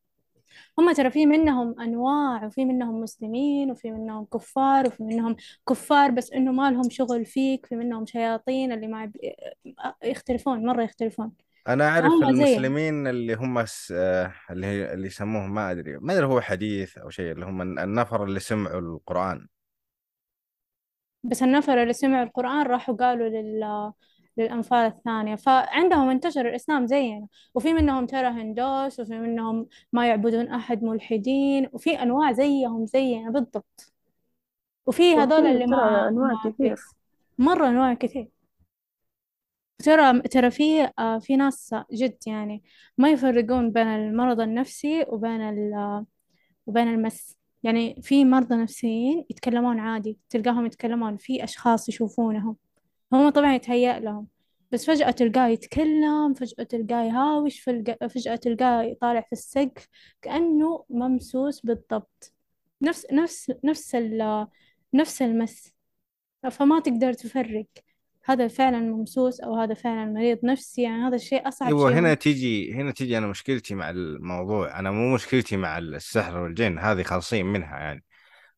هم 0.78 0.92
ترى 0.92 1.10
في 1.10 1.26
منهم 1.26 1.80
أنواع 1.80 2.46
وفي 2.46 2.64
منهم 2.64 3.00
مسلمين 3.02 3.70
وفي 3.70 3.90
منهم 3.92 4.24
كفار 4.26 4.86
وفي 4.86 5.02
منهم 5.04 5.36
كفار 5.68 6.10
بس 6.10 6.32
إنه 6.32 6.52
ما 6.52 6.70
لهم 6.70 6.90
شغل 6.90 7.26
فيك 7.26 7.66
في 7.66 7.76
منهم 7.76 8.06
شياطين 8.06 8.72
اللي 8.72 8.86
ما 8.88 9.04
يب... 9.04 9.16
يختلفون 10.04 10.66
مرة 10.66 10.82
يختلفون. 10.82 11.32
أنا 11.68 11.88
أعرف 11.88 12.12
هم 12.12 12.20
زيهم 12.20 12.30
المسلمين 12.30 13.06
اللي 13.06 13.34
هم 13.34 13.64
س... 13.66 13.92
آه، 13.96 14.32
اللي 14.50 14.66
هي 14.66 14.94
اللي 14.94 15.06
يسموهم 15.06 15.54
ما 15.54 15.70
أدري 15.70 15.98
ما 15.98 16.12
أدري 16.12 16.26
هو 16.26 16.40
حديث 16.40 16.98
أو 16.98 17.10
شيء 17.10 17.32
اللي 17.32 17.44
هم 17.46 17.78
النفر 17.78 18.24
اللي 18.24 18.40
سمعوا 18.40 18.80
القرآن. 18.80 19.48
بس 21.22 21.42
النفر 21.42 21.82
اللي 21.82 21.92
سمعوا 21.92 22.24
القرآن 22.24 22.66
راحوا 22.66 22.96
قالوا 22.96 23.28
لل... 23.28 23.92
للأنفال 24.36 24.78
الثانية. 24.78 25.34
فعندهم 25.34 26.10
انتشر 26.10 26.48
الإسلام 26.48 26.86
زينا 26.86 27.26
وفي 27.54 27.72
منهم 27.72 28.06
ترى 28.06 28.26
هندوس 28.26 29.00
وفي 29.00 29.18
منهم 29.18 29.66
ما 29.92 30.08
يعبدون 30.08 30.48
أحد 30.48 30.82
ملحدين 30.82 31.68
وفي 31.72 31.90
أنواع 32.02 32.32
زيهم 32.32 32.86
زينا 32.86 33.30
بالضبط. 33.30 33.92
وفي 34.86 35.16
هذول 35.16 35.40
وفي 35.40 35.50
اللي 35.50 35.66
ترى 35.66 35.76
ما 35.76 36.08
أنواع 36.08 36.32
ما 36.32 36.50
كثير. 36.50 36.76
مرة 37.38 37.68
أنواع 37.68 37.94
كثير. 37.94 38.28
ترى 39.84 40.20
ترى 40.22 40.50
في 40.50 40.90
آه، 40.98 41.18
في 41.18 41.36
ناس 41.36 41.74
جد 41.92 42.16
يعني 42.26 42.62
ما 42.98 43.10
يفرقون 43.10 43.72
بين 43.72 43.86
المرض 43.86 44.40
النفسي 44.40 45.04
وبين 45.08 45.40
ال... 45.40 46.04
وبين 46.66 46.88
المس. 46.88 47.36
يعني 47.62 48.02
في 48.02 48.24
مرضى 48.24 48.54
نفسيين 48.56 49.26
يتكلمون 49.30 49.78
عادي 49.80 50.18
تلقاهم 50.30 50.66
يتكلمون 50.66 51.16
في 51.16 51.44
أشخاص 51.44 51.88
يشوفونهم. 51.88 52.56
هم 53.12 53.28
طبعا 53.30 53.54
يتهيأ 53.54 54.00
لهم 54.00 54.26
بس 54.72 54.86
فجأة 54.86 55.10
تلقاه 55.10 55.48
يتكلم 55.48 56.34
فجأة 56.34 56.64
تلقاه 56.64 57.02
يهاوش 57.04 57.60
فجأة 57.60 58.36
تلقاه 58.36 58.96
طالع 59.00 59.20
في 59.20 59.32
السقف 59.32 59.88
كأنه 60.22 60.84
ممسوس 60.90 61.60
بالضبط. 61.60 62.32
نفس 62.82 63.06
نفس 63.12 63.52
نفس 63.64 63.94
ال 63.94 64.46
نفس 64.94 65.22
المس. 65.22 65.74
فما 66.50 66.80
تقدر 66.80 67.12
تفرق. 67.12 67.66
هذا 68.30 68.48
فعلا 68.48 68.80
ممسوس 68.80 69.40
أو 69.40 69.56
هذا 69.56 69.74
فعلا 69.74 70.04
مريض 70.12 70.38
نفسي 70.44 70.82
يعني 70.82 71.02
هذا 71.02 71.16
الشيء 71.16 71.48
أصعب 71.48 71.68
أيوه 71.68 71.90
شيء 71.90 71.98
هنا 71.98 72.14
تيجي 72.14 72.74
هنا 72.74 72.90
تيجي 72.90 73.18
أنا 73.18 73.26
مشكلتي 73.26 73.74
مع 73.74 73.90
الموضوع. 73.90 74.78
أنا 74.78 74.90
مو 74.90 75.14
مشكلتي 75.14 75.56
مع 75.56 75.78
السحر 75.78 76.38
والجن 76.38 76.78
هذه 76.78 77.02
خالصين 77.02 77.46
منها 77.46 77.78
يعني. 77.78 78.04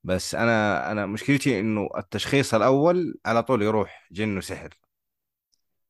بس 0.04 0.35
أنا 0.35 0.90
أنا 0.92 1.06
مشكلتي 1.06 1.61
إنه 1.61 1.88
التشخيص 1.98 2.54
الأول 2.54 3.14
على 3.26 3.42
طول 3.42 3.62
يروح 3.62 4.08
جن 4.12 4.37
وسحر. 4.38 4.68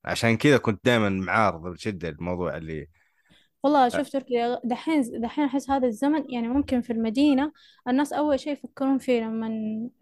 عشان 0.05 0.37
كذا 0.37 0.59
كنت 0.59 0.85
دائما 0.85 1.09
معارض 1.09 1.63
بشدة 1.63 2.09
الموضوع 2.09 2.57
اللي 2.57 2.89
والله 3.63 3.89
شوف 3.89 4.09
تركي 4.09 4.59
دحين 4.65 5.21
دحين 5.21 5.45
أحس 5.45 5.71
هذا 5.71 5.87
الزمن 5.87 6.31
يعني 6.31 6.49
ممكن 6.49 6.81
في 6.81 6.93
المدينة 6.93 7.53
الناس 7.89 8.13
أول 8.13 8.41
شيء 8.41 8.53
يفكرون 8.53 8.99
فيه 8.99 9.21
لما 9.21 9.49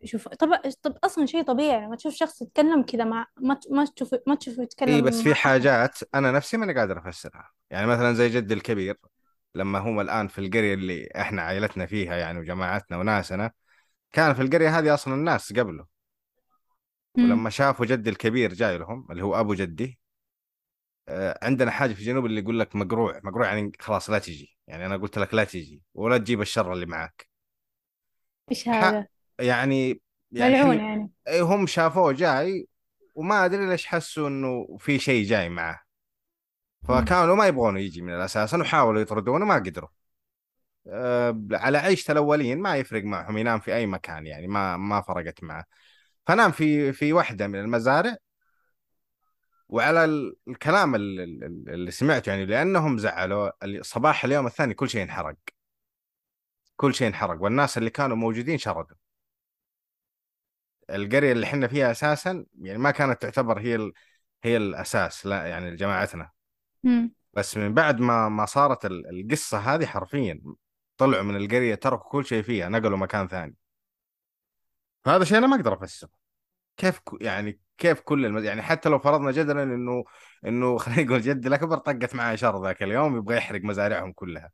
يشوف 0.03 0.29
طب 0.29 0.49
طب 0.83 0.97
أصلا 1.05 1.27
شيء 1.27 1.43
طبيعي 1.43 1.87
لما 1.87 1.97
تشوف 1.97 2.15
شخص 2.15 2.43
يتكلم 2.43 2.83
كذا 2.83 3.05
مع 3.05 3.27
ما 3.41 3.59
ما 3.71 3.85
تشوف 3.85 4.15
ما 4.27 4.35
تشوفه 4.35 4.59
اي 4.59 4.65
يتكلم 4.65 5.05
بس 5.05 5.21
في 5.21 5.35
حاجات 5.35 5.99
أنا 6.15 6.33
نفسي 6.33 6.57
ماني 6.57 6.75
قادر 6.75 6.99
أفسرها. 6.99 7.51
يعني 7.71 7.87
مثلا 7.87 8.13
زي 8.13 8.29
جدي 8.29 8.55
الكبير 8.55 8.97
لما 9.55 9.79
هم 9.79 10.01
الآن 10.01 10.29
في 10.29 10.39
القرية 10.39 10.75
اللي 10.75 11.09
إحنا 11.17 11.43
عائلتنا 11.43 11.87
فيها 11.87 12.17
يعني 12.17 12.39
وجماعتنا 12.39 12.99
وناسنا 12.99 13.51
كان 14.13 14.35
في 14.35 14.43
القرية 14.43 14.79
هذه 14.79 14.95
أصلا 14.95 15.15
الناس 15.15 15.53
قبله. 15.53 15.87
ولما 17.15 17.51
شافوا 17.51 17.87
جدي 17.87 18.11
الكبير 18.11 18.55
جاي 18.55 18.79
لهم 18.79 19.07
اللي 19.11 19.23
هو 19.25 19.41
أبو 19.41 19.55
جدي 19.55 20.00
عندنا 21.43 21.71
حاجة 21.71 21.93
في 21.93 22.01
الجنوب 22.01 22.27
اللي 22.27 22.41
يقول 22.41 22.61
لك 22.61 22.77
مقروع. 22.77 23.21
مقروع 23.25 23.47
يعني 23.47 23.73
خلاص 23.81 24.11
لا 24.11 24.19
تجي. 24.19 24.57
يعني 24.67 24.87
أنا 24.87 24.97
قلت 24.97 25.19
لك 25.19 25.35
لا 25.35 25.45
تجي 25.45 25.83
ولا 25.95 26.19
تجيب 26.19 26.41
الشر 26.41 26.73
اللي 26.73 26.87
معك 26.87 27.29
إيش 28.51 28.69
ح... 28.69 28.73
هذا؟ 28.73 29.07
يعني 29.41 30.03
يعني 30.33 30.55
ملعون. 30.55 30.79
يعني. 30.81 31.11
هم 31.41 31.67
شافوه 31.67 32.13
جاي 32.13 32.69
وما 33.15 33.45
أدري 33.45 33.67
ليش 33.67 33.87
حسوا 33.87 34.29
إنه 34.29 34.77
في 34.79 34.99
شيء 34.99 35.25
جاي 35.25 35.49
معه. 35.49 35.81
أمم. 36.91 37.05
فكانوا 37.05 37.37
ما 37.37 37.47
يبغونه 37.47 37.81
يجي 37.81 38.03
من 38.03 38.15
الأساس. 38.15 38.55
وحاولوا 38.55 39.01
يطردونه 39.01 39.45
ما 39.45 39.55
قدروا. 39.55 39.89
أه 40.87 41.41
على 41.53 41.79
عيشة 41.79 42.13
الأولين 42.13 42.59
ما 42.59 42.77
يفرق 42.77 43.05
معهم 43.05 43.39
ينام 43.39 43.61
في 43.61 43.75
أي 43.75 43.87
مكان 43.87 44.27
يعني 44.27 44.47
ما 44.47 44.77
ما 44.77 45.01
فرقت 45.01 45.43
معه. 45.45 45.65
فنام 46.27 46.51
في 46.51 46.93
في 46.93 47.13
واحدة 47.13 47.47
من 47.47 47.61
المزارع. 47.61 48.17
وعلى 49.71 50.05
ال- 50.05 50.37
الكلام 50.49 50.95
ال- 50.95 51.21
ال- 51.21 51.69
اللي 51.69 51.91
سمعته 51.91 52.31
يعني 52.31 52.47
لأنهم 52.47 52.99
زعلوا 52.99 53.51
صباح 53.83 54.25
اليوم 54.25 54.47
الثاني 54.47 54.75
كل 54.75 54.89
شيء 54.89 55.03
انحرق. 55.03 55.37
كل 56.77 56.95
شيء 56.95 57.09
انحرق 57.09 57.43
والناس 57.43 57.79
اللي 57.79 57.91
كانوا 57.91 58.17
موجودين 58.17 58.59
شردوا. 58.59 58.97
القرية 60.91 61.33
اللي 61.33 61.47
إحنا 61.47 61.69
فيها 61.69 61.91
أساسا 61.91 62.47
يعني 62.61 62.79
ما 62.79 62.91
كانت 62.91 63.23
تعتبر 63.23 63.59
هي 63.61 63.75
ال... 63.75 63.93
هي 64.45 64.57
الأساس 64.57 65.27
لا 65.27 65.47
يعني 65.47 65.77
جماعتنا. 65.77 66.31
بس 67.33 67.57
من 67.57 67.75
بعد 67.75 68.01
ما 68.01 68.29
ما 68.29 68.47
صارت 68.47 68.85
ال- 68.87 69.21
القصة 69.21 69.59
هذه 69.59 69.87
حرفيا 69.87 70.43
طلعوا 70.97 71.23
من 71.23 71.37
القرية 71.37 71.75
تركوا 71.75 72.11
كل 72.11 72.25
شيء 72.25 72.43
فيها 72.43 72.69
نقلوا 72.69 72.99
مكان 72.99 73.29
ثاني. 73.29 73.57
فهذا 75.05 75.25
شيء 75.25 75.39
أنا 75.39 75.47
ما 75.47 75.57
أقدر 75.57 75.75
أفسره. 75.75 76.20
كيف 76.81 76.99
ك- 76.99 77.23
يعني 77.23 77.61
كيف 77.79 78.01
كل 78.01 78.27
المز... 78.27 78.45
يعني 78.45 78.63
حتى 78.63 78.89
لو 78.89 78.99
فرضنا 78.99 79.31
جدلا 79.31 79.63
إنه 79.63 80.05
إنه 80.47 80.79
خلينا 80.83 81.03
نقول 81.03 81.21
جدي 81.21 81.49
الأكبر 81.49 81.79
طقت 81.79 82.15
معاه 82.15 82.35
شر 82.35 82.63
ذاك 82.65 82.83
اليوم 82.83 83.17
يبغى 83.17 83.37
يحرق 83.37 83.61
مزارعهم 83.65 84.13
كلها. 84.13 84.51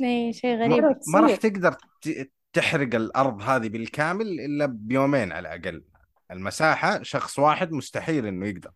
اي 0.00 0.32
شيء 0.32 0.56
ما, 0.64 0.74
غريب. 0.74 0.82
ترى 0.82 0.94
ما 1.06 1.20
راح 1.20 1.36
تقدر 1.36 1.72
ت... 2.02 2.30
تحرق 2.52 2.94
الأرض 2.94 3.42
هذه 3.42 3.68
بالكامل 3.68 4.40
إلا 4.40 4.66
بيومين 4.66 5.32
على 5.32 5.54
الأقل. 5.54 5.84
المساحة 6.30 7.02
شخص 7.02 7.38
واحد 7.38 7.72
مستحيل 7.72 8.26
إنه 8.26 8.46
يقدر. 8.46 8.70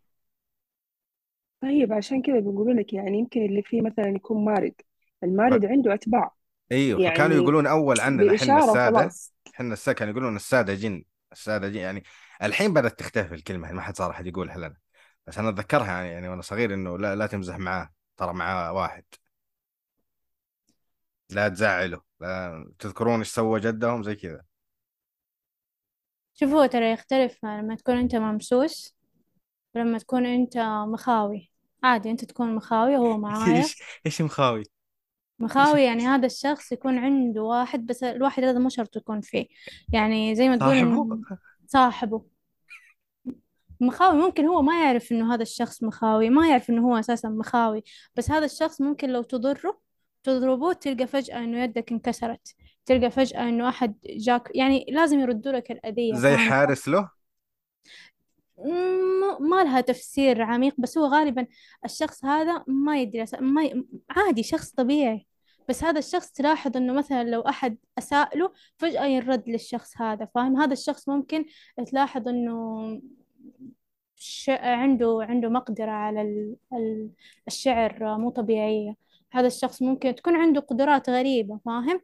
طيب 1.63 1.93
عشان 1.93 2.23
كذا 2.23 2.41
بقول 2.41 2.77
لك 2.77 2.93
يعني 2.93 3.19
يمكن 3.19 3.45
اللي 3.45 3.63
فيه 3.63 3.83
مثلا 3.83 4.09
يكون 4.09 4.45
مارد. 4.45 4.75
ف... 5.51 5.53
المارد 5.53 5.65
عنده 5.65 5.95
أتباع. 5.95 6.35
إيوه 6.73 7.01
فكانوا 7.01 7.37
يعني 7.37 7.37
يقولون 7.37 7.67
أول 7.67 8.01
عننا 8.01 8.33
حنا 8.33 8.33
بإشارة 8.33 8.59
السادة. 8.59 8.75
وخلاص 8.75 9.33
حنا 9.55 9.73
السادة 9.73 9.99
كانوا 9.99 10.13
يقولون 10.13 10.37
السادة 10.37 10.75
جن 10.75 11.05
السادة 11.33 11.69
جن 11.69 11.77
يعني 11.77 12.03
الحين 12.43 12.75
بدأت 12.75 12.99
تختفي 12.99 13.35
الكلمة 13.35 13.73
ما 13.73 13.83
حد 13.83 13.97
صار 13.97 14.11
أحد 14.11 14.27
يقولها 14.27 14.59
لنا. 14.59 14.77
بس 15.27 15.39
أنا 15.39 15.49
أتذكرها 15.49 15.87
يعني 15.87 16.09
يعني 16.09 16.29
وأنا 16.29 16.43
صغير 16.43 16.75
إنه 16.75 16.99
لا 16.99 17.17
لا 17.17 17.27
تمزح 17.27 17.59
معاه 17.59 17.91
ترى 18.17 18.33
معاه 18.33 18.73
واحد. 18.73 19.05
لا 21.31 21.49
تزعله 21.49 22.01
لا 22.21 22.73
تذكرون 22.79 23.19
إيش 23.19 23.29
سوى 23.29 23.61
جدهم؟ 23.61 24.03
زي 24.03 24.15
كذا. 24.15 24.45
شوف 26.35 26.51
هو 26.51 26.67
ترى 26.67 26.93
يختلف 26.93 27.45
لما 27.45 27.75
تكون 27.75 27.97
أنت 27.97 28.17
ممسوس 28.17 28.97
ولما 29.75 29.99
تكون 29.99 30.27
أنت 30.27 30.59
مخاوي. 30.89 31.51
عادي 31.83 32.11
أنت 32.11 32.25
تكون 32.25 32.55
مخاوي 32.55 32.97
وهو 32.97 33.19
معايا 33.29 33.57
إيش 33.57 33.83
إيش 34.07 34.23
مخاوي؟ 34.23 34.65
مخاوي 35.39 35.85
يعني 35.89 36.07
هذا 36.07 36.27
الشخص 36.27 36.73
يكون 36.73 36.99
عنده 36.99 37.43
واحد 37.43 37.87
بس 37.87 38.03
الواحد 38.05 38.45
هذا 38.45 38.59
مو 38.59 38.69
شرط 38.69 38.97
يكون 38.97 39.21
فيه. 39.21 39.47
يعني 39.93 40.35
زي 40.35 40.49
ما 40.49 40.57
تقول 40.57 41.25
صاحبه. 41.67 42.32
مخاوي 43.83 44.19
ممكن 44.19 44.45
هو 44.47 44.63
ما 44.63 44.85
يعرف 44.85 45.13
إنه 45.13 45.35
هذا 45.35 45.43
الشخص 45.43 45.83
مخاوي 45.83 46.31
ما 46.31 46.49
يعرف 46.49 46.71
إنه 46.71 46.89
هو 46.89 46.97
أساسا 46.97 47.29
مخاوي 47.29 47.83
بس 48.17 48.31
هذا 48.31 48.45
الشخص 48.45 48.81
ممكن 48.81 49.11
لو 49.11 49.23
تضره 49.23 49.81
تضربه 50.23 50.73
تلقى 50.73 51.07
فجأة 51.07 51.39
إنه 51.39 51.63
يدك 51.63 51.93
انكسرت 51.93 52.55
تلقى 52.87 53.11
فجأة 53.11 53.49
إنه 53.49 53.69
أحد 53.69 53.95
جاك 54.07 54.51
يعني 54.55 54.87
لازم 54.89 55.21
يردوا 55.21 55.53
لك 55.53 55.71
الأذية 55.71 56.15
زي 56.15 56.37
حارس 56.37 56.89
له 56.89 57.11
م- 58.59 59.49
ما 59.51 59.65
لها 59.65 59.81
تفسير 59.81 60.43
عميق 60.43 60.75
بس 60.79 60.99
هو 60.99 61.07
غالبا 61.07 61.47
الشخص 61.85 62.25
هذا 62.25 62.65
ما 62.67 63.01
يدري 63.01 63.27
أس- 63.27 63.41
ما 63.43 63.65
ي... 63.65 63.87
عادي 64.11 64.43
شخص 64.43 64.71
طبيعي 64.71 65.27
بس 65.69 65.85
هذا 65.85 65.99
الشخص 65.99 66.31
تلاحظ 66.33 66.77
إنه 66.77 66.93
مثلا 66.93 67.25
لو 67.25 67.41
أحد 67.41 67.79
أساء 67.99 68.39
له 68.39 68.53
فجأة 68.77 69.05
ينرد 69.05 69.49
للشخص 69.49 70.01
هذا 70.01 70.29
فاهم 70.35 70.61
هذا 70.61 70.73
الشخص 70.73 71.09
ممكن 71.09 71.45
تلاحظ 71.87 72.29
إنه. 72.29 73.01
عنده 74.49 75.19
عنده 75.23 75.49
مقدرة 75.49 75.91
على 75.91 76.23
ال... 76.23 76.57
ال- 76.73 77.11
الشعر 77.47 78.19
مو 78.19 78.31
طبيعية. 78.31 78.97
هذا 79.33 79.47
الشخص 79.47 79.83
ممكن 79.83 80.15
تكون 80.15 80.37
عنده 80.37 80.61
قدرات 80.61 81.11
غريبة 81.11 81.61
فاهم 81.65 82.01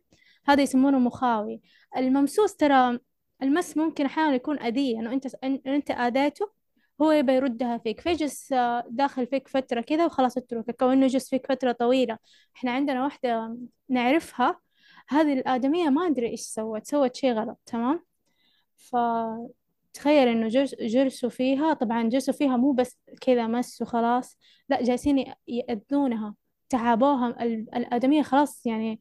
هذا 0.47 0.63
يسمونه 0.63 0.99
مخاوي. 0.99 1.61
الممسوس 1.97 2.57
ترى 2.57 2.99
المس 3.43 3.77
ممكن 3.77 4.05
أحيانا 4.07 4.35
يكون 4.35 4.59
أذية 4.59 5.01
إنه 5.01 5.13
أنت 5.13 5.27
إن 5.45 5.61
أنت 5.67 5.91
آذيته 5.91 6.51
هو 7.03 7.13
يبى 7.13 7.33
يردها 7.33 7.79
فيك. 7.79 8.01
فيجلس 8.01 8.53
آه، 8.53 8.85
داخل 8.91 9.27
فيك 9.27 9.49
فترة 9.49 9.81
كذا 9.81 10.07
وخلاص 10.07 10.37
يتركك 10.37 10.83
أو 10.83 10.91
إنه 10.93 11.05
يجلس 11.05 11.31
فيك 11.31 11.47
فترة 11.47 11.73
طويلة. 11.73 12.19
إحنا 12.57 12.71
عندنا 12.71 13.05
واحدة 13.05 13.57
نعرفها 13.89 14.61
هذه 15.09 15.33
الآدمية 15.33 15.89
ما 15.91 16.07
أدري 16.07 16.29
إيش 16.29 16.41
سوت 16.41 16.87
سوت 16.87 17.17
شيء 17.17 17.33
غلط 17.33 17.59
تمام؟ 17.67 18.05
فتخيل 18.77 19.58
إنه 20.33 20.49
جلس 20.49 20.75
جلسوا 20.75 21.29
فيها 21.31 21.73
طبعا 21.73 22.03
جلسوا 22.09 22.35
فيها 22.35 22.57
مو 22.57 22.73
بس 22.73 22.99
كذا 23.21 23.47
مس 23.47 23.83
وخلاص 23.83 24.39
لا 24.69 24.83
جالسين 24.83 25.25
يأذونها 25.49 26.35
تعبوها 26.69 27.43
ال- 27.43 27.75
الآدمية 27.75 28.23
خلاص 28.23 28.67
يعني 28.67 29.01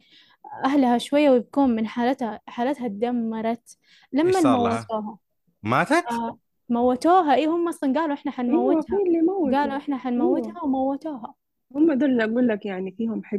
أهلها 0.66 0.98
شوية 0.98 1.30
ويبكون 1.30 1.70
من 1.76 1.88
حالتها 1.88 2.40
حالتها 2.48 2.88
تدمرت 2.88 3.78
لما 4.14 4.42
موتوها. 4.42 5.18
ماتت؟ 5.64 6.12
آه 6.12 6.38
موتوها. 6.70 7.36
إيه 7.36 7.48
هم 7.48 7.68
أصلا 7.68 7.94
قالوا 8.00 8.14
إحنا 8.14 8.32
أيوة 8.32 8.82
في 8.82 8.88
حنموتها 8.92 8.98
قالوا 8.98 9.22
موتوا 9.24 9.78
إحنا 9.78 9.96
أيوة. 9.96 9.98
حنموتها 9.98 10.64
وموتوها. 10.64 11.36
هم 11.76 11.94
دول 11.94 12.10
اللي 12.10 12.24
أقول 12.24 12.48
لك 12.48 12.66
يعني 12.66 12.92
فيهم 12.92 13.24
حق. 13.24 13.38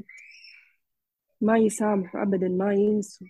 ما 1.40 1.58
يسامحوا 1.58 2.22
أبدا 2.22 2.48
ما 2.48 2.72
ينسوا. 2.74 3.26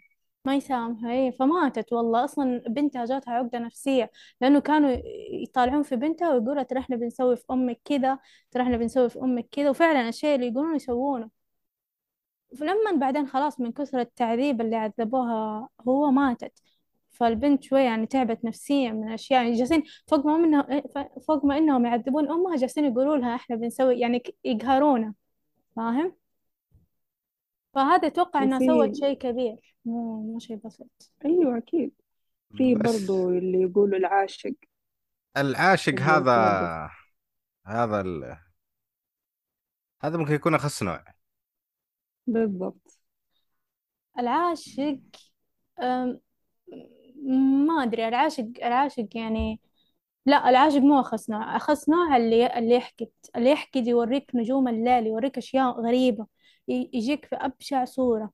ما 0.49 0.55
يسامحها 0.57 1.11
إيه 1.13 1.31
فماتت 1.31 1.93
والله. 1.93 2.25
أصلا 2.25 2.59
بنتها 2.69 3.05
جاتها 3.05 3.35
عقدة 3.35 3.59
نفسية 3.59 4.11
لأنه 4.41 4.61
كانوا 4.61 4.97
يطالعون 5.33 5.83
في 5.83 5.97
بنتها 5.97 6.31
ويقولوا 6.35 6.63
ترى 6.63 6.79
إحنا 6.81 6.97
بنسوي 6.97 7.37
في 7.37 7.45
أمك 7.51 7.81
كذا 7.85 8.19
ترى 8.51 8.63
إحنا 8.63 8.77
بنسوي 8.77 9.09
في 9.11 9.19
أمك 9.21 9.49
كذا. 9.53 9.71
وفعلا 9.71 10.09
الشيء 10.09 10.35
اللي 10.35 10.47
يقولون 10.49 10.77
يسوونه. 10.77 11.31
فلما 12.59 12.93
بعدين 12.97 13.27
خلاص 13.27 13.61
من 13.61 13.73
كثر 13.73 14.01
التعذيب 14.01 14.61
اللي 14.61 14.77
عذبوها 14.77 15.69
هو 15.89 16.11
ماتت. 16.11 16.53
فالبنت 17.11 17.63
شوية 17.65 17.83
يعني 17.83 18.07
تعبت 18.07 18.45
نفسيا 18.45 18.91
من 18.93 19.13
أشياء 19.13 19.43
يعني 19.45 19.57
جالسين 19.57 19.83
فوق 20.07 20.27
ما 20.27 20.37
منهم 20.37 20.83
فوق 21.27 21.45
ما 21.45 21.59
إنهم 21.59 21.87
يعذبون 21.87 22.31
أمها 22.31 22.57
جالسين 22.57 22.85
يقولوا 22.85 23.17
لها 23.17 23.35
إحنا 23.35 23.57
بنسوي 23.57 24.01
يعني 24.01 24.23
يقهرونا 24.45 25.15
فاهم؟ 25.77 26.18
فهذا 27.79 28.09
أتوقع 28.09 28.43
إنها 28.43 28.59
سوت 28.59 28.97
شيء 28.97 29.19
كبير. 29.19 29.75
مو 29.85 30.23
مو 30.23 30.39
شيء 30.39 30.57
بسيط. 30.57 31.13
أيوة 31.25 31.59
أكيد. 31.59 31.93
في 32.57 32.75
بس 32.75 33.03
برضو 33.03 33.29
اللي 33.29 33.63
يقولوا 33.63 33.99
العاشق. 33.99 34.55
العاشق 35.37 36.01
هذا 36.01 36.91
هذا 37.67 38.01
ال... 38.01 38.37
هذا 40.03 40.17
ممكن 40.19 40.33
يكون 40.35 40.55
أخص 40.55 40.83
نوع. 40.83 41.05
بالضبط. 42.27 42.99
العاشق 44.19 44.99
أم، 45.81 46.21
ما 47.67 47.83
أدري. 47.83 48.09
العاشق 48.09 48.49
العاشق 48.63 49.09
يعني 49.15 49.61
لا 50.27 50.49
العاشق 50.49 50.79
مو 50.79 51.01
أخص 51.01 51.31
نوع. 51.31 51.57
أخص 51.57 51.89
نوع 51.89 52.17
اللي 52.17 52.59
اللي 52.59 52.75
يحقد 52.75 53.11
اللي 53.37 53.51
يحقد 53.51 53.87
يوريك 53.87 54.31
نجوم 54.35 54.69
الليل 54.69 55.07
يوريك 55.07 55.39
أشياء 55.39 55.81
غريبة. 55.81 56.27
ي- 56.27 56.38
يجيك 56.69 57.25
في 57.25 57.37
أبشع 57.37 57.85
صورة. 57.85 58.31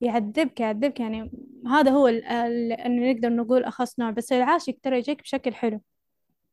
يعذبك 0.00 0.60
يعذبك. 0.60 1.00
يعني 1.00 1.30
هذا 1.66 1.90
هو 1.90 2.08
ال- 2.08 2.24
ال- 2.24 2.72
اللي 2.72 3.12
نقدر 3.12 3.28
نقول 3.28 3.64
أخص 3.64 3.98
نوع. 3.98 4.10
بس 4.10 4.32
العاشق 4.32 4.74
ترى 4.82 4.98
يجيك 4.98 5.22
بشكل 5.22 5.54
حلو. 5.54 5.80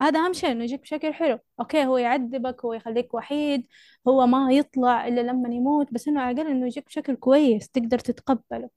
هذا 0.01 0.19
أهم 0.19 0.33
شيء 0.33 0.51
إنه 0.51 0.63
يجيك 0.63 0.81
بشكل 0.81 1.13
حلو. 1.13 1.39
أوكي 1.59 1.85
هو 1.85 1.97
يعذبك 1.97 2.65
هو 2.65 2.73
يخليك 2.73 3.13
وحيد 3.13 3.67
هو 4.07 4.27
ما 4.27 4.51
يطلع 4.51 5.07
إلا 5.07 5.21
لما 5.21 5.49
يموت. 5.49 5.93
بس 5.93 6.07
إنه 6.07 6.21
على 6.21 6.31
الأقل 6.31 6.51
إنه 6.51 6.65
يجيك 6.65 6.85
بشكل 6.85 7.15
كويس 7.15 7.69
تقدر 7.69 7.99
تتقبله. 7.99 8.69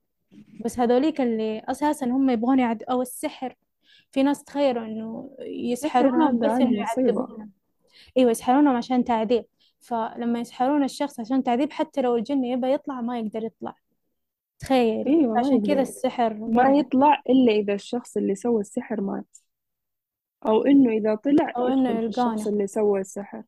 بس 0.64 0.78
هذوليك 0.80 1.20
اللي 1.20 1.62
أساسا 1.68 2.06
هم 2.06 2.30
يبغون 2.30 2.58
يعد 2.58 2.82
أو 2.82 3.02
السحر. 3.02 3.54
في 4.10 4.22
ناس 4.22 4.44
تخيلوا 4.44 4.84
إنه 4.86 5.36
يسحرونهم 5.40 6.38
بس 6.38 6.50
إنه 6.50 6.76
يعذبونهم. 6.76 7.50
أيوة 8.18 8.30
يسحرونهم 8.30 8.76
عشان 8.76 9.04
تعذيب. 9.04 9.44
فلما 9.80 10.40
يسحرون 10.40 10.84
الشخص 10.84 11.20
عشان 11.20 11.42
تعذيب 11.42 11.72
حتى 11.72 12.00
لو 12.00 12.16
الجن 12.16 12.44
يبى 12.44 12.72
يطلع 12.72 13.00
ما 13.00 13.18
يقدر 13.18 13.44
يطلع. 13.44 13.74
تخيل 14.58 15.08
أيوة 15.08 15.38
عشان 15.38 15.62
كذا 15.62 15.80
السحر 15.80 16.34
ما 16.34 16.78
يطلع 16.78 17.22
إلا 17.28 17.52
إذا 17.52 17.74
الشخص 17.74 18.16
اللي 18.16 18.34
سوى 18.34 18.60
السحر 18.60 19.00
مات. 19.00 19.38
أو 20.46 20.62
إنه 20.62 20.90
إذا 20.90 21.14
طلع 21.14 21.52
أو 21.56 21.66
إنه 21.66 21.98
الشخص 21.98 22.46
اللي 22.46 22.66
سوى 22.66 23.00
السحر. 23.00 23.42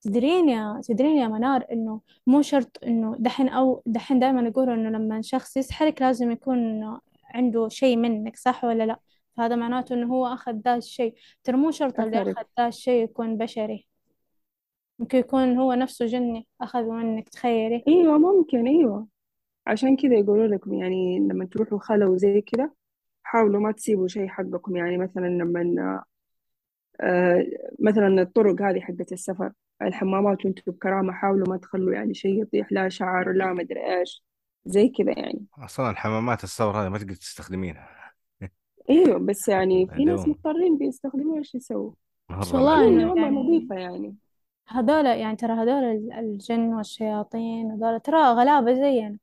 تدرين 0.00 0.48
يا 0.48 0.80
تدرين 0.84 1.16
يا 1.16 1.28
منار 1.28 1.66
إنه 1.72 2.00
مو 2.26 2.42
شرط 2.42 2.84
إنه 2.84 3.16
دحين 3.18 3.48
أو 3.48 3.82
دحين 3.86 4.18
دائما 4.18 4.48
يقولوا 4.48 4.74
إنه 4.74 4.88
لما 4.88 5.22
شخص 5.22 5.56
يسحرك 5.56 6.02
لازم 6.02 6.30
يكون 6.30 6.84
عنده 7.24 7.68
شيء 7.68 7.96
منك 7.96 8.36
صح 8.36 8.64
ولا 8.64 8.86
لا؟ 8.86 9.00
فهذا 9.36 9.56
معناته 9.56 9.94
إنه 9.94 10.14
هو 10.14 10.26
أخذ 10.26 10.52
ذا 10.52 10.76
الشيء. 10.76 11.14
ترى 11.44 11.56
مو 11.56 11.70
شرط 11.70 12.00
اللي 12.00 12.22
أخذ 12.22 12.42
ذا 12.58 12.68
الشيء 12.68 13.04
يكون 13.04 13.36
بشري. 13.36 13.86
ممكن 14.98 15.18
يكون 15.18 15.56
هو 15.56 15.72
نفسه 15.72 16.06
جني 16.06 16.46
أخذه 16.60 16.90
منك 16.90 17.28
تخيلي. 17.28 17.84
أيوة 17.88 18.18
ممكن 18.18 18.66
أيوة. 18.66 19.06
عشان 19.66 19.96
كذا 19.96 20.14
يقولوا 20.14 20.46
لك 20.46 20.60
يعني 20.66 21.18
لما 21.18 21.44
تروحوا 21.44 21.78
خلا 21.78 22.06
وزي 22.06 22.40
كذا 22.40 22.70
حاولوا 23.22 23.60
ما 23.60 23.72
تسيبوا 23.72 24.08
شيء 24.08 24.28
حقكم. 24.28 24.76
يعني 24.76 24.98
مثلا 24.98 25.26
لما 25.26 26.02
آه 27.00 27.46
مثلا 27.78 28.22
الطرق 28.22 28.62
هذه 28.62 28.80
حقت 28.80 29.12
السفر 29.12 29.52
الحمامات 29.82 30.44
وأنتم 30.44 30.72
بكرامة 30.72 31.12
حاولوا 31.12 31.48
ما 31.48 31.56
تخلوا 31.56 31.94
يعني 31.94 32.14
شيء 32.14 32.42
يطيح 32.42 32.72
لا 32.72 32.88
شعر 32.88 33.32
لا 33.32 33.52
مدري 33.52 33.98
إيش 33.98 34.24
زي 34.64 34.88
كذا 34.88 35.18
يعني. 35.18 35.44
أصلا 35.58 35.90
الحمامات 35.90 36.44
الصور 36.44 36.82
هذه 36.82 36.88
ما 36.88 36.98
تقدر 36.98 37.14
تستخدمينها. 37.14 37.88
أيوه 38.90 39.18
بس 39.18 39.48
يعني 39.48 39.86
في 39.86 40.04
ناس 40.04 40.20
عدوهم 40.20 40.30
مضطرين 40.30 40.78
بيستخدموها 40.78 41.38
إيش 41.38 41.54
يسووا؟ 41.54 41.90
بس 42.30 42.54
مرة 42.54 42.56
والله 42.56 42.88
ان 42.88 43.00
إنه 43.00 43.12
هم 43.12 43.18
يعني 43.18 43.36
نظيفة 43.36 43.74
يعني. 43.74 44.14
هذول 44.68 45.06
يعني 45.06 45.36
ترى 45.36 45.52
هذول 45.52 45.68
ال- 45.84 46.12
الجن 46.12 46.74
والشياطين 46.74 47.70
هذول 47.70 48.00
ترى 48.00 48.22
غلابة 48.22 48.72
زينا. 48.74 49.18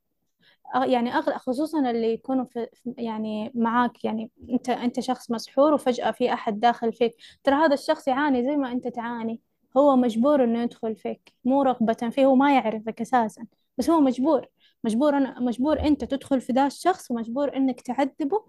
يعني 0.84 1.14
أغلب 1.14 1.36
خصوصا 1.36 1.90
اللي 1.90 2.12
يكونوا 2.12 2.44
في 2.44 2.68
يعني 2.98 3.52
معاك 3.54 4.04
يعني 4.04 4.30
أنت 4.50 4.70
أنت 4.70 5.00
شخص 5.00 5.30
مسحور 5.30 5.72
وفجأة 5.74 6.10
في 6.10 6.32
أحد 6.32 6.60
داخل 6.60 6.92
فيك. 6.92 7.16
ترى 7.44 7.54
هذا 7.54 7.74
الشخص 7.74 8.08
يعاني 8.08 8.44
زي 8.44 8.56
ما 8.56 8.72
أنت 8.72 8.88
تعاني. 8.88 9.40
هو 9.76 9.96
مجبور 9.96 10.44
إنه 10.44 10.62
يدخل 10.62 10.96
فيك. 10.96 11.32
مو 11.44 11.62
رغبة 11.62 11.92
فيه 12.10 12.24
هو 12.26 12.34
ما 12.34 12.54
يعرفك 12.54 13.00
أساسا. 13.00 13.46
بس 13.78 13.90
هو 13.90 14.00
مجبور. 14.00 14.46
مجبور 14.84 15.16
أنا 15.16 15.40
مجبور 15.40 15.80
أنت 15.80 16.04
تدخل 16.04 16.40
في 16.40 16.52
ذا 16.52 16.66
الشخص 16.66 17.10
ومجبور 17.10 17.56
إنك 17.56 17.80
تعذبه. 17.80 18.44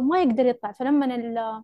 ما 0.00 0.22
يقدر 0.22 0.46
يطلع. 0.46 0.72
فلما 0.72 1.14
ال- 1.14 1.62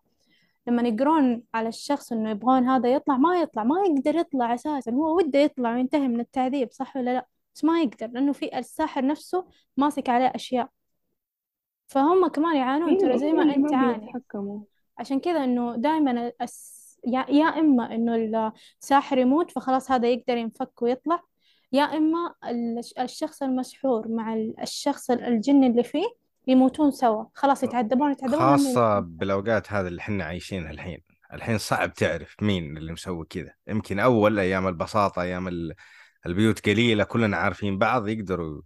لما 0.67 0.89
يقرون 0.89 1.43
على 1.55 1.69
الشخص 1.69 2.13
إنه 2.13 2.31
يبغون 2.31 2.69
هذا 2.69 2.93
يطلع 2.93 3.17
ما 3.17 3.41
يطلع 3.41 3.65
ما 3.65 3.77
يقدر 3.87 4.15
يطلع 4.17 4.55
أساسا. 4.55 4.91
هو 4.93 5.17
وده 5.17 5.39
يطلع 5.39 5.75
وينتهي 5.75 6.09
من 6.09 6.21
التعذيب 6.21 6.73
صح 6.73 6.97
ولا 6.97 7.11
لا؟ 7.15 7.27
بس 7.55 7.65
ما 7.65 7.83
يقدر 7.83 8.07
لأنه 8.07 8.33
في 8.33 8.59
الساحر 8.59 9.07
نفسه 9.07 9.47
ماسك 9.77 10.09
عليه 10.09 10.33
أشياء. 10.35 10.69
فهم 11.87 12.27
كمان 12.29 12.57
يعانون 12.57 12.89
أيوه 12.89 13.01
ترى 13.01 13.19
زي 13.19 13.33
ما 13.33 13.69
تعاني 13.69 13.99
بيتحكموا. 14.07 14.61
عشان 14.99 15.21
كذا 15.21 15.45
إنه 15.45 15.77
دائما 15.77 16.33
الس... 16.43 16.79
يا... 17.07 17.27
يا 17.29 17.45
إما 17.47 17.95
إنه 17.95 18.53
الساحر 18.83 19.19
يموت 19.19 19.51
فخلاص 19.51 19.91
هذا 19.91 20.09
يقدر 20.09 20.37
ينفك 20.37 20.83
ويطلع 20.83 21.23
يا 21.73 21.85
ال- 22.45 22.81
الشخص 22.99 23.43
المسحور 23.43 24.09
مع 24.09 24.35
ال- 24.35 24.61
الشخص 24.61 25.11
الجن 25.11 25.65
اللي 25.65 25.83
فيه 25.83 26.07
يموتون 26.49 26.91
سوا. 26.91 27.25
خلاص 27.35 27.63
يتعذبون 27.63 28.13
يتعذبون 28.13 28.39
خاصة 28.39 28.99
بالأوقات 29.01 29.73
هذه 29.73 29.87
اللي 29.87 30.01
إحنا 30.01 30.25
عايشينها 30.25 30.71
الحين. 30.71 30.99
الحين 31.33 31.59
صعب 31.59 31.93
تعرف 31.93 32.37
مين 32.43 32.77
اللي 32.77 32.93
مسوي 32.93 33.27
كذا. 33.31 33.55
يمكن 33.69 33.99
أول 33.99 34.39
أيام 34.39 34.69
البساطة 34.69 35.23
أيام 35.23 35.49
ال- 35.49 35.75
البيوت 36.27 36.69
قليلة 36.69 37.05
كلنا 37.05 37.37
عارفين 37.37 37.79
بعض 37.79 38.09
يقدروا 38.09 38.63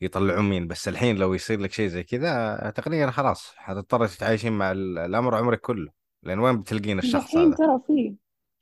يطلعون 0.00 0.50
مين. 0.50 0.66
بس 0.66 0.88
الحين 0.88 1.16
لو 1.16 1.34
يصير 1.34 1.60
لك 1.60 1.72
شيء 1.72 1.88
زي 1.88 2.02
كذا 2.02 2.56
تقريبا 2.76 3.10
خلاص 3.10 3.52
حتضطر 3.56 4.06
تتعايشين 4.06 4.52
مع 4.52 4.72
ال- 4.72 4.98
الأمر 4.98 5.34
عمرك 5.34 5.60
كله. 5.60 5.90
لأن 6.22 6.38
وين 6.38 6.60
بتلقين 6.60 6.98
الشخص 6.98 7.36
هذا؟ 7.36 7.54
ترى 7.56 7.80
في 7.86 8.14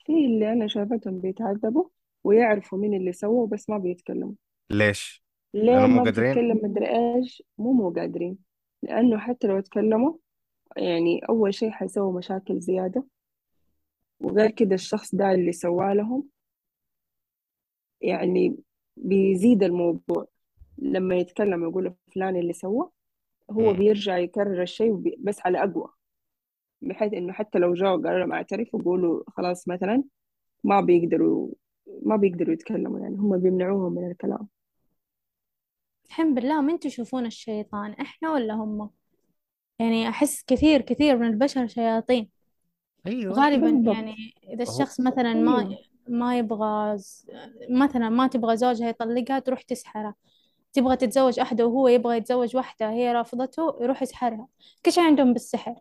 في 0.07 0.13
اللي 0.13 0.53
أنا 0.53 0.69
شايفتهم 0.69 1.21
بيتعذبوا 1.21 1.89
ويعرفوا 2.25 2.79
مين 2.79 2.95
اللي 2.95 3.13
سووا 3.13 3.47
بس 3.47 3.71
ما 3.71 3.79
بيتكلموا. 3.79 4.33
ليش؟ 4.71 5.26
ليه 5.55 5.87
ما 5.87 6.03
قادرين 6.05 6.31
بتتكلم 6.33 6.71
مدري 6.71 6.87
إيش 6.89 7.43
مو 7.59 7.73
مو 7.73 7.91
قادرين 7.91 8.39
لأنه 8.83 9.19
حتى 9.19 9.47
لو 9.47 9.59
اتكلموا 9.59 10.17
يعني 10.77 11.19
أول 11.29 11.55
شيء 11.55 11.71
حيسووا 11.71 12.19
مشاكل 12.19 12.61
زيادة. 12.61 13.05
وغير 14.21 14.51
كده 14.51 14.75
الشخص 14.75 15.15
ده 15.15 15.33
اللي 15.33 15.53
سواه 15.53 15.93
لهم 15.95 16.29
يعني 18.01 18.57
بيزيد 18.97 19.63
الموضوع. 19.63 20.27
لما 20.79 21.15
يتكلم 21.17 21.63
يقول 21.63 21.95
فلان 22.15 22.37
اللي 22.37 22.53
سوى 22.53 22.91
هو 23.51 23.73
مم. 23.73 23.79
بيرجع 23.79 24.19
يكرر 24.19 24.63
الشيء 24.63 24.91
وبي- 24.91 25.17
بس 25.21 25.41
على 25.47 25.63
أقوى. 25.65 25.89
بحيث 26.83 27.13
إنه 27.15 27.33
حتى 27.33 27.59
لو 27.59 27.75
جاوا 27.75 27.97
قالوا 27.97 28.19
لهم 28.19 28.33
أعترف 28.33 28.75
وقولوا 28.75 29.23
خلاص 29.29 29.69
مثلا 29.69 30.05
ما 30.65 30.81
بيقدروا 30.81 31.49
ما 32.03 32.17
بيقدروا 32.17 32.53
يتكلموا 32.53 33.01
يعني 33.01 33.17
هم 33.17 33.39
بيمنعوهم 33.39 33.93
من 33.93 34.11
الكلام. 34.11 34.49
الحين 36.09 36.35
بالله 36.35 36.61
من 36.61 36.79
تشوفون 36.79 37.27
الشيطان 37.27 37.93
إحنا 37.93 38.33
ولا 38.33 38.55
هم؟ 38.55 38.91
يعني 39.79 40.09
أحس 40.09 40.45
كثير 40.47 40.81
كثير 40.81 41.17
من 41.17 41.27
البشر 41.27 41.67
شياطين. 41.67 42.29
أيوه 43.07 43.35
غالبا 43.35 43.71
بالضبط. 43.71 43.95
يعني 43.95 44.35
إذا 44.49 44.65
هو 44.65 44.73
الشخص 44.73 45.01
مثلا 45.01 45.35
ما 45.35 45.77
ما 46.09 46.39
يبغى 46.39 46.99
مثلا 47.71 48.09
ما 48.09 48.27
تبغى 48.27 48.57
زوجها 48.57 48.89
يطلقها 48.89 49.39
تروح 49.39 49.63
تسحرها 49.63 50.15
تبغى 50.73 50.97
تتزوج 50.97 51.41
واحد 51.41 51.67
وهو 51.67 51.89
يبغى 51.89 52.17
يتزوج 52.17 52.57
واحدة 52.57 52.91
هي 52.91 53.13
رافضته 53.13 53.77
يروح 53.81 54.03
يسحرها. 54.03 54.49
كل 54.85 54.93
شيء 54.93 55.05
عندهم 55.05 55.33
بالسحر. 55.33 55.75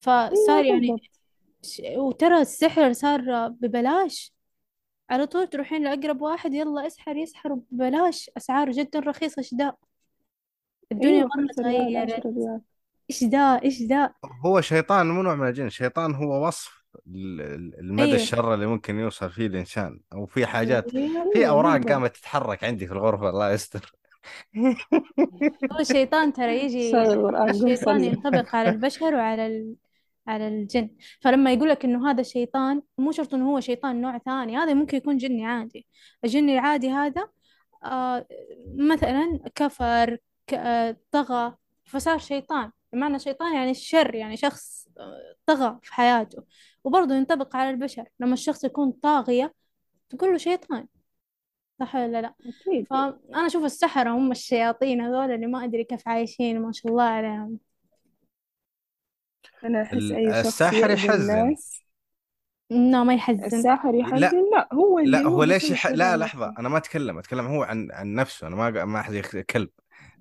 فصار 0.00 0.64
يعني 0.64 0.96
وترى 1.96 2.40
السحر 2.40 2.92
صار 2.92 3.48
ببلاش. 3.48 4.31
على 5.10 5.26
طول 5.26 5.46
تروحين 5.46 5.82
لأقرب 5.82 6.22
واحد 6.22 6.54
يلا 6.54 6.86
اسحر 6.86 7.16
يسحر 7.16 7.54
ببلاش. 7.70 8.30
أسعار 8.36 8.70
جدا 8.70 9.00
رخيصة. 9.00 9.40
إيش 9.40 9.54
ذا 9.54 9.74
الدنيا 10.92 11.14
أيوه 11.18 11.28
مرة 11.36 11.66
ريال 11.68 12.06
تغيرت 12.06 12.26
ريال. 12.26 12.60
إيش 13.10 13.24
ذا 13.24 13.60
إيش 13.62 13.82
ذا 13.82 14.14
هو 14.44 14.60
شيطان 14.60 15.10
مو 15.10 15.22
نوع 15.22 15.34
من 15.34 15.48
الجن. 15.48 15.68
شيطان 15.68 16.14
هو 16.14 16.46
وصف 16.46 16.84
ال- 17.06 17.40
ال- 17.40 17.78
المدى 17.78 18.02
أيوه 18.02 18.16
الشر 18.16 18.54
اللي 18.54 18.66
ممكن 18.66 18.98
يوصل 18.98 19.30
فيه 19.30 19.46
الإنسان. 19.46 20.00
أو 20.12 20.26
في 20.26 20.46
حاجات 20.46 20.90
في 20.90 21.20
أيوه 21.36 21.48
أوراق 21.48 21.82
قامت 21.88 22.16
تتحرك 22.16 22.64
عندي 22.64 22.86
في 22.86 22.92
الغرفة 22.92 23.28
الله 23.28 23.52
يستر. 23.52 23.94
هو 25.72 25.78
الشيطان 25.80 26.32
ترى 26.32 26.64
يجي 26.64 26.96
الشيطان 26.96 27.76
صلي 27.76 28.06
ينطبق 28.06 28.56
على 28.56 28.68
البشر 28.68 29.14
وعلى 29.14 29.46
ال... 29.46 29.74
على 30.26 30.48
الجن. 30.48 30.90
فلما 31.20 31.52
يقول 31.52 31.68
لك 31.68 31.84
إنه 31.84 32.10
هذا 32.10 32.22
شيطان 32.22 32.82
مو 32.98 33.12
شرط 33.12 33.34
إنه 33.34 33.50
هو 33.50 33.60
شيطان 33.60 34.00
نوع 34.00 34.18
ثاني 34.18 34.56
هذا 34.56 34.74
ممكن 34.74 34.96
يكون 34.96 35.16
جني 35.16 35.46
عادي. 35.46 35.86
الجني 36.24 36.54
العادي 36.54 36.90
هذا 36.90 37.28
آه 37.84 38.26
مثلا 38.76 39.40
كفر. 39.54 40.18
آه 40.54 40.96
طغى 41.10 41.56
فصار 41.84 42.18
شيطان. 42.18 42.70
بمعنى 42.92 43.18
شيطان 43.18 43.54
يعني 43.54 43.70
الشر 43.70 44.14
يعني 44.14 44.36
شخص 44.36 44.88
آه، 44.98 45.34
طغى 45.46 45.78
في 45.82 45.94
حياته. 45.94 46.44
وبرضه 46.84 47.14
ينطبق 47.14 47.56
على 47.56 47.70
البشر. 47.70 48.04
لما 48.20 48.34
الشخص 48.34 48.64
يكون 48.64 48.92
طاغية 48.92 49.54
تقول 50.10 50.32
له 50.32 50.38
شيطان. 50.38 50.86
صح 51.80 51.94
ولا 51.94 52.22
لا؟ 52.22 52.34
أكيد. 52.40 52.86
فأنا 52.90 53.46
أشوف 53.46 53.64
السحرة 53.64 54.10
هم 54.10 54.30
الشياطين 54.30 55.00
هذول 55.00 55.30
اللي 55.30 55.46
ما 55.46 55.64
أدري 55.64 55.84
كيف 55.84 56.08
عايشين 56.08 56.60
ما 56.62 56.72
شاء 56.72 56.92
الله 56.92 57.02
عليهم. 57.02 57.58
أنا 59.64 59.82
أحس 59.82 59.94
ال- 59.94 60.12
أي 60.16 60.44
شخص 60.44 60.46
الساحر 60.46 60.90
يؤذي 60.90 60.92
يحزن. 61.06 61.38
الناس. 61.38 61.82
لا 62.70 63.04
ما 63.04 63.14
يحزن. 63.14 63.44
الساحر 63.44 63.92
لا 63.92 63.98
يحزن؟ 63.98 64.50
لا. 64.52 64.68
هو 64.72 64.98
اللي 64.98 65.10
لا 65.10 65.22
هو 65.22 65.28
هو 65.28 65.44
ليش 65.44 65.62
بيسوي 65.62 65.76
يح... 65.76 65.88
كذا 65.88 65.96
لا 65.96 66.16
لحظة 66.16 66.54
أنا 66.58 66.68
ما 66.68 66.78
أتكلم 66.78 67.18
أتكلم 67.18 67.46
هو 67.46 67.62
عن 67.62 67.88
عن 67.92 68.14
نفسه 68.14 68.46
أنا 68.46 68.56
ما 68.56 68.84
ما 68.84 69.00
أحد 69.00 69.14
يخ- 69.14 69.36
كلب. 69.36 69.70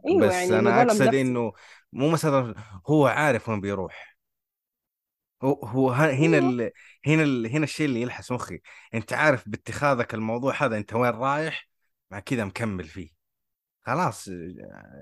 أيوه 0.07 0.27
بس 0.27 0.33
يعني 0.33 0.45
إذا 0.49 0.59
أنا 0.59 0.69
ظلم 0.69 0.89
أقصد 0.89 1.01
نفسه. 1.01 1.21
إنه 1.21 1.53
مو 1.93 2.09
مثلا 2.09 2.55
هو 2.87 3.07
عارف 3.07 3.49
وين 3.49 3.61
بيروح. 3.61 4.17
هو 5.43 5.53
هو 5.65 5.91
ه- 5.91 6.11
هنا 6.11 6.37
أيوه. 6.37 6.49
ال... 6.49 6.71
هنا 7.07 7.23
ال... 7.23 7.47
هنا 7.47 7.63
الشيء 7.63 7.85
اللي 7.85 8.01
يلحس 8.01 8.31
مخي. 8.31 8.61
أنت 8.93 9.13
عارف 9.13 9.49
باتخاذك 9.49 10.13
الموضوع 10.13 10.63
هذا 10.63 10.77
أنت 10.77 10.93
وين 10.93 11.11
رايح؟ 11.11 11.69
مع 12.11 12.19
كذا 12.19 12.45
مكمل 12.45 12.83
فيه. 12.83 13.09
خلاص 13.85 14.29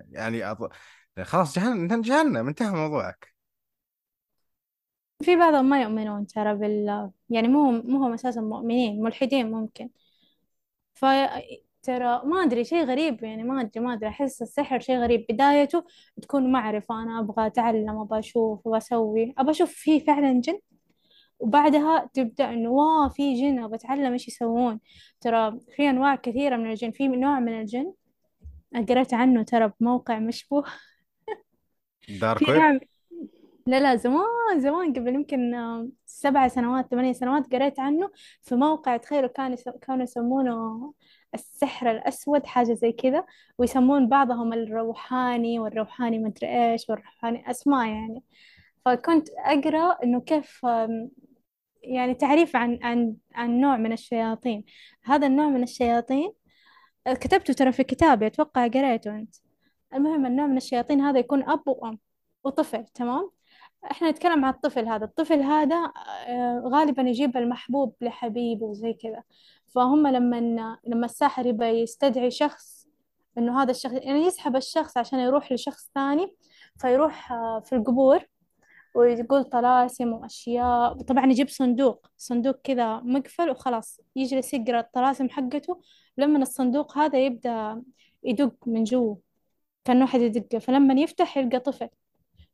يعني 0.10 0.52
أض... 0.52 0.70
خلاص 1.24 1.56
جهنم 1.60 2.02
جهنم 2.02 2.48
انتهى 2.48 2.72
موضوعك. 2.72 3.34
في 5.24 5.36
بعضهم 5.36 5.70
ما 5.70 5.82
يؤمنون 5.82 6.28
ترى 6.28 6.56
بال 6.56 7.12
يعني 7.30 7.48
مو 7.48 7.72
مو 7.72 8.06
هم 8.06 8.14
أساسا 8.14 8.42
مؤمنين 8.42 9.04
ملحدين 9.04 9.52
ممكن. 9.52 9.90
ف 10.94 11.06
ترى 11.84 12.22
ما 12.26 12.44
أدري 12.44 12.64
شيء 12.64 12.84
غريب 12.84 13.24
يعني 13.24 13.44
ما 13.44 13.62
أدري 13.62 13.84
ما 13.84 13.94
أدري. 13.94 14.10
أحس 14.10 14.42
السحر 14.42 14.80
شيء 14.80 14.98
غريب. 14.98 15.26
بدايته 15.30 15.84
تكون 16.22 16.52
معرفة 16.52 17.04
أنا 17.04 17.20
أبغى 17.20 17.48
أتعلم 17.48 18.00
أبغى 18.00 18.20
أشوف 18.20 18.68
أبغى 18.68 18.78
أسوي. 18.78 19.34
أبغى 19.38 19.52
أشوف 19.52 19.72
فيه 19.74 20.00
فعلا 20.06 20.42
جن؟ 20.42 20.60
وبعدها 21.40 22.10
تبدأ 22.14 22.50
إنه 22.50 22.70
واو 22.70 23.10
في 23.10 23.34
جن 23.34 23.60
أبغى 23.60 23.76
أتعلم 23.76 24.14
إيش 24.14 24.28
يسوون. 24.28 24.80
ترى 25.22 25.60
في 25.76 25.90
أنواع 25.90 26.16
كثيرة 26.16 26.58
من 26.58 26.70
الجن 26.70 26.92
في 26.92 27.08
نوع 27.08 27.40
من 27.40 27.62
الجن. 27.62 27.94
قرأت 28.90 29.14
عنه 29.14 29.44
ترى 29.44 29.72
بموقع 29.80 30.20
مشبوه. 30.20 30.66
في 32.02 32.20
دارك 32.20 32.42
ويب 32.42 32.58
نوع 32.58 32.80
لا 33.70 33.80
لا 33.80 33.96
زمان 33.96 34.60
زمان 34.60 34.94
قبل 34.94 35.16
يمكن 35.16 35.54
آه، 35.54 35.90
سبع 36.06 36.48
سنوات 36.48 36.88
ثمانية 36.92 37.14
سنوات 37.14 37.54
قريت 37.54 37.80
عنه 37.80 38.12
في 38.42 38.56
موقع 38.56 38.98
تخيلوا 38.98 39.30
كان 39.30 39.56
كانوا 39.82 40.04
يسمونه 40.04 40.94
السحر 41.34 41.92
الأسود 41.92 42.46
حاجة 42.46 42.74
زي 42.74 42.92
كذا 42.92 43.26
ويسمون 43.58 44.10
بعضهم 44.10 44.54
الروحاني 44.54 45.60
والروحاني 45.60 46.20
مدري 46.20 46.72
إيش 46.72 46.90
والروحاني 46.90 47.52
أسماء 47.52 47.88
يعني. 47.88 48.24
فكنت 48.86 49.30
أقرأ 49.46 49.98
إنه 50.04 50.22
كيف 50.22 50.66
يعني 51.84 52.14
تعريف 52.16 52.56
عن 52.56 52.80
عن 52.84 53.16
عن 53.36 53.60
نوع 53.62 53.78
من 53.78 53.94
الشياطين. 53.94 54.66
هذا 55.04 55.28
النوع 55.28 55.48
من 55.50 55.64
الشياطين 55.64 56.34
آه، 57.08 57.14
كتبته 57.14 57.54
ترى 57.54 57.72
في 57.72 57.84
كتابي 57.84 58.28
أتوقع 58.28 58.68
قريته 58.68 59.12
أنت. 59.16 59.36
المهم 59.94 60.26
النوع 60.26 60.48
من 60.48 60.58
الشياطين 60.58 61.02
هذا 61.02 61.20
يكون 61.20 61.50
أب 61.50 61.68
وأم 61.68 62.00
وطفل 62.44 62.86
تمام؟ 62.86 63.39
إحنا 63.92 64.12
نتكلم 64.12 64.46
عن 64.46 64.54
الطفل 64.54 64.88
هذا. 64.88 65.06
الطفل 65.06 65.42
هذا 65.42 65.92
آه، 66.28 66.64
غالبا 66.66 67.02
يجيب 67.02 67.38
المحبوب 67.38 67.96
لحبيبه 68.02 68.66
وزي 68.66 68.94
كذا. 68.94 69.24
فهم 69.76 70.08
لما 70.08 70.78
لما 70.88 71.06
الساحر 71.06 71.46
يبى 71.46 71.66
يستدعي 71.66 72.32
شخص 72.32 72.88
إنه 73.38 73.62
هذا 73.64 73.72
الشخص 73.72 73.94
يعني 73.94 74.26
يسحب 74.26 74.56
الشخص 74.56 74.98
عشان 74.98 75.20
يروح 75.20 75.52
لشخص 75.52 75.92
ثاني 75.96 76.36
فيروح 76.82 77.32
آه، 77.32 77.60
في 77.60 77.76
القبور 77.76 78.26
ويقول 78.96 79.44
طلاسم 79.44 80.14
وأشياء. 80.14 80.94
طبعا 80.94 81.26
يجيب 81.26 81.50
صندوق 81.50 82.08
صندوق 82.18 82.56
كذا 82.64 83.00
مقفل 83.00 83.50
وخلاص 83.50 84.02
يجلس 84.16 84.54
يقرأ 84.54 84.80
الطلاسم 84.80 85.30
حقته. 85.30 85.82
لما 86.18 86.40
الصندوق 86.40 86.98
هذا 86.98 87.20
يبدأ 87.26 87.84
يدق 88.24 88.56
من 88.68 88.84
جوا 88.84 89.16
كان 89.86 90.02
واحد 90.02 90.22
يدقه. 90.22 90.60
فلما 90.60 90.94
يفتح 91.02 91.38
يلقى 91.38 91.60
طفل. 91.60 91.90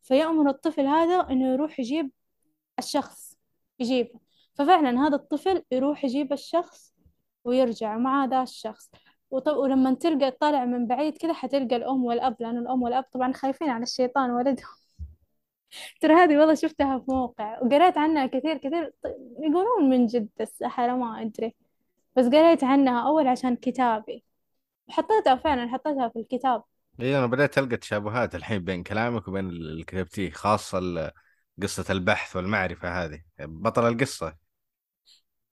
فيأمر 0.05 0.49
الطفل 0.49 0.87
هذا 0.87 1.27
إنه 1.31 1.53
يروح 1.53 1.79
يجيب 1.79 2.11
الشخص 2.79 3.37
يجيبه. 3.79 4.19
ففعلا 4.55 5.07
هذا 5.07 5.15
الطفل 5.15 5.63
يروح 5.71 6.05
يجيب 6.05 6.33
الشخص 6.33 6.93
ويرجع 7.45 7.97
مع 7.97 8.25
ذا 8.25 8.43
الشخص. 8.43 8.91
وطب 9.31 9.57
ولما 9.57 9.93
تلقى 9.93 10.31
طالع 10.31 10.65
من 10.65 10.87
بعيد 10.87 11.17
كذا 11.17 11.33
حتلقى 11.33 11.75
الأم 11.75 12.05
والأب 12.05 12.35
لأن 12.41 12.57
الأم 12.57 12.83
والأب 12.83 13.03
طبعا 13.13 13.33
خايفين 13.33 13.69
على 13.69 13.83
الشيطان 13.83 14.31
ولدهم. 14.31 14.67
ترى 16.01 16.13
هذه 16.13 16.37
والله 16.37 16.55
شفتها 16.55 16.99
في 16.99 17.05
موقع 17.11 17.59
وقريت 17.63 17.97
عنها 17.97 18.25
كثير 18.27 18.57
كثير 18.57 18.93
يقولون 19.39 19.89
من 19.89 20.05
جد 20.07 20.29
السحرة 20.41 20.93
ما 20.95 21.21
أدري. 21.21 21.55
بس 22.15 22.25
قريت 22.27 22.63
عنها 22.63 23.07
أول 23.07 23.27
عشان 23.27 23.55
كتابي. 23.55 24.23
وحطيتها 24.89 25.35
فعلا 25.35 25.67
حطيتها 25.69 26.09
في 26.09 26.19
الكتاب. 26.19 26.63
اي 27.01 27.17
أنا 27.17 27.25
بدأت 27.25 27.57
ألقى 27.57 27.77
تشابهات 27.77 28.35
الحين 28.35 28.63
بين 28.63 28.83
كلامك 28.83 29.27
وبين 29.27 29.49
اللي 29.49 29.83
كتبتيه 29.83 30.31
خاصة 30.31 30.77
ال- 30.77 31.11
قصة 31.61 31.85
البحث 31.89 32.35
والمعرفة 32.35 33.03
هذه. 33.05 33.21
بطل 33.39 33.87
القصة. 33.87 34.35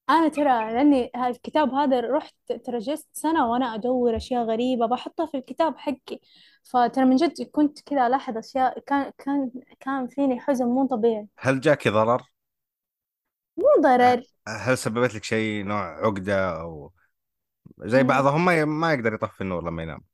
أنا 0.09 0.27
ترى 0.27 0.43
لأني 0.73 1.11
ها- 1.15 1.29
الكتاب 1.29 1.73
هذا 1.73 2.01
رحت 2.01 2.35
ترى 2.65 2.79
جلست 2.79 3.07
سنة 3.13 3.51
وأنا 3.51 3.75
أدور 3.75 4.15
أشياء 4.15 4.43
غريبة 4.45 4.85
بحطها 4.85 5.25
في 5.25 5.37
الكتاب 5.37 5.77
حقي. 5.77 6.19
فترى 6.63 7.05
من 7.05 7.15
جد 7.15 7.33
كنت 7.51 7.79
كذا 7.81 8.07
ألاحظ 8.07 8.37
أشياء 8.37 8.79
كان 8.79 9.11
كان 9.17 9.51
كان 9.79 10.07
فيني 10.07 10.39
حزن 10.39 10.65
مو 10.65 10.87
طبيعي. 10.87 11.27
هل 11.37 11.61
جاك 11.61 11.87
ضرر؟ 11.87 12.21
مو 13.57 13.65
ضرر. 13.83 14.23
هل 14.47 14.77
سببت 14.77 15.15
لك 15.15 15.23
شيء 15.23 15.63
نوع 15.63 16.05
عقدة 16.05 16.61
أو 16.61 16.91
زي. 17.79 18.03
بعضهم 18.03 18.45
ما 18.45 18.65
ما 18.65 18.93
يقدر 18.93 19.13
يطفي 19.13 19.41
النور 19.41 19.63
لما 19.69 19.83
ينام؟ 19.83 20.12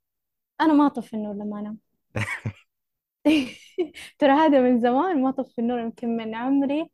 أنا 0.62 0.74
ما 0.74 0.86
أطفي 0.86 1.14
النور 1.14 1.34
لما 1.34 1.60
أنام. 1.60 1.78
ترى 4.20 4.32
هذا 4.32 4.62
من 4.62 4.80
زمان 4.80 5.22
ما 5.24 5.32
طفي 5.32 5.60
النور 5.60 5.80
يمكن 5.80 6.18
من 6.18 6.36
عمري. 6.36 6.90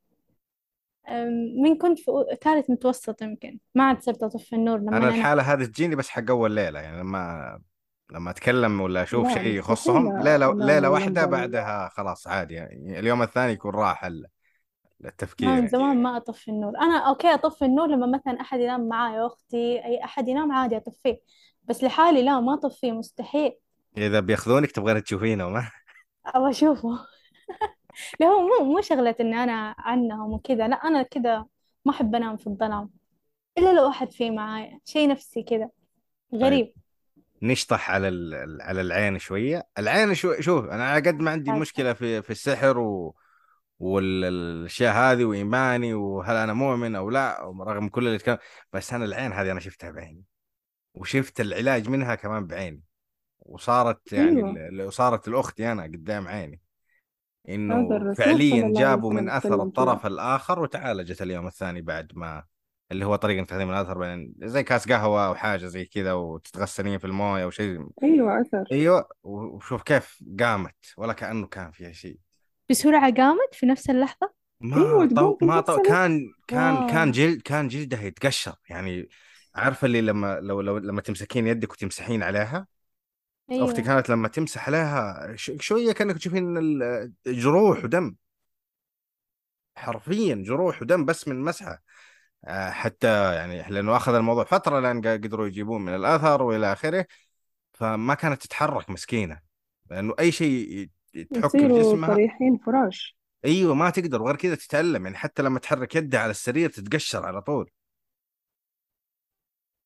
من 1.63 1.78
كنت 1.78 1.99
في 1.99 2.11
ثالث 2.41 2.70
متوسط 2.70 3.22
يمكن. 3.22 3.59
ما 3.76 3.84
عاد 3.84 4.01
صرت 4.01 4.24
أطفي 4.24 4.55
النور 4.55 4.78
لما 4.78 4.89
أنا 4.89 4.97
أنام. 4.97 5.20
الحالة 5.20 5.53
هذه 5.53 5.66
تجيني 5.66 5.95
بس 5.95 6.09
حق 6.09 6.30
أول 6.30 6.51
ليلة 6.51 6.80
يعني 6.80 6.99
لما 6.99 7.59
لما 8.11 8.32
أتكلم 8.32 8.82
ولا 8.82 9.03
أشوف 9.03 9.34
شيء 9.34 9.57
يخصهم 9.59 10.18
ليلة 10.18 10.89
واحدة 10.89 11.22
اللمبة 11.22 11.26
بعدها 11.26 11.89
خلاص 11.89 12.28
عادي 12.28 12.53
يعني 12.53 12.99
اليوم 12.99 13.22
الثاني 13.22 13.51
يكون 13.51 13.72
راح 13.76 14.09
التفكير 15.05 15.49
من 15.49 15.68
زمان 15.68 16.03
ما 16.03 16.18
أطفي 16.18 16.51
النور. 16.51 16.78
أنا 16.78 16.97
أوكي 16.97 17.34
أطفي 17.34 17.66
النور 17.66 17.88
لما 17.88 18.07
مثلا 18.07 18.41
أحد 18.41 18.59
ينام 18.59 18.88
معاي 18.88 19.20
أختي 19.20 19.86
أي 19.86 20.03
أحد 20.03 20.28
ينام 20.28 20.51
عادي 20.51 20.78
أطفيه. 20.78 21.20
بس 21.68 21.84
لحالي 21.84 22.24
لا 22.24 22.39
ما 22.39 22.53
أطفيه 22.53 22.91
مستحيل. 22.91 23.51
إذا 23.97 24.20
بيأخذونك 24.20 24.72
تبغين 24.72 25.03
تشوفينه 25.03 25.47
وما 25.47 25.72
أبغى 26.26 26.49
أشوفه. 26.49 26.89
لا 28.20 28.28
هو 28.28 28.41
مو 28.41 28.74
مو 28.74 28.82
شغلة 28.82 29.16
إني 29.20 29.43
أنا 29.43 29.76
عنهم 29.78 30.34
وكذا 30.34 30.68
لا 30.68 30.76
أنا 30.76 31.03
كذا 31.03 31.45
ما 31.86 31.91
أحب 31.91 32.16
أنام 32.16 32.38
في 32.38 32.47
الظلام. 32.47 32.89
إلا 33.57 33.74
لو 33.74 33.89
أحد 33.89 34.11
فيه 34.11 34.32
معايا 34.32 34.80
شيء 34.86 35.09
نفسي 35.09 35.43
كذا. 35.43 35.70
طيب. 36.32 36.43
غريب. 36.43 36.74
نشطح 37.41 37.91
على 37.91 38.07
على 38.61 38.82
العين 38.82 39.20
شوية. 39.20 39.68
العين 39.78 40.16
شو 40.16 40.41
شوف 40.41 40.66
أنا 40.66 40.86
على 40.86 41.09
قد 41.09 41.20
ما 41.20 41.32
عندي 41.32 41.51
مشكلة 41.51 41.93
في 41.93 42.22
في 42.22 42.30
السحر 42.30 42.80
و 42.80 43.16
والأشياء 43.80 44.95
هذه 44.95 45.26
وإيماني 45.26 45.93
وهل 45.93 46.36
أنا 46.36 46.53
مؤمن 46.53 46.95
أو 46.95 47.09
لا 47.09 47.53
رغم 47.59 47.89
كل 47.89 48.07
اللي 48.07 48.38
بس 48.74 48.93
أنا 48.93 49.05
العين 49.05 49.34
هذه 49.34 49.51
أنا 49.51 49.59
شفتها 49.59 49.91
بعيني. 49.91 50.24
وشفت 50.95 51.41
العلاج 51.41 51.89
منها 51.89 52.15
كمان 52.15 52.47
بعيني 52.47 52.81
وصارت 53.39 54.13
يعني 54.13 54.37
أيوة. 54.37 54.87
وصارت 54.87 55.27
لأختي 55.29 55.71
أنا 55.71 55.83
قدام 55.83 56.27
عيني 56.27 56.61
إنه 57.49 58.13
فعليا 58.13 58.73
جابوا 58.75 59.13
من 59.13 59.29
أثر 59.29 59.63
الطرف 59.63 60.05
الآخر 60.05 60.59
وتعالجت 60.59 61.21
اليوم 61.21 61.47
الثاني 61.47 61.81
بعد 61.81 62.11
ما 62.15 62.43
اللي 62.91 63.05
هو 63.05 63.15
طريقة 63.15 63.45
تقديم 63.45 63.69
الأثر 63.69 63.97
بين 63.97 64.33
زي 64.43 64.63
كاس 64.63 64.91
قهوة 64.91 65.27
أو 65.27 65.35
حاجة 65.35 65.65
زي 65.65 65.85
كذا 65.85 66.13
وتتغسلين 66.13 66.97
في 66.97 67.05
الموية 67.05 67.43
أو 67.43 67.49
شيء. 67.49 67.87
أيوة 68.03 68.41
أثر. 68.41 68.63
أيوه 68.71 69.09
وشوف 69.23 69.83
كيف 69.83 70.23
قامت 70.39 70.75
ولا 70.97 71.13
كأنه 71.13 71.47
كان 71.47 71.71
فيها 71.71 71.91
شيء. 71.91 72.17
بسرعة 72.69 73.13
قامت 73.13 73.53
في 73.53 73.65
نفس 73.65 73.89
اللحظة؟ 73.89 74.33
ما 74.59 74.77
أيوة 74.77 75.07
طو... 75.07 75.37
ما 75.41 75.61
طو... 75.61 75.81
كان 75.81 76.21
كان 76.47 76.87
كان 76.87 77.11
جلد 77.11 77.41
كان 77.41 77.67
جلدها 77.67 78.01
يتقشر 78.01 78.55
يعني 78.69 79.09
عارفة 79.56 79.86
اللي 79.86 80.01
لما 80.01 80.39
لو 80.39 80.62
لو 80.62 80.78
لما 80.78 81.01
تمسكين 81.01 81.47
يدك 81.47 81.72
وتمسحين 81.72 82.24
عليها؟ 82.24 82.68
أختي 83.51 83.78
أيوة 83.78 83.88
كانت 83.88 84.10
لما 84.10 84.28
تمسح 84.28 84.68
عليها. 84.68 85.34
شوية 85.36 85.91
كأنك 85.91 86.18
تشوفين 86.18 86.53
جروح 87.28 87.84
ودم. 87.84 88.16
حرفيا 89.76 90.36
جروح 90.36 90.82
ودم 90.82 91.06
بس 91.06 91.28
من 91.28 91.41
مسحة. 91.41 91.82
آه، 92.45 92.70
حتى 92.70 93.36
يعني 93.36 93.70
لأنه 93.70 93.97
أخذ 93.97 94.16
الموضوع 94.16 94.43
فترة 94.43 94.80
لأن 94.80 95.01
قدروا 95.08 95.47
يجيبون 95.47 95.82
من 95.86 95.95
الأثر 95.95 96.43
وإلى 96.43 96.74
آخره 96.74 97.06
فما 97.74 98.14
كانت 98.14 98.41
تتحرك 98.41 98.89
مسكينة. 98.89 99.39
لأنه 99.91 100.14
أي 100.20 100.32
شيء 100.32 100.89
ي- 101.16 101.24
تحك 101.24 101.47
في 101.47 101.58
يصيروا 101.58 101.80
جسمها 101.80 102.14
طريحين 102.14 102.58
فراش. 102.66 103.18
أيوه 103.45 103.76
ما 103.76 103.89
تقدر. 103.89 104.22
وغير 104.22 104.36
كذا 104.36 104.56
تتألم. 104.56 105.06
يعني 105.06 105.18
حتى 105.18 105.43
لما 105.43 105.60
تحرك 105.60 105.95
يدها 105.95 106.20
على 106.20 106.32
السرير 106.32 106.70
تتقشر 106.70 107.26
على 107.26 107.41
طول. 107.41 107.72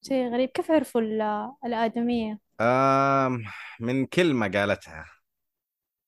شيء 0.02 0.34
غريب. 0.34 0.50
كيف 0.50 0.72
عرفوا 0.72 1.02
ال- 1.02 1.52
الآدمية؟ 1.66 2.40
آم 2.62 3.44
من 3.80 4.06
كلمة 4.06 4.52
قالتها. 4.52 5.06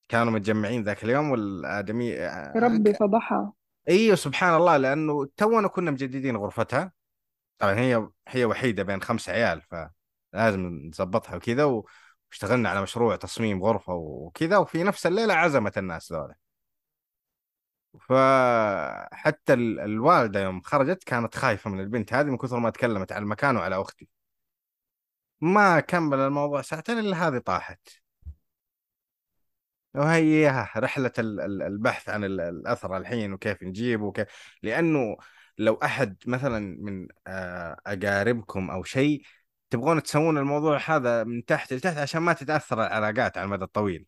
كانوا 0.09 0.33
متجمعين 0.33 0.83
ذاك 0.83 1.03
اليوم 1.03 1.31
والآدمي 1.31 2.07
يا 2.07 2.53
ربي 2.55 2.93
فضحها. 2.93 3.53
إيوه 3.89 4.15
سبحان 4.15 4.55
الله 4.55 4.77
لأنه 4.77 5.25
تونا 5.37 5.67
كنا 5.67 5.91
مجددين 5.91 6.35
غرفتها. 6.37 6.91
طبعا 7.59 7.73
هي 7.73 8.07
هي 8.27 8.45
وحيدة 8.45 8.83
بين 8.83 9.01
خمس 9.01 9.29
عيال 9.29 9.61
فلازم 9.61 10.81
نظبطها 10.87 11.35
وكذا 11.35 11.63
واشتغلنا 11.63 12.69
على 12.69 12.81
مشروع 12.81 13.15
تصميم 13.15 13.63
غرفة 13.63 13.93
وكذا 13.93 14.57
وفي 14.57 14.83
نفس 14.83 15.07
الليلة 15.07 15.33
عزمت 15.33 15.77
الناس 15.77 16.11
ذولا. 16.11 16.35
فحتى 17.99 19.53
ال- 19.53 19.79
الوالدة 19.79 20.39
يوم 20.43 20.61
خرجت 20.61 21.03
كانت 21.03 21.35
خايفة 21.35 21.69
من 21.69 21.79
البنت 21.79 22.13
هذه 22.13 22.25
من 22.25 22.37
كثر 22.37 22.59
ما 22.59 22.69
تكلمت 22.69 23.11
على 23.11 23.23
المكان 23.23 23.57
وعلى 23.57 23.81
أختي. 23.81 24.09
ما 25.41 25.79
كمل 25.79 26.19
الموضوع 26.19 26.61
ساعتين 26.61 26.99
إلا 26.99 27.27
هذه 27.27 27.37
طاحت. 27.37 27.79
وهي 29.95 30.49
ال- 31.19 31.61
البحث 31.61 32.09
عن 32.09 32.23
ال- 32.23 32.41
الأثر 32.41 32.97
الحين 32.97 33.33
وكيف 33.33 33.63
نجيبه 33.63 34.05
وكيف 34.05 34.27
لأنه 34.63 35.17
لو 35.57 35.75
أحد 35.83 36.17
مثلا 36.25 36.77
من 36.79 37.07
آه، 37.27 37.77
أقاربكم 37.87 38.71
أو 38.71 38.83
شيء 38.83 39.21
تبغون 39.69 40.03
تسوون 40.03 40.37
الموضوع 40.37 40.79
هذا 40.85 41.23
من 41.23 41.45
تحت 41.45 41.73
لتحت 41.73 41.97
عشان 41.97 42.21
ما 42.21 42.33
تتأثر 42.33 42.81
العلاقات 42.87 43.37
على 43.37 43.45
المدى 43.45 43.63
الطويل. 43.63 44.05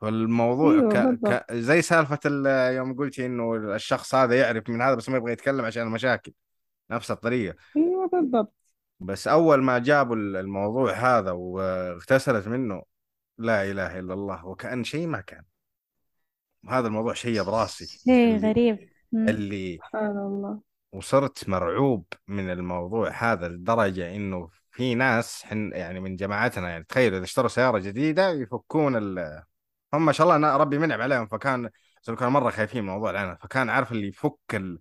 فالموضوع 0.00 0.72
أيوة 0.72 0.92
ك... 0.92 0.96
بالضبط. 0.96 1.32
ك... 1.32 1.52
زي 1.52 1.82
سالفة 1.82 2.18
ال... 2.26 2.46
يوم 2.74 2.96
قلتي 2.96 3.26
إنه 3.26 3.74
الشخص 3.74 4.14
هذا 4.14 4.38
يعرف 4.38 4.70
من 4.70 4.82
هذا 4.82 4.94
بس 4.94 5.08
ما 5.08 5.16
يبغى 5.16 5.32
يتكلم 5.32 5.64
عشان 5.64 5.82
المشاكل 5.82 6.32
نفس 6.90 7.10
الطريقة. 7.10 7.56
أيوة 7.76 8.08
بالضبط. 8.08 8.54
بس 9.00 9.28
أول 9.28 9.62
ما 9.62 9.78
جابوا 9.78 10.16
الموضوع 10.16 10.92
هذا 10.92 11.30
واغتسلت 11.30 12.48
منه 12.48 12.82
لا 13.38 13.70
إله 13.70 13.98
إلا 13.98 14.14
الله 14.14 14.46
وكأن 14.46 14.84
شيء 14.84 15.06
ما 15.06 15.20
كان. 15.20 15.42
هذا 16.68 16.86
الموضوع 16.86 17.14
شيء 17.14 17.42
براسي 17.42 17.86
شيء 17.86 18.36
اللي 18.36 18.48
غريب. 18.48 18.88
مم. 19.12 19.28
اللي 19.28 19.76
سبحان 19.76 20.16
الله. 20.16 20.60
وصرت 20.92 21.48
مرعوب 21.48 22.04
من 22.28 22.50
الموضوع 22.50 23.10
هذا 23.10 23.48
لدرجة 23.48 24.16
إنه 24.16 24.48
في 24.70 24.94
ناس 24.94 25.42
حن 25.42 25.70
يعني 25.72 26.00
من 26.00 26.16
جماعتنا 26.16 26.68
يعني 26.68 26.84
تخيل 26.84 27.14
إذا 27.14 27.24
اشتروا 27.24 27.48
سيارة 27.48 27.78
جديدة 27.78 28.30
يفكون 28.30 28.96
ال... 28.96 29.42
هم 29.94 30.06
ما 30.06 30.12
شاء 30.12 30.36
الله 30.36 30.56
ربي 30.56 30.78
منعم 30.78 31.00
عليهم 31.00 31.26
فكان 31.26 31.70
كانوا 32.06 32.28
مرة 32.30 32.50
خايفين 32.50 32.82
من 32.84 32.90
موضوع 32.90 33.10
العنب 33.10 33.38
فكان 33.40 33.70
عارف 33.70 33.92
اللي 33.92 34.08
يفك 34.08 34.36
ال- 34.54 34.78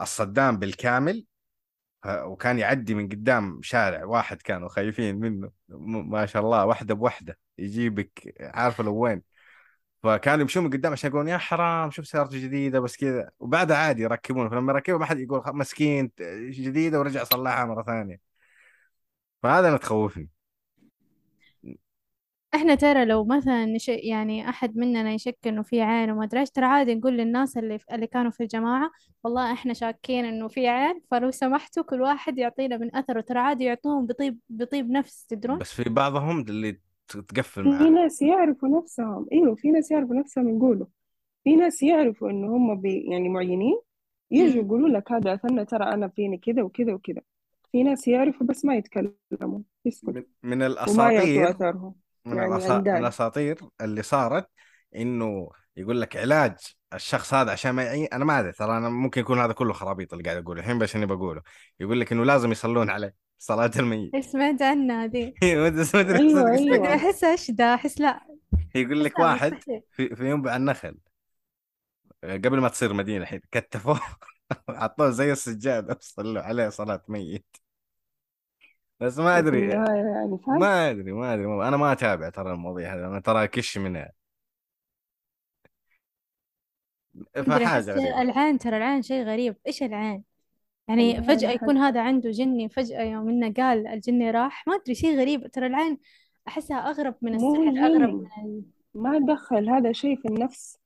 الصدام 0.00 0.56
بالكامل 0.58 1.26
وكان 2.06 2.58
يعدي 2.58 2.94
من 2.94 3.08
قدام 3.08 3.60
شارع 3.62 4.04
واحد 4.04 4.42
كانوا 4.42 4.68
خايفين 4.68 5.16
منه 5.20 5.50
ما 5.68 6.26
شاء 6.26 6.42
الله 6.42 6.66
واحدة 6.66 6.94
بواحدة 6.94 7.38
يجيبك 7.58 8.34
عارفة 8.40 8.84
لو 8.84 8.94
وين. 8.96 9.22
فكانوا 10.02 10.40
يمشون 10.42 10.64
من 10.64 10.70
قدام 10.70 10.92
عشان 10.92 11.10
يقولون 11.10 11.28
يا 11.28 11.38
حرام 11.38 11.90
شوف 11.90 12.06
سيارته 12.06 12.38
جديدة 12.38 12.80
بس 12.80 12.96
كذا 12.96 13.30
وبعدها 13.38 13.76
عادي 13.76 14.02
يركبون 14.02 14.48
فلما 14.50 14.72
يركبوا 14.72 14.98
ما 14.98 15.06
حد 15.06 15.18
يقول 15.18 15.42
مسكين 15.46 16.10
جديدة 16.50 16.98
ورجع 17.00 17.24
صلحها 17.24 17.64
مرة 17.64 17.82
ثانية. 17.82 18.20
فهذا 19.42 19.68
اللي 19.68 19.78
تخوفني. 19.78 20.28
إحنا 22.54 22.74
ترى 22.74 23.04
لو 23.04 23.24
مثلا 23.24 23.66
نش... 23.66 23.88
يعني 23.88 24.48
أحد 24.48 24.76
مننا 24.76 25.12
يشك 25.12 25.38
إنه 25.46 25.62
في 25.62 25.82
عين 25.82 26.10
وما 26.10 26.24
ادري 26.24 26.40
إيش 26.40 26.50
ترى 26.50 26.66
عادي 26.66 26.94
نقول 26.94 27.12
للناس 27.12 27.56
اللي 27.56 27.78
اللي 27.92 28.06
كانوا 28.06 28.30
في 28.30 28.42
الجماعة 28.42 28.90
والله 29.24 29.52
إحنا 29.52 29.72
شاكين 29.72 30.24
إنه 30.24 30.48
في 30.48 30.68
عين 30.68 31.00
فلو 31.10 31.30
سمحتوا 31.30 31.82
كل 31.82 32.00
واحد 32.00 32.38
يعطينا 32.38 32.76
من 32.76 32.96
أثره. 32.96 33.20
ترى 33.20 33.38
عادي 33.38 33.64
يعطوهم 33.64 34.06
بطيب 34.06 34.38
بطيب 34.48 34.90
نفس 34.90 35.26
تدرون؟ 35.26 35.58
بس 35.58 35.72
في 35.72 35.90
بعضهم 35.90 36.40
اللي 36.40 36.80
تقفل 37.08 37.62
في 37.62 37.68
معاه 37.68 37.88
ناس 37.88 38.22
يعرفوا 38.22 38.68
نفسهم. 38.68 39.26
إيوه 39.32 39.54
في 39.54 39.70
ناس 39.70 39.90
يعرفوا 39.90 40.14
نفسهم 40.14 40.56
يقولوا. 40.56 40.86
في 41.44 41.56
ناس 41.56 41.82
يعرفوا 41.82 42.30
ان 42.30 42.44
هم 42.44 42.80
بي 42.80 43.06
يعني 43.10 43.28
معينين 43.28 43.80
يجوا. 44.30 44.62
يقولوا 44.62 44.88
لك 44.88 45.12
هذا 45.12 45.34
أثنى 45.34 45.64
ترى 45.64 45.84
أنا 45.84 46.08
فيني 46.08 46.38
كذا 46.38 46.62
وكذا 46.62 46.94
وكذا. 46.94 47.20
في 47.72 47.82
ناس 47.82 48.08
يعرفوا 48.08 48.46
بس 48.46 48.64
ما 48.64 48.76
يتكلموا 48.76 49.60
يسكت 49.84 50.08
من, 50.08 50.22
من 50.42 50.62
وما 50.62 50.64
يعطوا 50.64 50.72
الأساطير 50.72 51.50
أثرهم. 51.50 51.94
من 52.26 52.36
يعني 52.36 52.54
الأسا... 52.54 52.78
من 52.78 52.96
الأساطير 52.96 53.58
اللي 53.80 54.02
صارت 54.02 54.48
إنه 54.96 55.50
يقول 55.76 56.00
لك 56.00 56.16
علاج 56.16 56.56
الشخص 56.94 57.34
هذا 57.34 57.52
عشان 57.52 57.70
ما 57.70 57.82
يعي 57.82 58.04
أنا 58.04 58.24
ما 58.24 58.40
أدري 58.40 58.52
ترى 58.52 58.76
أنا 58.76 58.88
ممكن 58.88 59.20
يكون 59.20 59.38
هذا 59.38 59.52
كله 59.52 59.72
خرابيط 59.72 60.12
اللي 60.12 60.24
قاعد 60.24 60.36
أقوله 60.36 60.60
الحين 60.60 60.78
بس 60.78 60.96
إني 60.96 61.06
بقوله. 61.06 61.42
يقول 61.80 62.00
لك 62.00 62.12
إنه 62.12 62.24
لازم 62.24 62.52
يصلون 62.52 62.90
عليه 62.90 63.14
صلاة 63.38 63.70
الميت. 63.78 64.16
سمعت 64.20 64.62
عنها 64.62 65.04
أدري 65.04 65.34
أيوه 65.42 66.50
أيوه. 66.50 66.94
أحس 66.94 67.24
إيش 67.24 67.50
ده 67.50 67.74
أحس 67.74 68.00
لا. 68.00 68.20
يقول 68.74 69.04
لك 69.04 69.18
واحد 69.18 69.54
في, 69.90 70.14
في 70.16 70.30
ينبع 70.30 70.56
النخل 70.56 70.98
قبل 72.24 72.60
ما 72.60 72.68
تصير 72.68 72.92
مدينة 72.92 73.22
الحين 73.22 73.40
كتفوه 73.52 74.00
حطوه 74.80 75.10
زي 75.10 75.32
السجادة 75.32 75.98
صلوا 76.00 76.42
عليه 76.42 76.68
صلاة 76.68 77.02
ميت. 77.08 77.65
بس 79.00 79.18
ما 79.18 79.38
أدري 79.38 79.58
النهاية 79.58 80.04
يعني. 80.04 80.38
فاهم 80.46 80.60
ما 80.60 80.90
أدري 80.90 81.12
ما 81.12 81.34
أدري. 81.34 81.44
أنا 81.44 81.76
ما 81.76 81.92
أتابع 81.92 82.28
ترى 82.28 82.52
المواضيع 82.52 82.94
هذه 82.94 83.06
أنا 83.06 83.20
ترى 83.20 83.48
كش 83.48 83.78
منها. 83.78 84.12
غريبة. 87.36 88.22
العين 88.22 88.58
ترى 88.58 88.76
العين 88.76 89.02
شيء 89.02 89.24
غريب. 89.24 89.56
إيش 89.66 89.82
العين 89.82 90.24
يعني 90.88 91.22
فجأة 91.22 91.50
يكون 91.50 91.76
هذا 91.76 92.02
عنده 92.02 92.30
جني 92.30 92.68
فجأة 92.68 93.02
يوم 93.02 93.28
إنه 93.28 93.52
قال 93.52 93.86
الجني 93.86 94.30
راح. 94.30 94.66
ما 94.66 94.74
أدري 94.74 94.94
شيء 94.94 95.20
غريب. 95.20 95.46
ترى 95.46 95.66
العين 95.66 95.98
أحسها 96.48 96.76
أغرب 96.76 97.14
من 97.22 97.34
السحر 97.34 97.86
أغرب 97.86 98.14
من 98.14 98.26
ال... 98.44 98.62
ما 98.94 99.18
دخل 99.18 99.70
هذا 99.70 99.92
شيء 99.92 100.16
في 100.16 100.28
النفس. 100.28 100.78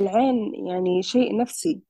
العين 0.00 0.66
يعني 0.66 1.02
شيء 1.02 1.36
نفسي. 1.36 1.82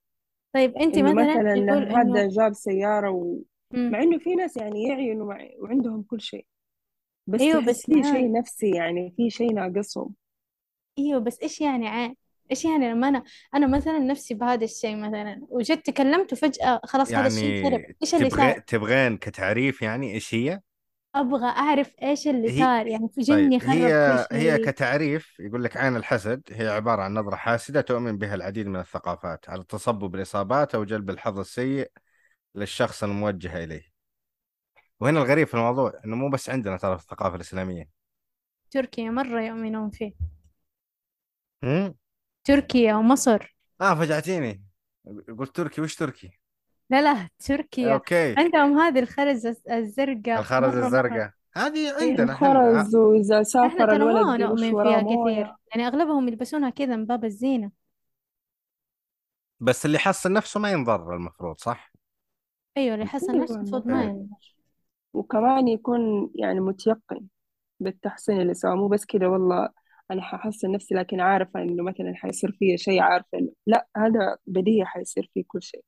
طيب 0.54 0.76
أنت 0.76 0.98
مثلا 0.98 1.12
مثلا 1.12 1.52
هذا 1.90 2.00
إنه 2.00 2.28
جاب 2.28 2.52
سيارة 2.52 3.10
و... 3.10 3.38
مع 3.70 4.02
إنه 4.02 4.18
في 4.18 4.34
ناس 4.34 4.56
يعني 4.56 4.82
يعينوا 4.82 5.26
مع... 5.26 5.48
وعندهم 5.58 6.02
كل 6.02 6.20
شيء. 6.20 6.46
بس 7.26 7.40
تحس 7.40 7.56
بس 7.56 7.86
في 7.86 8.02
شيء 8.02 8.14
عين 8.14 8.32
نفسي 8.32 8.70
يعني 8.70 9.14
في 9.16 9.30
شيء 9.30 9.52
ناقصهم. 9.54 10.14
أيوه 10.98 11.20
بس 11.20 11.38
إيش 11.42 11.60
يعني 11.60 11.88
عين 11.88 12.16
إيش 12.50 12.64
يعني 12.64 12.90
لما 12.90 13.08
أنا 13.08 13.22
أنا 13.54 13.66
مثلا 13.66 13.98
نفسي 13.98 14.34
بهذا 14.34 14.64
الشيء 14.64 14.96
مثلا 14.96 15.46
وجيت 15.48 15.86
تكلمت 15.86 16.32
وفجأة 16.32 16.80
خلاص 16.84 17.12
هذا 17.12 17.26
الشيء 17.26 17.50
يعني 17.50 17.70
خرب 17.70 17.84
إيش 18.02 18.14
اللي 18.14 18.28
تبغى 18.28 18.52
صار؟ 18.52 18.58
تبغين 18.58 19.16
كتعريف 19.16 19.82
يعني 19.82 20.14
إيش 20.14 20.34
هي؟ 20.34 20.60
أبغى 21.14 21.46
أعرف 21.46 21.90
إيش 22.02 22.28
اللي 22.28 22.50
هي 22.50 22.58
صار 22.58 22.86
يعني 22.86 23.08
في 23.08 23.24
طيب 23.24 23.50
جني 23.50 23.56
هي 23.56 23.60
خرب 23.60 24.38
هي 24.38 24.56
شيء. 24.56 24.66
كتعريف 24.66 25.40
يقول 25.40 25.64
لك 25.64 25.76
عين 25.76 25.96
الحسد 25.96 26.42
هي 26.50 26.68
عبارة 26.68 27.02
عن 27.02 27.14
نظرة 27.14 27.36
حاسدة 27.36 27.80
تؤمن 27.80 28.18
بها 28.18 28.34
العديد 28.34 28.66
من 28.66 28.76
الثقافات 28.76 29.48
على 29.48 29.64
تسبب 29.64 30.14
الإصابات 30.14 30.74
أو 30.74 30.84
جلب 30.84 31.10
الحظ 31.10 31.38
السيء 31.38 31.90
للشخص 32.58 33.04
الموجه 33.04 33.64
إليه. 33.64 33.82
وهنا 35.00 35.22
الغريب 35.22 35.46
في 35.46 35.54
الموضوع 35.54 35.92
إنه 36.04 36.16
مو 36.16 36.30
بس 36.30 36.50
عندنا 36.50 36.76
ترى 36.76 36.98
في 36.98 37.02
الثقافة 37.02 37.36
الإسلامية. 37.36 37.88
تركيا 38.70 39.10
مرة 39.10 39.40
يؤمنون 39.40 39.90
فيه. 39.90 40.12
هم؟ 41.62 41.94
تركيا 42.44 42.94
ومصر. 42.94 43.56
آه 43.80 43.94
فجعتيني 43.94 44.64
قلت 45.38 45.56
تركي 45.56 45.80
وش 45.80 45.94
تركي؟ 45.94 46.38
لا 46.90 47.02
لا 47.02 47.28
تركيا. 47.38 47.94
أوكي. 47.94 48.34
عندهم 48.38 48.78
هذه 48.78 48.98
الخرز 48.98 49.46
الز- 49.46 49.68
الزرقاء. 49.70 50.38
الخرز 50.38 50.76
الزرقاء. 50.76 51.32
هذه 51.56 51.98
إيه، 51.98 52.10
عندنا 52.10 52.32
الخرز 52.32 52.96
وإذا 52.96 53.34
إحنا 53.34 53.42
سافر 53.42 53.78
ترى 53.78 53.96
الولد 53.96 54.26
ما 54.26 54.36
نؤمن 54.36 54.82
فيها 54.82 55.02
كثير. 55.02 55.54
يعني 55.70 55.86
أغلبهم 55.86 56.28
يلبسونها 56.28 56.70
كذا 56.70 56.96
من 56.96 57.06
باب 57.06 57.24
الزينة. 57.24 57.70
بس 59.60 59.86
اللي 59.86 59.96
يحصن 59.96 60.32
نفسه 60.32 60.60
ما 60.60 60.70
ينضر 60.72 61.14
المفروض 61.14 61.58
صح؟ 61.58 61.92
أيوة 62.78 62.94
اللي 62.94 63.06
حسن 63.06 63.40
نفسه 63.40 63.54
أيوة 63.54 63.62
المفروض 63.62 63.86
ما. 63.86 64.04
ينظر 64.04 64.56
وكمان 65.14 65.68
يكون 65.68 66.30
يعني 66.34 66.60
متيقن 66.60 67.26
بالتحسين 67.80 68.40
اللي 68.40 68.54
سواه. 68.54 68.74
مو 68.74 68.88
بس 68.88 69.06
كذا 69.06 69.26
والله 69.26 69.68
أنا 70.10 70.22
ححسن 70.22 70.72
نفسي 70.72 70.94
لكن 70.94 71.20
عارفة 71.20 71.62
إنه 71.62 71.82
مثلا 71.82 72.12
حيصير 72.14 72.56
فيه 72.58 72.76
شيء 72.76 73.00
عارفة 73.00 73.38
إنه 73.38 73.52
لا 73.66 73.88
هذا 73.96 74.36
بديهي 74.46 74.84
حيصير 74.84 75.30
فيه 75.34 75.44
كل 75.46 75.62
شيء. 75.62 75.84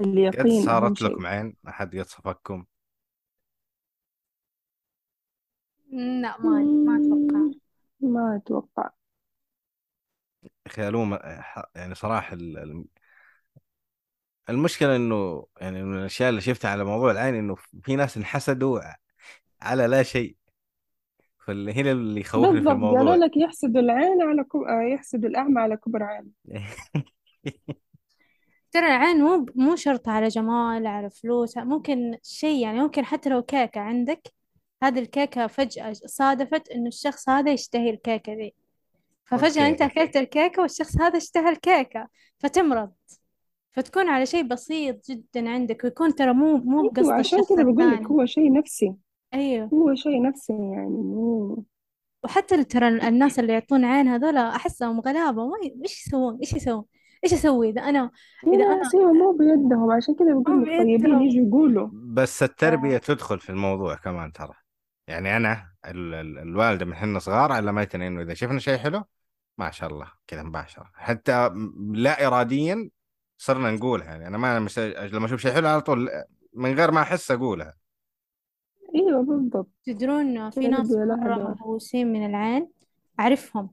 اليقين 0.00 0.62
صارت 0.62 1.02
لكم 1.02 1.26
عين؟ 1.26 1.56
أحد 1.68 1.96
قد 1.96 2.06
صفقكم؟ 2.06 2.64
لا 5.92 6.40
ما 6.40 6.60
ما 6.60 6.96
أتوقع. 6.96 7.58
ما 8.00 8.36
أتوقع. 8.36 8.90
خيالوه 10.68 11.20
يعني 11.76 11.94
صراحة 11.94 12.36
ال- 14.48 14.54
ال- 14.54 14.54
المشكلة 14.54 14.96
إنه 14.96 15.46
يعني 15.60 15.82
من 15.82 15.98
الأشياء 15.98 16.30
اللي 16.30 16.40
شفتها 16.40 16.70
على 16.70 16.84
موضوع 16.84 17.10
العين 17.10 17.34
إنه 17.34 17.56
في 17.82 17.96
ناس 17.96 18.16
انحسدوا 18.16 18.80
على 19.62 19.86
لا 19.86 20.02
شيء 20.02 20.36
فاللي 21.46 21.72
هنا 21.72 21.92
اللي 21.92 22.20
يخوفني 22.20 22.46
في 22.46 22.54
بالضبط 22.54 22.72
قالوا 22.82 23.00
الموضوع. 23.00 23.16
لك 23.26 23.36
يحسد 23.36 23.76
العين 23.76 24.22
على 24.22 24.44
كب... 24.44 24.60
آه، 24.60 24.82
يحسد 24.94 25.24
الأعمى 25.24 25.60
على 25.60 25.76
كبر 25.76 26.02
عين. 26.02 26.32
ترى 28.72 28.86
العين 28.86 29.16
مو 29.16 29.46
مو 29.54 29.76
شرط 29.76 30.08
على 30.08 30.28
جمال 30.28 30.86
على 30.86 31.10
فلوس 31.10 31.56
ممكن 31.58 32.18
شيء 32.22 32.62
يعني 32.62 32.78
ممكن 32.80 33.04
حتى 33.04 33.28
لو 33.30 33.42
كيكة 33.42 33.80
عندك 33.80 34.32
هذه 34.82 34.98
الكيكة 34.98 35.46
فجأة 35.46 35.92
صادفت 35.92 36.68
إنه 36.70 36.88
الشخص 36.88 37.28
هذا 37.28 37.52
يشتهي 37.52 37.90
الكيكة 37.90 38.32
ذي. 38.32 38.54
ففجأة 39.24 39.68
أنت 39.68 39.82
أوكي. 39.82 40.02
أكلت 40.02 40.16
الكيكة 40.16 40.62
والشخص 40.62 41.00
هذا 41.00 41.16
اشتهى 41.18 41.48
الكيكة 41.48 42.08
فتمرض. 42.38 42.92
فتكون 43.72 44.08
على 44.08 44.26
شيء 44.26 44.42
بسيط 44.42 45.10
جدا 45.10 45.50
عندك 45.50 45.84
ويكون 45.84 46.14
ترى 46.14 46.32
مو 46.32 46.56
مو 46.56 46.80
أيوة 46.80 46.92
بقصد 46.92 47.10
عشان 47.10 47.38
كذا 47.48 47.62
بقول 47.62 47.90
لك 47.90 48.02
هو 48.02 48.26
شيء 48.26 48.52
نفسي. 48.52 48.94
أيوه. 49.34 49.66
هو 49.66 49.94
شيء 49.94 50.22
نفسي 50.22 50.52
يعني 50.52 50.88
مو 50.88 51.64
وحتى 52.24 52.64
ترى 52.64 52.88
الناس 52.88 53.38
اللي 53.38 53.52
يعطون 53.52 53.84
عين 53.84 54.08
هذول 54.08 54.36
أحسهم 54.36 55.00
غلابة. 55.00 55.46
ما 55.46 55.56
ي... 55.64 55.74
إيش 55.82 56.06
يسوون؟ 56.06 56.38
إيش 56.38 56.52
يسوون؟ 56.52 56.84
إيش 57.24 57.32
أسوي 57.32 57.70
إذا 57.70 57.80
أنا 57.80 58.10
في 58.40 58.50
إذا 58.50 58.64
أنا 58.64 58.76
ناس 58.76 58.94
أيوة 58.94 59.12
مو 59.12 59.32
بيدهم. 59.32 59.90
عشان 59.90 60.14
كذا 60.14 60.34
بقول 60.34 60.62
لك 60.62 60.68
طيبين 60.68 61.22
يجوا 61.22 61.46
يقولوا. 61.48 61.88
بس 61.92 62.42
التربية 62.42 62.98
تدخل 62.98 63.40
في 63.40 63.50
الموضوع 63.50 63.94
كمان 63.94 64.32
ترى. 64.32 64.54
يعني 65.08 65.36
أنا 65.36 65.72
ال 65.84 66.14
ال 66.14 66.38
الوالدة 66.38 66.84
من 66.84 66.94
حنا 66.94 67.18
صغار 67.18 67.52
علمتنا 67.52 68.06
انه 68.06 68.22
اذا 68.22 68.34
شفنا 68.34 68.58
شيء 68.58 68.76
حلو 68.78 69.02
ما 69.58 69.70
شاء 69.70 69.90
الله 69.90 70.06
كذا 70.26 70.42
مباشرة. 70.42 70.90
حتى 70.94 71.50
لا 71.92 72.26
اراديا 72.26 72.90
صرنا 73.42 73.70
نقولها 73.70 74.06
يعني. 74.06 74.26
أنا 74.26 74.38
ما 74.38 74.58
مش 74.58 74.78
لما 74.78 75.26
أشوف 75.26 75.40
شيء 75.40 75.52
حلو 75.52 75.68
على 75.68 75.80
طول 75.80 76.10
من 76.54 76.74
غير 76.74 76.90
ما 76.90 77.02
أحس 77.02 77.30
أقولها. 77.30 77.74
أيوة 78.94 79.22
بالضبط. 79.22 79.68
تدرون 79.84 80.50
في 80.50 80.68
ناس 80.68 80.90
مهووسين 80.90 82.12
من 82.12 82.26
العين. 82.26 82.68
أعرفهم. 83.20 83.70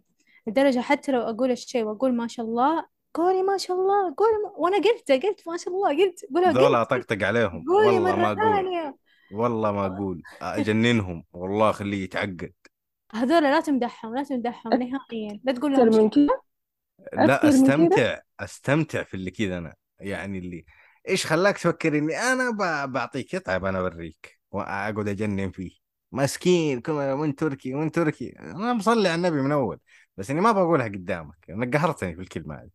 لدرجة 0.47 0.79
حتى 0.79 1.11
لو 1.11 1.21
أقول 1.21 1.51
الشيء 1.51 1.83
وأقول 1.83 2.15
ما 2.15 2.27
شاء 2.27 2.45
الله 2.45 2.85
قولي 3.13 3.43
ما 3.43 3.57
شاء 3.57 3.77
الله 3.77 4.13
قولي 4.17 4.43
ما... 4.43 4.51
وأنا 4.57 4.77
قلت 4.77 5.11
قلت 5.11 5.47
ما 5.47 5.57
شاء 5.57 5.73
الله 5.73 5.89
قلت 5.89 6.25
قولها 6.35 6.83
قلت 6.83 6.91
اطقطق 6.91 7.27
عليهم. 7.27 7.65
قولي 7.67 7.87
والله 7.87 8.15
مرة 8.15 8.15
ما 8.15 8.31
أقول. 8.31 8.55
ثانية. 8.55 8.97
والله 9.33 9.71
ما 9.71 9.85
أقول. 9.85 10.21
أجننهم. 10.41 11.23
والله 11.33 11.71
خليه 11.71 12.03
يتعقد. 12.03 12.53
هذول 13.11 13.43
لا 13.43 13.59
تمدحهم 13.59 14.15
لا 14.15 14.23
تمدحهم 14.23 14.73
نهائيا. 14.73 15.39
لا 15.43 15.51
تقول 15.53 15.73
لهم 15.73 15.87
من 15.87 16.09
كذا 16.09 16.27
لا 17.13 17.49
أستمتع 17.49 18.19
أستمتع 18.39 19.03
في 19.03 19.13
اللي 19.13 19.31
كذا 19.31 19.57
أنا. 19.57 19.75
يعني 19.99 20.37
اللي 20.37 20.65
إيش 21.09 21.25
خلاك 21.25 21.57
تفكر 21.57 21.97
اني 21.97 22.17
أنا 22.17 22.51
بعطيك 22.85 23.45
طيب 23.45 23.65
أنا 23.65 23.79
أوريك 23.79 24.39
وأقعد 24.51 25.07
أجنن 25.07 25.51
فيه. 25.51 25.71
مسكين 26.11 26.81
من 26.89 27.35
تركي 27.35 27.73
من 27.73 27.91
تركي. 27.91 28.39
أنا 28.39 28.73
مصلي 28.73 29.09
على 29.09 29.15
النبي 29.15 29.41
من 29.41 29.51
أول 29.51 29.79
بس 30.17 30.31
إني 30.31 30.41
ما 30.41 30.51
بقولها 30.51 30.87
قدامك. 30.87 31.49
أنا 31.49 31.71
قهرتني 31.73 32.15
في 32.15 32.21
الكلمة 32.21 32.55
هذه 32.55 32.69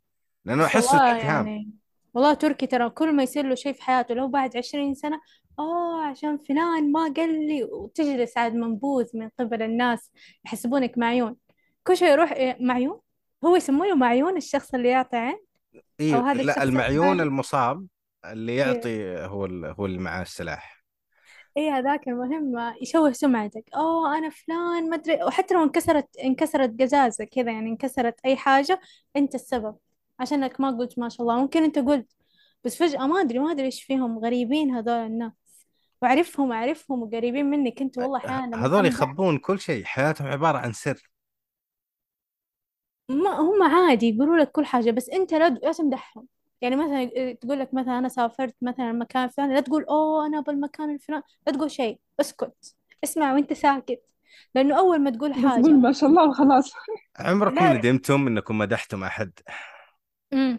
لأنه 0.44 0.64
احسه 0.64 0.96
والله 0.96 1.16
اتهام 1.16 1.46
يعني 1.46 1.70
والله 2.14 2.34
تركي 2.34 2.66
ترى 2.66 2.90
كل 2.90 3.16
ما 3.16 3.22
يصير 3.22 3.46
له 3.46 3.54
شيء 3.54 3.72
في 3.72 3.82
حياته 3.82 4.14
لو 4.14 4.28
بعد 4.28 4.56
عشرين 4.56 4.94
سنة 4.94 5.20
أوه 5.58 6.06
عشان 6.06 6.38
فلان 6.38 6.92
ما 6.92 7.12
قال 7.16 7.46
لي. 7.46 7.64
وتجلس 7.64 8.38
عاد 8.38 8.54
منبوذ 8.54 9.06
من 9.14 9.28
قبل 9.38 9.62
الناس 9.62 10.10
يحسبونك 10.44 10.98
معيون. 10.98 11.36
كل 11.84 11.96
شيء 11.96 12.08
يروح 12.08 12.32
إيه، 12.32 12.56
معيون؟ 12.60 13.00
هو 13.44 13.56
يسمونه 13.56 13.94
معيون 13.94 14.36
الشخص 14.36 14.74
اللي 14.74 14.88
يعطي 14.88 15.16
عين؟ 15.16 15.38
أو 15.74 15.80
اي 16.00 16.12
هذا 16.14 16.42
لا 16.42 16.62
المعيون 16.62 17.20
المصاب 17.20 17.86
اللي 18.24 18.52
إيه. 18.52 18.58
يعطي 18.58 19.16
هو 19.26 19.44
ال... 19.44 19.64
هو 19.64 19.86
اللي 19.86 19.98
معاه 19.98 20.22
السلاح. 20.22 20.82
إيه 21.56 21.78
هذاك 21.78 22.08
المهم 22.08 22.74
يشوه 22.82 23.12
سمعتك. 23.12 23.64
أوه 23.76 24.18
أنا 24.18 24.30
فلان 24.30 24.90
ما 24.90 24.96
أدري. 24.96 25.24
وحتى 25.24 25.54
لو 25.54 25.62
انكسرت 25.62 26.16
انكسرت 26.16 26.82
قزازة 26.82 27.24
كذا 27.24 27.52
يعني 27.52 27.70
انكسرت 27.70 28.14
أي 28.24 28.36
حاجة 28.36 28.80
أنت 29.16 29.34
السبب. 29.34 29.76
عشانك 30.20 30.60
ما 30.60 30.70
قلت 30.78 30.98
ما 30.98 31.08
شاء 31.08 31.22
الله. 31.22 31.40
ممكن 31.40 31.62
أنت 31.62 31.78
قلت 31.78 32.12
بس 32.64 32.76
فجأة 32.76 33.06
ما 33.06 33.20
أدري 33.20 33.38
ما 33.38 33.52
أدري 33.52 33.66
إيش 33.66 33.82
فيهم 33.82 34.18
غريبين 34.18 34.70
هذول 34.70 34.94
الناس. 34.94 35.32
وأعرفهم 36.02 36.52
أعرفهم 36.52 37.02
وقريبين 37.02 37.50
مني 37.50 37.70
كنت 37.70 37.98
والله 37.98 38.18
ه- 38.18 38.26
أحيانا 38.26 38.56
لما 38.56 38.66
هذول 38.66 38.86
يخبون 38.86 39.38
كل 39.38 39.60
شيء. 39.60 39.84
حياتهم 39.84 40.28
عبارة 40.28 40.58
عن 40.58 40.72
سر. 40.72 41.10
ما 43.12 43.30
هم 43.40 43.62
عادي 43.62 44.08
يقولوا 44.08 44.36
لك 44.38 44.52
كل 44.52 44.64
حاجة 44.66 44.90
بس 44.90 45.08
أنت 45.10 45.34
لا 45.34 45.48
لا 45.48 45.72
تمدحهم. 45.72 46.26
يعني 46.60 46.76
مثلا 46.76 47.32
تقول 47.32 47.60
لك 47.60 47.74
مثلا 47.74 47.98
أنا 47.98 48.08
سافرت 48.08 48.54
مثلا 48.62 48.90
المكان 48.90 49.24
الفلاني 49.24 49.54
لا 49.54 49.60
تقول 49.60 49.84
أوه 49.84 50.26
أنا 50.26 50.40
بالمكان 50.40 50.90
الفلاني 50.94 51.22
لا 51.46 51.52
تقول 51.52 51.70
شيء 51.70 51.98
اسكت. 52.20 52.74
اسمع 53.04 53.32
وأنت 53.34 53.52
ساكت. 53.52 54.02
لأنه 54.54 54.78
أول 54.78 54.98
ما 54.98 55.10
تقول 55.10 55.30
بس 55.32 55.36
قول 55.38 55.50
حاجة. 55.50 55.68
ما 55.72 55.92
شاء 55.92 56.10
الله 56.10 56.28
وخلاص 56.28 56.72
عمركم 57.18 57.54
لا. 57.54 57.72
ندمتم 57.72 58.26
إنكم 58.26 58.58
مدحتم 58.58 59.04
أحد؟ 59.04 59.32
امم 60.32 60.58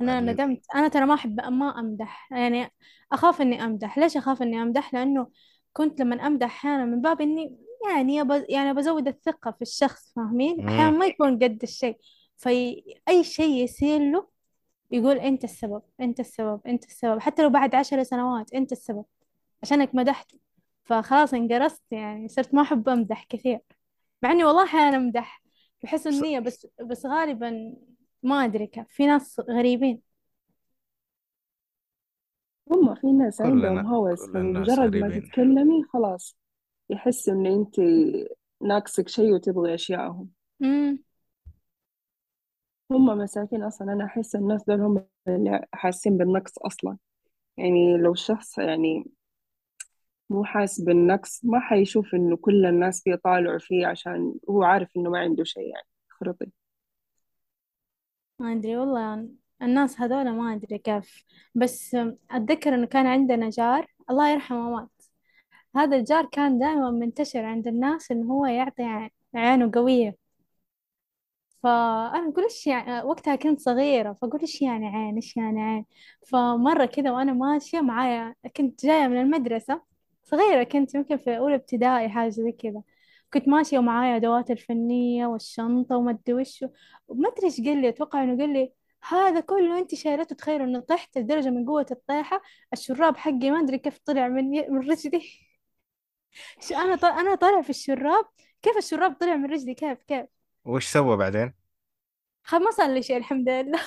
أنا 0.00 0.18
ال- 0.18 0.26
ندمت. 0.26 0.62
أنا 0.74 0.88
ترى 0.88 1.06
ما 1.06 1.14
أحب 1.14 1.40
ما 1.40 1.78
أمدح. 1.80 2.32
يعني 2.32 2.72
أخاف 3.12 3.40
إني 3.40 3.64
أمدح. 3.64 3.98
ليش 3.98 4.16
أخاف 4.16 4.42
إني 4.42 4.62
أمدح؟ 4.62 4.94
لأنه 4.94 5.30
كنت 5.72 6.00
لما 6.00 6.26
أمدح 6.26 6.46
أحيانا 6.46 6.84
من 6.84 7.00
باب 7.00 7.20
إني 7.20 7.56
يعني 7.88 8.44
يعني 8.48 8.74
بزود 8.74 9.08
الثقة 9.08 9.50
في 9.50 9.62
الشخص 9.62 10.12
فاهمين؟ 10.16 10.68
أحيانا. 10.68 10.90
ما 10.90 11.06
يكون 11.06 11.38
قد 11.38 11.58
الشيء. 11.62 11.98
في 12.36 12.82
أي 13.08 13.24
شيء 13.24 13.64
يصير 13.64 14.00
له 14.12 14.28
يقول 14.90 15.16
أنت 15.16 15.44
السبب 15.44 15.82
أنت 16.00 16.20
السبب 16.20 16.60
أنت 16.66 16.84
السبب. 16.84 17.20
حتى 17.20 17.42
لو 17.42 17.50
بعد 17.50 17.74
عشر 17.74 18.02
سنوات 18.02 18.54
أنت 18.54 18.72
السبب 18.72 19.04
عشانك 19.62 19.94
مدحت. 19.94 20.32
فخلاص 20.84 21.34
انقرصت 21.34 21.82
يعني 21.90 22.28
صرت 22.28 22.54
ما 22.54 22.62
أحب 22.62 22.88
أمدح 22.88 23.24
كثير. 23.24 23.60
مع 24.22 24.32
إني 24.32 24.44
والله 24.44 24.64
أحيانا 24.64 24.96
أمدح 24.96 25.42
بحسن 25.82 26.10
النية 26.10 26.38
بس 26.38 26.66
بس 26.84 27.06
غالبا 27.06 27.76
ما 28.22 28.44
أدري 28.44 28.66
كيف. 28.66 28.86
في 28.88 29.06
ناس 29.06 29.40
غريبين. 29.40 30.00
هم 32.70 32.94
في 32.94 33.12
ناس 33.12 33.40
عندهم 33.40 33.86
هوس 33.86 34.28
الناس 34.28 34.68
فمجرد 34.68 34.96
ما 34.96 35.18
تتكلمي 35.18 35.84
خلاص. 35.92 36.36
يحسوا 36.90 37.34
إن 37.34 37.46
أنت 37.46 37.76
ناقصك 38.62 39.08
شيء 39.08 39.32
وتبغي 39.34 39.74
أشيائهم 39.74 40.28
امم 40.62 41.02
هم 42.90 43.06
مساكين 43.06 43.62
أصلا. 43.62 43.92
أنا 43.92 44.04
أحس 44.04 44.36
الناس 44.36 44.64
دول 44.64 44.80
هم 44.80 45.04
اللي 45.28 45.66
حاسين 45.72 46.16
بالنقص 46.16 46.58
أصلا. 46.58 46.96
يعني 47.56 47.96
لو 47.98 48.12
الشخص 48.12 48.58
يعني 48.58 49.04
مو 50.30 50.44
حاس 50.44 50.80
بالنقص 50.80 51.44
ما 51.44 51.60
حيشوف 51.60 52.14
إنه 52.14 52.36
كل 52.36 52.66
الناس 52.66 53.02
بيطالعوا 53.02 53.58
فيه 53.58 53.86
عشان 53.86 54.34
هو 54.50 54.62
عارف 54.62 54.88
إنه 54.96 55.10
ما 55.10 55.18
عنده 55.18 55.44
شيء 55.44 55.62
يعني. 55.74 55.86
خرطي. 56.08 56.46
ما 58.38 58.52
أدري 58.52 58.76
والله. 58.76 59.28
الناس 59.62 60.00
هذولا 60.00 60.32
ما 60.32 60.54
أدري 60.54 60.78
كيف. 60.78 61.24
بس 61.54 61.96
أتذكر 62.30 62.74
إنه 62.74 62.86
كان 62.86 63.06
عندنا 63.06 63.50
جار. 63.50 63.86
الله 64.10 64.32
يرحمه 64.32 64.70
مات 64.70 64.99
هذا 65.76 65.96
الجار 65.96 66.26
كان 66.26 66.58
دائما 66.58 66.90
منتشر 66.90 67.44
عند 67.44 67.66
الناس 67.68 68.10
إنه 68.10 68.32
هو 68.34 68.46
يعطي 68.46 68.82
عين 68.82 69.10
عينه 69.34 69.70
قوية. 69.74 70.16
فأنا 71.62 72.28
أقول 72.28 72.44
إيش 72.44 72.66
يعني 72.66 73.02
وقتها 73.02 73.36
كنت 73.36 73.60
صغيرة 73.60 74.12
فأقول 74.12 74.40
إيش 74.40 74.62
يعني 74.62 74.86
عين 74.86 75.14
إيش 75.14 75.36
يعني 75.36 75.62
عين؟ 75.62 75.86
فمرة 76.26 76.86
كذا 76.86 77.10
وأنا 77.10 77.32
ماشية 77.32 77.80
معايا 77.80 78.34
كنت 78.56 78.86
جاية 78.86 79.06
من 79.08 79.20
المدرسة 79.20 79.82
صغيرة 80.24 80.62
كنت 80.64 80.94
يمكن 80.94 81.16
في 81.16 81.38
أولى 81.38 81.54
ابتدائي 81.54 82.08
حاجة 82.08 82.28
زي 82.28 82.52
كذا. 82.52 82.82
كنت 83.34 83.48
ماشية 83.48 83.78
ومعايا 83.78 84.16
أدوات 84.16 84.50
الفنية 84.50 85.26
والشنطة 85.26 85.96
وما 85.96 86.10
أدري 86.10 86.34
وش 86.34 86.64
وما 87.08 87.28
أدري 87.28 87.46
إيش 87.46 87.60
قال 87.60 87.82
لي 87.82 87.88
أتوقع 87.88 88.24
إنه 88.24 88.38
قال 88.38 88.52
لي 88.52 88.72
هذا 89.08 89.40
كله 89.40 89.78
أنت 89.78 89.94
شايلته 89.94 90.34
تخيل 90.36 90.62
إنه 90.62 90.80
طحت 90.80 91.18
لدرجة 91.18 91.50
من 91.50 91.66
قوة 91.66 91.86
الطيحة 91.90 92.42
الشراب 92.72 93.16
حقي 93.16 93.50
ما 93.50 93.60
أدري 93.60 93.78
كيف 93.78 93.98
طلع 93.98 94.28
من. 94.28 94.50
من 94.50 94.90
رجلي. 94.90 95.49
ش- 96.60 96.72
أنا 96.72 96.96
ط... 96.96 97.04
أنا 97.04 97.34
طالع 97.34 97.62
في 97.62 97.70
الشراب. 97.70 98.24
كيف 98.62 98.76
الشراب 98.76 99.16
طلع 99.20 99.36
من 99.36 99.52
رجلي؟ 99.52 99.74
كيف 99.74 100.02
كيف؟ 100.02 100.26
وش 100.64 100.86
سوى 100.86 101.16
بعدين؟ 101.16 101.54
خ 102.44 102.54
ما 102.54 102.70
صار 102.70 102.90
لي 102.94 103.02
شيء 103.02 103.16
الحمد 103.16 103.48
لله. 103.48 103.80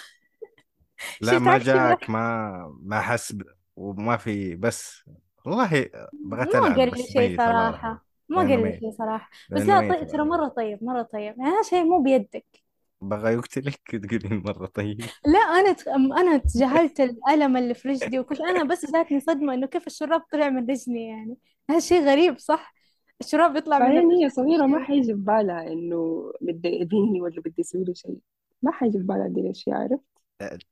لا 1.22 1.40
ما 1.40 1.58
جاك 1.58 2.10
ما 2.10 2.78
ما 2.82 3.02
حس 3.02 3.36
وما 3.76 4.18
في 4.18 4.56
بس 4.56 5.04
والله 5.46 5.90
بغيت 6.14 6.56
ما 6.56 6.76
قال 6.76 6.92
لي 6.98 7.04
شيء 7.04 7.38
صراحة. 7.38 8.06
ما 8.30 8.42
قال 8.42 8.64
لي 8.64 8.80
شيء 8.80 8.92
صراحة. 8.92 9.30
بس 9.52 9.62
لا 9.62 9.80
طيب 9.80 10.08
ترى 10.08 10.24
مرة 10.24 10.48
طيب 10.48 10.84
مرة 10.84 11.02
طيب. 11.02 11.38
يعني 11.38 11.44
هذا 11.44 11.62
شيء 11.62 11.84
مو 11.84 12.04
بيدك. 12.04 12.63
بغى 13.10 13.34
يقتلك 13.34 13.80
تقولين 13.92 14.44
مرة 14.46 14.66
طيب. 14.66 15.02
لا 15.26 15.40
أنا 15.40 15.74
ت... 15.74 15.88
أنا 15.88 16.38
تجاهلت 16.38 17.00
الألم 17.00 17.58
اللي 17.58 17.74
في 17.74 17.88
رجلي 17.90 18.20
وكل 18.20 18.36
أنا 18.36 18.64
بس 18.64 18.92
جاتني 18.92 19.20
صدمة 19.20 19.54
إنه 19.54 19.68
كيف 19.68 19.88
الشراب 19.88 20.22
طلع 20.32 20.50
من 20.50 20.70
رجلي 20.70 21.06
يعني. 21.08 21.38
هذا 21.70 21.80
شيء 21.80 22.02
غريب 22.06 22.38
صح؟ 22.38 22.74
الشراب 23.22 23.56
يطلع 23.56 23.80
من 23.80 23.86
بعدين 23.86 24.12
هي 24.12 24.30
صغيرة 24.30 24.66
ما 24.66 24.84
حيجي 24.84 25.14
في 25.14 25.20
بالها 25.20 25.68
إنه 25.68 26.32
بده 26.42 26.70
يأذيني 26.70 27.22
ولا 27.22 27.42
بده 27.42 27.54
يسوي 27.58 27.84
لي 27.84 27.96
شيء. 27.96 28.18
ما 28.62 28.72
حيجي 28.72 28.98
في 28.98 29.04
بالها 29.04 29.28
دي 29.28 29.42
الأشياء 29.42 29.76
عرفت؟ 29.78 30.04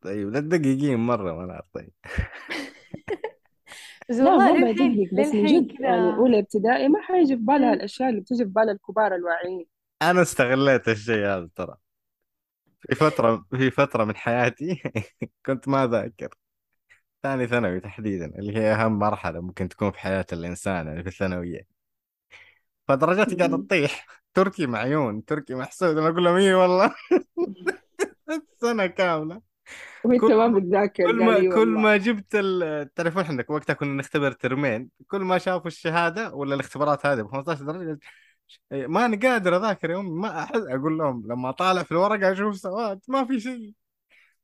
طيب 0.02 0.30
لا 0.30 0.40
تدققين 0.40 1.00
مرة 1.00 1.34
وأنا 1.34 1.62
طيب. 1.74 1.92
بس 4.10 4.16
لا 4.18 4.30
والله 4.32 4.58
للحين 4.58 4.94
بدقق 4.94 5.20
بس 5.22 5.36
من 5.36 5.46
جد 5.46 5.80
يعني 5.80 6.14
أولى 6.16 6.40
ابتدائي 6.40 6.88
ما 6.88 7.02
حيجي 7.02 7.36
في 7.38 7.42
بالها. 7.44 7.74
الأشياء 7.74 8.10
اللي 8.10 8.22
بتيجي 8.22 8.44
في 8.46 8.50
بال 8.50 8.70
الكبار 8.70 9.16
الواعيين. 9.16 9.66
أنا 10.02 10.22
استغليت 10.22 10.88
الشيء 10.88 11.26
هذا 11.26 11.50
ترى. 11.56 11.76
في 12.90 12.96
فترة 12.96 13.46
في 13.52 13.72
فترة 13.72 14.04
من 14.04 14.16
حياتي 14.16 14.82
كنت 15.46 15.68
ما 15.68 15.84
أذاكر. 15.84 16.30
ثاني 17.24 17.48
ثانوي 17.48 17.80
تحديدا 17.80 18.26
اللي 18.40 18.58
هي 18.58 18.74
أهم 18.74 19.00
مرحلة 19.00 19.40
ممكن 19.42 19.70
تكون 19.70 19.92
في 19.92 20.00
حياة 20.00 20.26
الإنسان 20.34 20.88
يعني 20.88 21.04
في 21.04 21.10
الثانوية. 21.10 21.62
فدرجاتي 22.88 23.36
قاعدة 23.36 23.58
تطيح. 23.58 24.08
تركي 24.34 24.66
معيون 24.68 25.26
تركي 25.26 25.56
محسود 25.56 25.98
أنا 25.98 26.08
أقول 26.10 26.24
لهم 26.24 26.36
إي 26.36 26.54
والله؟ 26.54 26.96
سنة 28.62 28.86
كاملة. 28.88 29.42
وأنت 30.04 30.22
كل 30.22 30.36
ما 30.36 30.48
بتذاكر 30.60 31.04
كل 31.04 31.16
ما 31.26 31.36
إي 31.36 31.50
كل 31.50 31.68
ما 31.68 31.98
جبت 31.98 32.36
ال- 32.36 32.64
التليفون 32.64 33.24
عندك 33.26 33.50
وقتها 33.50 33.74
كنا 33.74 33.94
نختبر 33.94 34.32
ترمين. 34.32 34.90
كل 35.08 35.22
ما 35.22 35.38
شافوا 35.38 35.68
الشهادة 35.68 36.34
ولا 36.34 36.56
الاختبارات 36.56 37.06
هذه 37.06 37.22
ب 37.22 37.28
15 37.28 37.64
درجة 37.66 38.00
إيه، 38.72 38.88
ما 38.88 39.06
أنا 39.06 39.20
قادر 39.20 39.58
أذاكر 39.58 39.90
يا 39.90 40.00
أمي 40.00 40.10
ما 40.10 40.44
أحس 40.44 40.56
أقول 40.56 40.98
لهم 40.98 41.28
لما 41.28 41.50
أطالع 41.50 41.84
في 41.84 41.92
الورقة 41.92 42.32
أشوف 42.32 42.58
سواد 42.58 43.00
ما 43.08 43.26
في 43.26 43.40
شيء 43.40 43.74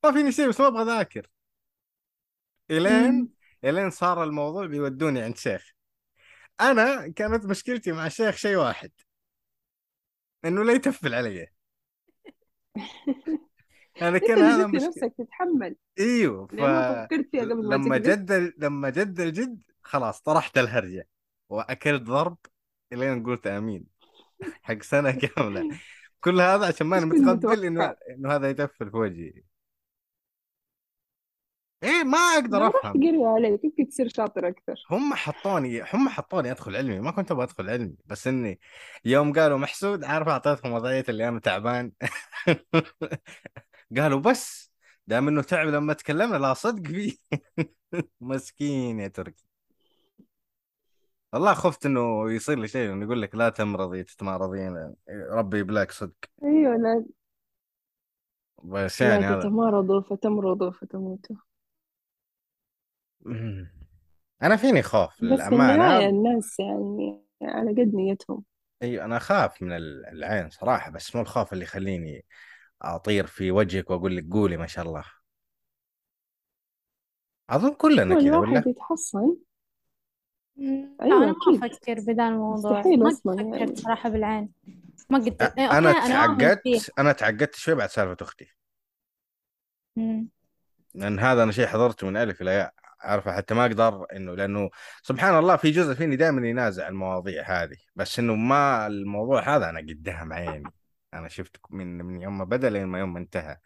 ما 0.04 0.12
فيني 0.12 0.32
شيء 0.32 0.50
بس 0.50 0.60
ما 0.62 0.68
أبغى 0.68 0.82
أذاكر. 0.82 1.28
إلين 2.72 3.12
مم. 3.12 3.30
إلين 3.64 3.90
صار 3.90 4.24
الموضوع 4.24 4.66
بيودوني 4.66 5.22
عند 5.22 5.38
شيخ. 5.38 5.72
أنا 6.62 7.08
كانت 7.08 7.46
مشكلتي 7.46 7.92
مع 7.92 8.06
الشيخ 8.06 8.36
شيء 8.36 8.56
واحد. 8.56 8.92
إنه 10.46 10.64
لا 10.64 10.74
يتفل 10.74 11.14
علي. 11.14 11.48
أنت 14.02 14.24
كان 14.24 14.38
هذا 14.38 14.68
مشكلة. 14.68 14.88
نفسك 14.88 15.14
تتحمل. 15.18 15.76
إيوه 16.00 16.48
ف 16.48 16.52
فكرت 16.52 17.30
فيها 17.32 17.42
قبل 17.42 17.70
لما 17.70 17.98
جد 17.98 18.54
لما 18.58 18.90
جد 18.90 19.20
الجد 19.20 19.62
خلاص 19.82 20.22
طرحت 20.22 20.58
الهرجة. 20.58 21.08
وأكلت 21.50 22.02
ضرب 22.02 22.38
إلين 22.94 23.24
قلت 23.24 23.48
آمين. 23.48 23.97
حق 24.64 24.82
سنة 24.82 25.12
كاملة. 25.12 25.70
كل 26.20 26.42
هذا 26.42 26.68
عشان 26.68 26.88
ماني 26.88 27.06
متقبل 27.06 27.66
إنه 27.66 27.96
إنه 28.10 28.36
هذا 28.36 28.50
يتفل 28.50 28.92
في 28.92 28.98
وجهي. 28.98 29.34
إيه 31.84 32.04
ما 32.04 32.18
أقدر 32.18 32.68
أفهم. 32.68 32.94
قري 32.94 33.26
عليك 33.26 33.64
يمكن 33.64 33.88
تصير 33.88 34.08
شاطر 34.08 34.48
أكثر. 34.48 34.86
هم 34.92 35.14
حطوني 35.14 35.82
هم 35.94 36.10
حطوني 36.10 36.52
أدخل 36.52 36.76
علمي. 36.76 37.00
ما 37.00 37.12
كنت 37.12 37.32
أبغى 37.32 37.44
أدخل 37.44 37.70
علمي 37.70 37.96
بس 38.06 38.28
إني 38.28 38.60
يوم 39.06 39.34
قالوا 39.34 39.58
محسود 39.58 40.04
عارف 40.04 40.28
أعطيتهم 40.28 40.72
وضعية 40.72 41.06
اللي 41.10 41.28
أنا 41.28 41.40
تعبان؟ 41.40 41.92
قالوا 43.98 44.20
بس 44.20 44.72
دام 45.08 45.28
إنه 45.28 45.42
تعب 45.42 45.68
لما 45.68 45.94
تكلمنا 45.94 46.38
لا 46.38 46.54
صدق 46.54 46.88
فيه 46.88 47.18
مسكين 48.22 49.00
يا 49.00 49.08
تركي. 49.08 49.47
والله 51.34 51.54
خفت 51.54 51.86
إنه 51.86 52.32
يصير 52.32 52.60
لي 52.60 52.68
شيء 52.68 52.94
إنه 52.94 53.06
يقول 53.06 53.22
لك 53.22 53.36
لا 53.36 53.50
تمرضي 53.50 54.04
تتمارضين 54.04 54.94
ربي 55.32 55.60
يبلاك 55.60 55.92
صدق. 55.92 56.16
أيوة 56.44 56.76
لا. 56.78 57.06
بس 58.64 59.02
لا 59.02 59.08
يعني 59.10 59.26
هذا. 59.26 59.40
تتمارضوا 59.40 60.02
فتمرضوا 60.02 60.72
فتموتوا. 60.72 61.36
أنا 64.44 64.56
فيني 64.56 64.82
خوف 64.82 65.24
بس 65.24 65.54
النهاية 65.54 66.10
للأمانة. 66.10 66.10
الناس 66.10 66.60
يعني 66.60 67.24
على 67.42 67.72
قد 67.72 67.96
نيتهم. 67.96 68.44
اي 68.84 69.02
أنا 69.06 69.18
أخاف 69.18 69.62
من 69.62 69.72
ال- 69.72 70.06
العين 70.06 70.50
صراحة 70.50 70.92
بس 70.92 71.16
مو 71.16 71.22
الخوف 71.22 71.54
اللي 71.54 71.64
يخليني 71.64 72.26
أطير 72.82 73.28
في 73.28 73.52
وجهك 73.52 73.90
وأقول 73.90 74.18
لك 74.18 74.26
قولي 74.32 74.58
ما 74.58 74.68
شاء 74.68 74.86
الله. 74.86 75.04
أظن 77.50 77.74
كلنا 77.74 78.16
كذا 78.16 78.38
ولا؟ 78.38 78.58
الواحد 78.58 78.68
يتحصن. 78.68 79.20
لا 79.20 79.47
أيوة 80.60 80.90
أنا 81.02 81.26
ما 81.26 81.32
أكيد. 81.32 81.64
أفكر 81.64 81.94
بذا 81.94 82.28
الموضوع. 82.28 82.80
مستحيل 82.80 83.00
ما 83.00 83.08
أصلا 83.10 83.36
فكرت 83.36 83.60
يعني. 83.60 83.76
صراحة 83.76 84.10
بالعين. 84.10 84.50
ما 85.10 85.18
قد 85.18 85.42
أنا 85.60 85.92
تعقدت 85.92 86.92
أنا 87.00 87.12
تعقدت 87.12 87.56
شوي 87.56 87.76
بعد 87.76 87.90
سالفة 87.90 88.18
أختي. 88.22 88.48
مم. 89.96 90.30
لأن 90.96 91.20
هذا 91.20 91.44
أنا 91.44 91.52
شيء 91.52 91.66
حضرته 91.66 92.08
من 92.08 92.18
ألف 92.18 92.42
إلى 92.42 92.52
ياء. 92.52 92.74
عارفه 93.02 93.32
حتى 93.32 93.54
ما 93.54 93.66
أقدر 93.66 94.06
إنه 94.16 94.36
لأنه 94.36 94.70
سبحان 95.02 95.40
الله 95.40 95.56
في 95.56 95.72
جزء 95.72 95.94
فيني 95.94 96.16
دائما 96.16 96.48
ينازع 96.48 96.88
المواضيع 96.88 97.44
هذه. 97.64 97.78
بس 97.96 98.20
إنه 98.20 98.36
ما 98.36 98.88
الموضوع 98.88 99.56
هذا 99.56 99.70
أنا 99.70 99.80
قدام 99.80 100.34
عيني. 100.34 100.72
أنا 101.14 101.28
شفت 101.28 101.56
من 101.70 101.98
من 102.06 102.22
يوم 102.22 102.38
ما 102.38 102.44
بدأ 102.44 102.70
لين 102.70 102.86
ما 102.86 103.00
يوم 103.00 103.14
ما 103.14 103.20
انتهى. 103.20 103.58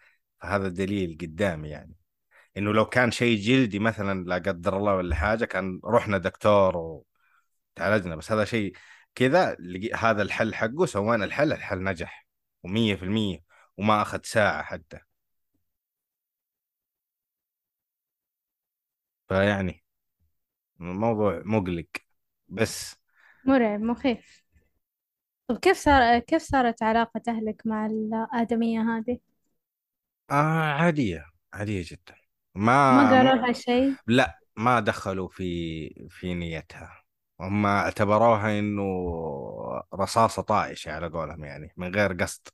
فهذا 0.42 0.68
دليل 0.68 1.18
قدامي 1.22 1.70
يعني. 1.70 2.01
إنه 2.58 2.74
لو 2.74 2.86
كان 2.86 3.12
شيء 3.12 3.38
جلدي 3.42 3.80
مثلا 3.80 4.26
لا 4.26 4.36
قدر 4.36 4.78
الله 4.78 4.96
ولا 4.96 5.16
حاجة 5.16 5.46
كان 5.46 5.80
رحنا 5.86 6.18
دكتور 6.18 6.78
وتعالجنا 7.78 8.16
بس 8.16 8.32
هذا 8.32 8.46
شيء 8.46 8.74
كذا 9.16 9.58
هذا 9.96 10.22
الحل 10.22 10.54
حقه 10.56 10.86
سوينا 10.86 11.26
الحل 11.26 11.54
الحل 11.54 11.84
نجح 11.84 12.28
ومية 12.64 12.96
في 12.96 13.04
المية 13.04 13.44
وما 13.78 14.02
أخذ 14.02 14.20
ساعة 14.24 14.64
حتى. 14.64 15.00
فيعني 19.30 19.84
الموضوع 20.82 21.42
مقلق 21.46 21.88
بس 22.48 22.96
مرعب 23.46 23.82
مخيف. 23.82 24.44
طب 25.48 25.58
كيف 25.58 25.78
صار 25.78 26.20
كيف 26.20 26.42
صارت 26.42 26.84
علاقة 26.84 27.22
أهلك 27.28 27.62
مع 27.66 27.86
الآدمية 27.86 28.82
هذه؟ 28.82 29.20
آه 30.32 30.74
عادية 30.74 31.26
عادية 31.54 31.84
جدا. 31.86 32.21
ما 32.56 33.04
ما 33.04 33.10
قالوا. 33.10 33.34
لها 33.36 33.54
شيء؟ 33.54 33.96
لا 34.08 34.40
ما 34.58 34.80
دخلوا 34.80 35.28
في 35.30 36.08
في 36.10 36.34
نيتها 36.34 37.04
هم 37.40 37.66
اعتبروها 37.66 38.60
إنه 38.60 38.84
رصاصة 39.94 40.42
طائشة 40.42 40.92
على 40.92 41.08
قولهم 41.08 41.44
يعني 41.44 41.74
من 41.78 41.96
غير 41.96 42.14
قصد 42.14 42.48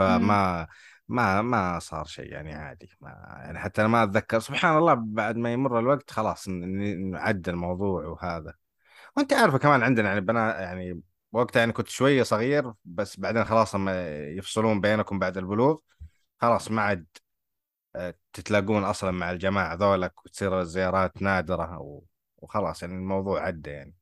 مم. 0.00 0.18
فما 0.26 0.66
ما 1.08 1.42
ما 1.42 1.78
صار 1.78 2.04
شيء 2.04 2.32
يعني 2.32 2.54
عادي 2.54 2.88
ما 3.00 3.10
يعني 3.44 3.58
حتى 3.58 3.80
أنا 3.80 3.88
ما 3.88 4.02
أتذكر 4.02 4.38
سبحان 4.40 4.78
الله 4.78 4.94
بعد 4.94 5.36
ما 5.36 5.52
يمر 5.52 5.78
الوقت 5.78 6.10
خلاص 6.10 6.48
نعدى 6.48 7.50
الموضوع 7.50 8.06
وهذا 8.06 8.54
وأنت 9.16 9.32
عارفة 9.32 9.58
كمان 9.58 9.82
عندنا 9.82 10.08
يعني 10.08 10.20
بنات 10.20 10.56
يعني 10.56 11.02
وقتها 11.32 11.60
يعني 11.60 11.72
كنت 11.72 11.88
شوية 11.88 12.22
صغير 12.22 12.72
بس 12.84 13.20
بعدين 13.20 13.44
خلاص 13.44 13.74
لما 13.74 14.18
يفصلون 14.28 14.80
بينكم 14.80 15.18
بعد 15.18 15.38
البلوغ 15.38 15.78
خلاص 16.40 16.70
ما 16.70 16.82
عاد 16.82 17.06
تتلاقون 18.32 18.84
أصلا 18.84 19.10
مع 19.10 19.30
الجماعة 19.30 19.74
ذولك 19.74 20.24
وتصير 20.24 20.60
الزيارات 20.60 21.22
نادرة 21.22 21.78
و- 21.80 22.02
وخلاص 22.38 22.82
يعني 22.82 22.94
الموضوع 22.94 23.42
عدى 23.46 23.70
يعني 23.70 23.94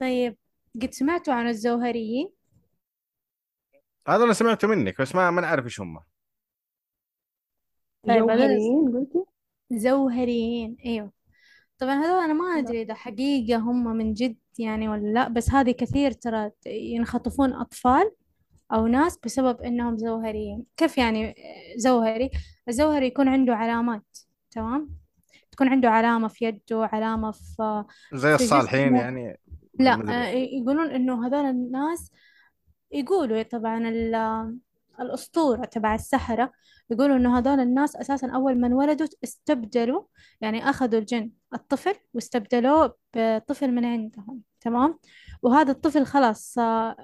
طيب 0.00 0.36
قد 0.82 0.90
سمعتوا 0.90 1.34
عن 1.34 1.48
الزوهريين؟ 1.48 2.32
هذا 4.08 4.24
أنا 4.24 4.32
سمعته 4.32 4.68
منك 4.68 5.00
بس 5.00 5.14
ما 5.14 5.30
ما 5.30 5.40
نعرف 5.40 5.64
إيش 5.64 5.80
هم 5.80 6.00
طيب 8.08 8.30
هذول 8.30 8.36
جوهريين 8.36 8.92
قلتي؟ 8.98 9.24
زوهريين 9.72 10.76
أيوه 10.86 11.12
طبعا 11.78 11.94
هذول 11.94 12.24
أنا 12.24 12.32
ما 12.32 12.44
لا 12.54 12.58
أدري 12.58 12.82
إذا 12.82 12.94
حقيقة 12.94 13.56
هم 13.58 13.96
من 13.96 14.14
جد 14.14 14.36
يعني 14.58 14.88
ولا 14.88 15.08
لأ 15.12 15.28
بس 15.28 15.50
هذه 15.50 15.70
كثير 15.70 16.12
ترى 16.12 16.50
ينخطفون 16.66 17.52
أطفال 17.52 18.12
أو 18.72 18.86
ناس 18.86 19.18
بسبب 19.24 19.60
إنهم 19.60 19.98
زوهريين. 19.98 20.64
كيف 20.76 20.98
يعني 20.98 21.34
زوهري؟ 21.76 22.30
الزوهري 22.68 23.06
يكون 23.06 23.28
عنده 23.28 23.54
علامات 23.54 24.18
تمام؟ 24.50 24.90
تكون 25.50 25.68
عنده 25.68 25.90
علامة 25.90 26.28
في 26.28 26.44
يده 26.44 26.84
علامة 26.92 27.30
في 27.30 27.84
زي 28.12 28.36
في 28.38 28.44
الصالحين 28.44 28.96
يعني. 28.96 29.40
لا 29.78 29.92
آه، 29.94 30.28
يقولون 30.28 30.90
إنه 30.90 31.26
هذول 31.26 31.44
الناس 31.44 32.10
يقولوا 32.92 33.42
طبعا 33.42 33.88
ال- 33.88 34.58
الأسطورة 35.00 35.64
تبع 35.64 35.94
السحرة 35.94 36.52
يقولوا 36.90 37.16
إنه 37.16 37.38
هذول 37.38 37.60
الناس 37.60 37.96
أساسا 37.96 38.30
أول 38.30 38.60
ما 38.60 38.66
انولدوا 38.66 39.06
استبدلوا 39.24 40.02
يعني 40.40 40.70
أخذوا 40.70 41.00
الجن 41.00 41.30
الطفل 41.54 41.94
واستبدلوه 42.14 42.94
بطفل 43.16 43.72
من 43.72 43.84
عندهم. 43.84 44.40
تمام؟ 44.62 44.98
وهذا 45.42 45.70
الطفل 45.72 46.04
خلاص 46.04 46.58
آه، 46.58 46.96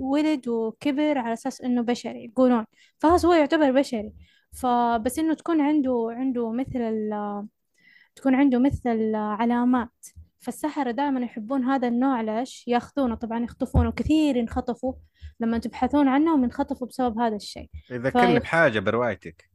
ولد 0.00 0.48
وكبر 0.48 1.18
على 1.18 1.32
أساس 1.32 1.60
إنه 1.60 1.82
بشري 1.82 2.24
يقولون. 2.24 2.64
فخلاص 2.98 3.24
هو 3.24 3.32
يعتبر 3.32 3.70
بشري. 3.70 4.12
فبس 4.52 5.18
إنه 5.18 5.34
تكون 5.34 5.60
عنده 5.60 6.08
عنده 6.10 6.52
مثل 6.52 7.10
تكون 8.16 8.34
عنده 8.34 8.58
مثل 8.58 9.14
علامات 9.14 10.06
فالسحرة 10.38 10.90
دائما 10.90 11.20
يحبون 11.20 11.64
هذا 11.64 11.88
النوع 11.88 12.20
ليش؟ 12.20 12.68
ياخذونه. 12.68 13.14
طبعا 13.14 13.44
يخطفونه. 13.44 13.92
كثير 13.92 14.36
ينخطفوا 14.36 14.92
لما 15.40 15.58
تبحثون 15.58 16.08
عنهم 16.08 16.44
ينخطفوا 16.44 16.86
بسبب 16.86 17.18
هذا 17.18 17.36
الشيء. 17.36 17.70
يذكرني 17.90 18.32
فيخ... 18.32 18.42
بحاجة 18.42 18.78
بروايتك. 18.78 19.50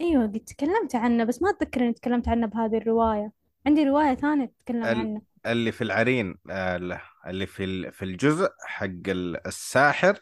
أيوه 0.00 0.22
قد 0.22 0.40
تكلمت 0.40 0.94
عنه 0.94 1.24
بس 1.24 1.42
ما 1.42 1.50
أتذكر 1.50 1.80
إني 1.80 1.92
تكلمت 1.92 2.28
عنه 2.28 2.46
بهذه 2.46 2.76
الرواية. 2.76 3.32
عندي 3.66 3.84
رواية 3.84 4.14
ثانية 4.14 4.46
تتكلم 4.46 4.84
ال- 4.84 4.98
عنه. 4.98 5.22
اللي 5.46 5.72
في 5.72 5.84
العرين 5.84 6.38
آه، 6.50 7.00
اللي 7.26 7.46
في 7.46 7.90
في 7.90 8.04
الجزء 8.04 8.48
حق 8.66 8.84
ال- 8.84 9.46
الساحر 9.46 10.18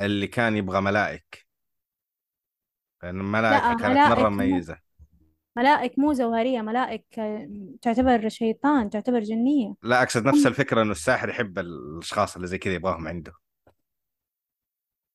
اللي 0.00 0.26
كان 0.26 0.56
يبغى 0.56 0.80
ملائك. 0.80 1.46
لأن 3.02 3.20
الملائكة 3.20 3.68
لا 3.68 3.76
كانت 3.76 3.96
ملائك 3.96 4.18
مو 4.18 4.30
مميزة. 4.30 4.78
ملائك 5.56 5.98
مو 5.98 6.12
زوهرية 6.12 6.60
ملائك 6.60 7.18
آه، 7.18 7.48
تعتبر 7.82 8.28
شيطان 8.28 8.90
تعتبر 8.90 9.20
جنية. 9.20 9.74
لا 9.82 10.02
أقصد 10.02 10.24
نفس 10.28 10.38
هم 10.40 10.46
الفكرة 10.46 10.82
إنه 10.82 10.92
الساحر 10.92 11.28
يحب 11.28 11.58
الأشخاص 11.58 12.34
اللي 12.36 12.46
زي 12.46 12.58
كذا 12.58 12.74
يبغاهم 12.74 13.08
عنده. 13.08 13.32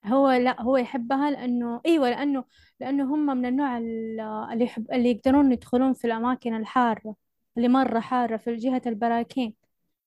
هو 0.06 0.32
لا 0.32 0.62
هو 0.62 0.78
يحبها 0.78 1.32
لأنه 1.32 1.82
أيوة 1.86 2.10
لأنه 2.10 2.46
لأنه 2.80 3.16
هم 3.16 3.38
من 3.38 3.46
النوع 3.46 3.78
ال- 3.78 4.20
اللي 4.54 4.64
يحب 4.64 4.92
اللي 4.92 5.12
يقدرون 5.12 5.52
يدخلون 5.52 5.94
في 5.94 6.06
الأماكن 6.06 6.56
الحارة. 6.56 7.16
اللي 7.58 7.68
مرة 7.68 8.00
حارة 8.00 8.38
في 8.38 8.56
جهة 8.56 8.82
البراكين 8.86 9.54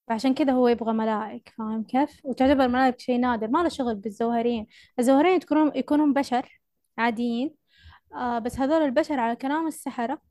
فعشان 0.07 0.33
كذا 0.33 0.53
هو 0.53 0.67
يبغى 0.67 0.93
ملائك 0.93 1.53
فاهم 1.57 1.83
كيف؟ 1.83 2.21
وتعتبر 2.25 2.67
ملائك 2.67 2.99
شيء 2.99 3.19
نادر 3.19 3.47
ما 3.47 3.63
له 3.63 3.69
شغل 3.69 3.95
بالزوهريين 3.95 4.67
الزوهريين 4.99 5.35
يكونون 5.35 5.71
يكونون 5.75 6.13
بشر 6.13 6.61
عاديين. 6.97 7.55
آه 8.15 8.39
بس 8.39 8.59
هذول 8.59 8.81
البشر 8.81 9.19
على 9.19 9.35
كلام 9.35 9.67
السحرة 9.67 10.21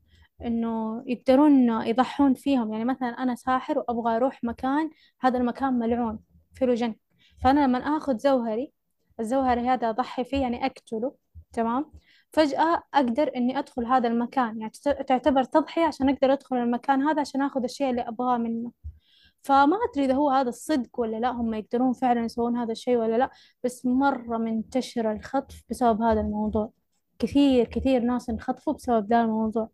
إنه 0.45 1.03
يقدرون 1.07 1.69
يضحون 1.87 2.33
فيهم. 2.33 2.73
يعني 2.73 2.85
مثلا 2.85 3.09
أنا 3.09 3.35
ساحر 3.35 3.79
وأبغى 3.79 4.15
أروح 4.15 4.43
مكان 4.43 4.89
هذا 5.21 5.37
المكان 5.37 5.73
ملعون 5.73 6.19
له 6.61 6.73
جن 6.73 6.95
فأنا 7.43 7.67
لما 7.67 7.79
آخذ 7.97 8.17
زوهري 8.17 8.71
الزوهري 9.19 9.69
هذا 9.69 9.89
أضحي 9.89 10.23
فيه 10.23 10.37
يعني 10.37 10.65
أقتله 10.65 11.15
تمام؟ 11.53 11.91
فجأة 12.33 12.83
أقدر 12.93 13.31
إني 13.35 13.59
أدخل 13.59 13.85
هذا 13.85 14.07
المكان. 14.07 14.59
يعني 14.61 14.71
تعت- 14.83 15.07
تعتبر 15.07 15.43
تضحية 15.43 15.85
عشان 15.85 16.09
أقدر 16.09 16.33
أدخل 16.33 16.55
المكان 16.55 17.01
هذا 17.01 17.21
عشان 17.21 17.41
آخذ 17.41 17.63
الشيء 17.63 17.89
اللي 17.89 18.01
أبغاه 18.01 18.37
منه. 18.37 18.71
فما 19.43 19.77
أدري 19.91 20.05
إذا 20.05 20.13
هو 20.13 20.29
هذا 20.29 20.49
الصدق 20.49 20.99
ولا 20.99 21.17
لا 21.17 21.31
هم 21.31 21.53
يقدرون 21.53 21.93
فعلا 21.93 22.25
يسوون 22.25 22.57
هذا 22.57 22.71
الشيء 22.71 22.97
ولا 22.97 23.17
لا 23.17 23.29
بس 23.63 23.85
مرة 23.85 24.37
منتشر 24.37 25.11
الخطف 25.11 25.61
بسبب 25.69 26.01
هذا 26.01 26.21
الموضوع. 26.21 26.71
كثير 27.19 27.65
كثير 27.67 28.01
ناس 28.01 28.29
انخطفوا 28.29 28.73
بسبب 28.73 29.07
ذا 29.09 29.21
الموضوع. 29.21 29.69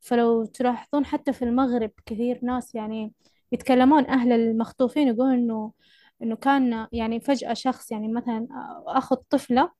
فلو 0.00 0.44
تلاحظون 0.44 1.04
حتى 1.04 1.32
في 1.32 1.44
المغرب 1.44 1.90
كثير 2.06 2.40
ناس 2.42 2.74
يعني 2.74 3.12
يتكلمون 3.52 4.06
أهل 4.06 4.32
المخطوفين 4.32 5.08
يقولون 5.08 5.34
إنه 5.34 5.72
إنه 6.22 6.36
كان 6.36 6.86
يعني 6.92 7.20
فجأة 7.20 7.54
شخص 7.54 7.92
يعني 7.92 8.08
مثلا 8.08 8.46
أخذ 8.86 9.16
طفلة 9.16 9.70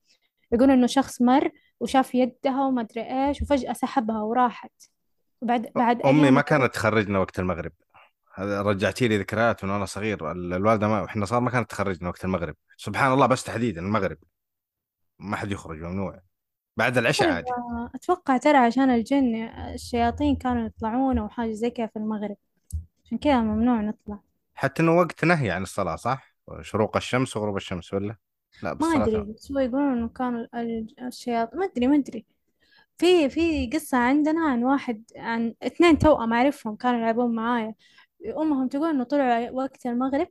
يقولون 0.51 0.71
إنه 0.77 0.87
شخص 0.87 1.21
مر 1.21 1.51
وشاف 1.83 2.15
يدها 2.15 2.65
وما 2.65 2.81
أدري 2.81 3.27
إيش 3.27 3.41
وفجأة 3.41 3.73
سحبها 3.73 4.21
وراحت. 4.21 4.71
وبعد 5.41 5.71
بعد 5.75 6.01
أمي 6.01 6.31
ما 6.31 6.41
كانت 6.41 6.73
تخرجنا 6.73 7.19
وقت 7.19 7.39
المغرب. 7.39 7.71
هذا 8.35 8.61
رجعتي 8.61 9.07
لي 9.07 9.17
ذكريات 9.17 9.63
من 9.63 9.69
وأنا 9.69 9.85
صغير. 9.85 10.31
ال- 10.31 10.53
الوالدة 10.53 10.87
ما 10.87 11.05
إحنا 11.05 11.25
صار 11.25 11.39
ما 11.39 11.49
كانت 11.49 11.69
تخرجنا 11.69 12.09
وقت 12.09 12.25
المغرب. 12.25 12.55
سبحان 12.77 13.11
الله 13.13 13.25
بس 13.25 13.43
تحديدا 13.43 13.81
المغرب. 13.81 14.17
ما 15.19 15.37
حد 15.37 15.51
يخرج 15.51 15.81
ممنوع. 15.83 16.19
بعد 16.77 16.97
العشاء 16.97 17.31
عادي. 17.31 17.51
آه، 17.51 17.91
أتوقع 17.95 18.37
ترى 18.37 18.57
عشان 18.57 18.89
الجن 18.89 19.35
الشياطين 19.73 20.35
كانوا 20.35 20.65
يطلعون 20.65 21.17
أو 21.17 21.29
حاجة 21.29 21.51
زي 21.51 21.69
كذا 21.69 21.87
في 21.87 21.95
المغرب. 21.95 22.37
عشان 23.05 23.17
كذا 23.17 23.41
ممنوع 23.41 23.81
نطلع. 23.81 24.19
حتى 24.55 24.83
إنه 24.83 24.97
وقت 24.97 25.25
نهي 25.25 25.51
عن 25.51 25.63
الصلاة 25.63 25.95
صح؟ 25.95 26.35
شروق 26.61 26.95
الشمس 26.95 27.37
وغروب 27.37 27.57
الشمس 27.57 27.93
ولا؟ 27.93 28.15
لا 28.63 28.69
ما 28.69 28.73
بالصلاة 28.73 29.03
أدري 29.03 29.11
ثاني 29.11 29.33
بس 29.33 29.51
هو 29.51 29.59
يقولون 29.59 29.97
إنه 29.97 30.07
كانوا 30.07 30.45
ال- 30.55 30.95
الشياطين 31.07 31.59
ما 31.59 31.65
أدري 31.65 31.87
ما 31.87 31.95
أدري. 31.95 32.25
في 32.97 33.29
في 33.29 33.67
قصة 33.73 33.97
عندنا 33.97 34.41
عن 34.49 34.63
واحد 34.63 35.03
عن 35.15 35.55
اثنين 35.63 35.97
توأم 35.97 36.33
أعرفهم 36.33 36.75
كانوا 36.75 36.99
يلعبون 36.99 37.35
معايا. 37.35 37.75
أمهم 38.37 38.67
تقول 38.67 38.89
إنه 38.89 39.03
طلعوا 39.03 39.49
وقت 39.49 39.85
المغرب 39.85 40.27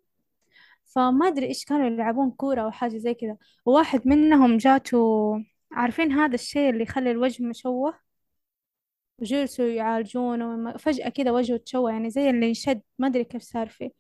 فما 0.85 1.29
أدري 1.29 1.47
إيش 1.47 1.65
كانوا 1.65 1.87
يلعبون 1.87 2.31
كورة 2.31 2.63
أو 2.63 2.71
حاجة 2.71 2.97
زي 2.99 3.15
كذا. 3.15 3.37
وواحد 3.67 4.09
منهم 4.09 4.57
جاته 4.57 5.35
عارفين 5.73 6.13
هذا 6.13 6.35
الشيء 6.35 6.71
اللي 6.71 6.83
يخلي 6.83 7.11
الوجه 7.11 7.45
مشوه؟ 7.45 7.95
وجلسوا 9.19 9.65
يعالجونه 9.67 10.77
فجأة 10.77 11.09
كذا 11.09 11.31
وجهه 11.31 11.57
تشوه 11.57 11.91
يعني 11.93 12.11
زي 12.11 12.31
اللي 12.31 12.49
انشد 12.49 12.83
ما 12.99 13.07
أدري 13.07 13.25
كيف 13.25 13.43
صار 13.43 13.69
فيه. 13.69 13.91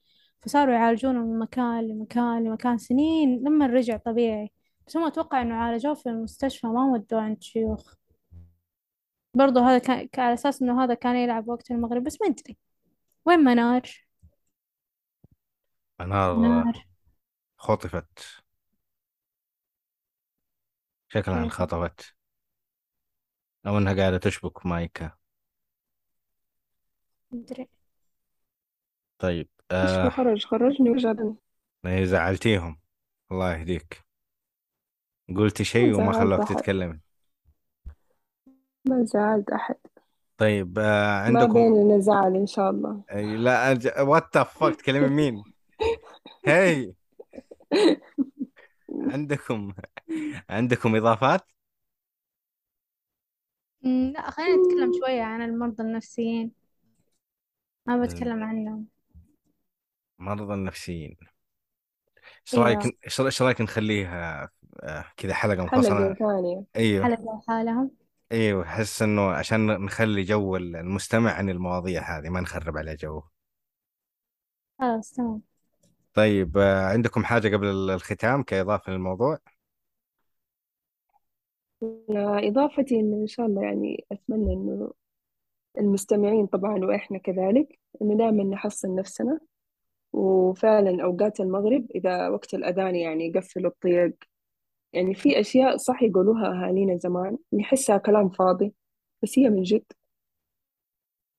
فصاروا 0.42 0.74
يعالجونه 0.74 1.20
من 1.20 1.38
مكان 1.38 1.88
لمكان 1.88 2.44
لمكان 2.44 2.78
سنين 2.78 3.44
لما 3.44 3.66
رجع 3.66 3.96
طبيعي. 3.96 4.52
بس 4.86 4.96
هم 4.96 5.04
أتوقع 5.04 5.42
إنه 5.42 5.54
عالجوه 5.54 5.94
في 5.94 6.08
المستشفى 6.08 6.66
ما 6.66 6.84
ودوه 6.84 7.20
عند 7.20 7.42
شيوخ. 7.42 7.94
برضو 9.34 9.60
هذا 9.60 9.78
كان 9.78 10.08
على 10.18 10.34
أساس 10.34 10.62
إنه 10.62 10.84
هذا 10.84 10.94
كان 10.94 11.16
يلعب 11.16 11.48
وقت 11.48 11.70
المغرب 11.70 12.04
بس 12.04 12.20
ما 12.22 12.28
أدري. 12.28 12.58
وين 13.24 13.38
منار؟ 13.38 13.82
منار 16.00 16.36
منار. 16.36 16.86
خطفت. 17.56 18.42
شكلها 21.08 21.44
انخطفت. 21.44 22.14
أو 23.66 23.78
إنها 23.78 23.94
قاعدة 23.94 24.18
تشبك 24.18 24.66
مايكا 24.66 25.12
أدري. 27.32 27.68
طيب. 29.18 29.48
في 29.72 29.78
آه 29.78 30.08
حرج 30.08 30.44
خرجني 30.44 30.90
ورجعني 30.90 31.34
إيه، 31.86 32.04
زعلتيهم 32.04 32.80
الله 33.32 33.56
يهديك. 33.56 34.04
قلتي 35.36 35.62
ما 35.62 35.64
شيء 35.64 35.94
وما 35.94 36.12
زعلت 36.12 36.16
خلوك 36.16 36.40
أحد. 36.40 36.56
تتكلمي. 36.56 37.00
ما 38.84 39.04
زعلت 39.04 39.50
أحد. 39.50 39.76
طيب 40.36 40.78
آه 40.78 40.82
ما 40.82 41.40
عندكم 41.40 41.52
بيننا 41.52 42.00
زعل 42.00 42.36
إن 42.36 42.46
شاء 42.46 42.70
الله. 42.70 43.02
أي 43.12 43.36
لا 43.36 44.02
وات 44.02 44.36
ذا 44.36 44.44
فك 44.44 44.76
تكلمي 44.76 45.08
مين؟ 45.08 45.42
هاي. 46.46 46.94
عندكم 48.90 49.72
عندكم 50.50 50.96
إضافات؟ 50.96 51.40
لا 53.82 54.30
خلينا 54.30 54.56
نتكلم 54.56 54.92
شوية 55.00 55.22
عن 55.22 55.42
المرضى 55.42 55.82
النفسيين. 55.82 56.52
ما 57.86 58.02
بتكلم 58.02 58.42
عنهم. 58.42 58.91
المرضى 60.22 60.54
النفسيين. 60.54 61.16
إيش 62.46 62.54
رأيك 62.54 62.98
إيش 63.20 63.42
رايك 63.42 63.60
نخليها 63.60 64.50
آه، 64.82 65.04
كذا 65.16 65.34
حلقة 65.34 65.66
حلقة 65.66 65.76
منفصلة 65.76 66.14
ثانية. 66.14 66.64
إيوه. 66.76 67.04
حلقة 67.04 67.40
لحالهم 67.42 67.90
إيوه 68.32 68.62
أحس 68.62 69.02
إنه 69.02 69.30
عشان 69.30 69.66
نخلي 69.66 70.22
جو 70.22 70.56
المستمع 70.56 71.32
عن 71.32 71.50
المواضيع 71.50 72.18
هذه 72.18 72.28
ما 72.28 72.40
نخرب 72.40 72.76
عليه 72.76 72.94
جو. 72.94 73.22
خلاص 74.78 75.12
تمام. 75.12 75.42
طيب 76.14 76.58
آه، 76.58 76.86
عندكم 76.86 77.24
حاجة 77.24 77.56
قبل 77.56 77.66
الختام 77.90 78.42
كإضافة 78.42 78.92
للموضوع؟ 78.92 79.38
إضافتي 82.18 83.00
إنه 83.00 83.16
إن 83.16 83.26
شاء 83.26 83.46
الله 83.46 83.62
يعني 83.62 84.04
أتمنى 84.12 84.52
إنه 84.52 84.92
المستمعين 85.78 86.46
طبعا 86.46 86.84
وإحنا 86.84 87.18
كذلك 87.18 87.78
إنه 88.02 88.18
دائما 88.18 88.44
نحصن 88.44 88.96
نفسنا. 88.96 89.40
وفعلا 90.12 91.04
أوقات 91.04 91.40
المغرب 91.40 91.86
إذا 91.94 92.28
وقت 92.28 92.54
الأذان 92.54 92.96
يعني 92.96 93.26
يقفلوا 93.26 93.70
الطيق 93.70 94.14
يعني 94.92 95.14
في 95.14 95.40
أشياء 95.40 95.76
صح 95.76 96.02
يقولوها 96.02 96.46
أهالينا 96.66 96.96
زمان 96.98 97.38
نحسها 97.52 97.98
كلام 97.98 98.28
فاضي 98.28 98.74
بس 99.22 99.38
هي 99.38 99.50
من 99.50 99.62
جد. 99.62 99.84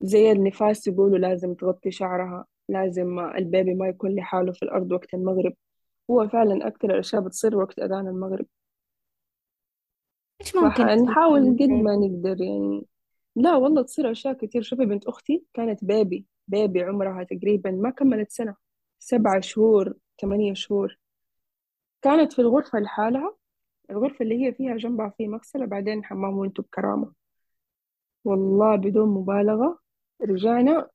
زي 0.02 0.32
النفاس 0.32 0.88
يقولوا 0.88 1.18
لازم 1.18 1.54
تغطي 1.54 1.92
شعرها 1.92 2.46
لازم 2.70 3.20
البيبي 3.20 3.74
ما 3.74 3.88
يكون 3.88 4.16
لحاله 4.16 4.52
في 4.52 4.64
الأرض 4.64 4.92
وقت 4.92 5.14
المغرب. 5.14 5.54
هو 6.12 6.28
فعلا 6.28 6.68
أكثر 6.68 6.90
الأشياء 6.94 7.22
بتصير 7.22 7.56
وقت 7.58 7.80
أذان 7.80 8.08
المغرب. 8.08 8.46
إيش 10.42 10.56
ممكن 10.56 10.88
فنحاول 10.88 11.56
تصير 11.56 11.68
قد 11.68 11.74
ما 11.84 11.96
نقدر 11.96 12.42
يعني. 12.42 12.86
لا 13.36 13.56
والله 13.56 13.82
تصير 13.82 14.12
أشياء 14.12 14.34
كتير 14.34 14.62
شوفي 14.62 14.86
بنت 14.86 15.06
أختي 15.06 15.44
كانت 15.54 15.86
بيبي 15.86 16.26
بيبي 16.48 16.84
عمرها 16.84 17.24
تقريبا 17.24 17.72
ما 17.72 17.90
كملت 17.90 18.32
سنة. 18.32 18.63
سبعة 19.04 19.40
شهور 19.40 19.94
ثمانية 20.22 20.54
شهور. 20.54 20.98
كانت 22.02 22.34
في 22.34 22.40
الغرفة 22.40 22.80
لحالها 22.80 23.36
الغرفة 23.90 24.24
اللي 24.24 24.46
هي 24.46 24.54
فيها 24.54 24.78
جنبها 24.78 25.10
في 25.10 25.28
مغسلة 25.28 25.66
بعدين 25.66 26.04
حمام 26.04 26.38
وانتو 26.38 26.62
بكرامة. 26.62 27.14
والله 28.26 28.76
بدون 28.76 29.10
مبالغة 29.10 29.80
رجعنا 30.22 30.90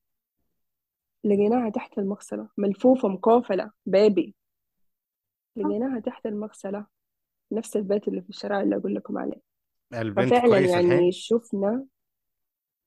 لقيناها 1.25 1.71
تحت 1.71 1.99
المغسلة. 1.99 2.49
ملفوفة 2.57 3.09
مكوفلة 3.09 3.71
بيبي 3.87 4.35
لقيناها 5.57 6.01
تحت 6.01 6.27
المغسلة 6.27 6.87
نفس 7.53 7.77
البيت 7.77 8.09
اللي 8.09 8.23
في 8.23 8.29
الشارع 8.29 8.61
اللي 8.61 8.77
أقول 8.77 8.95
لكم 8.95 9.19
عليه. 9.19 9.41
البنت 9.95 10.29
ففعلا 10.29 10.49
كويسة 10.49 10.73
يعني 10.73 10.95
الحين؟ 10.95 11.11
شفنا 11.11 11.87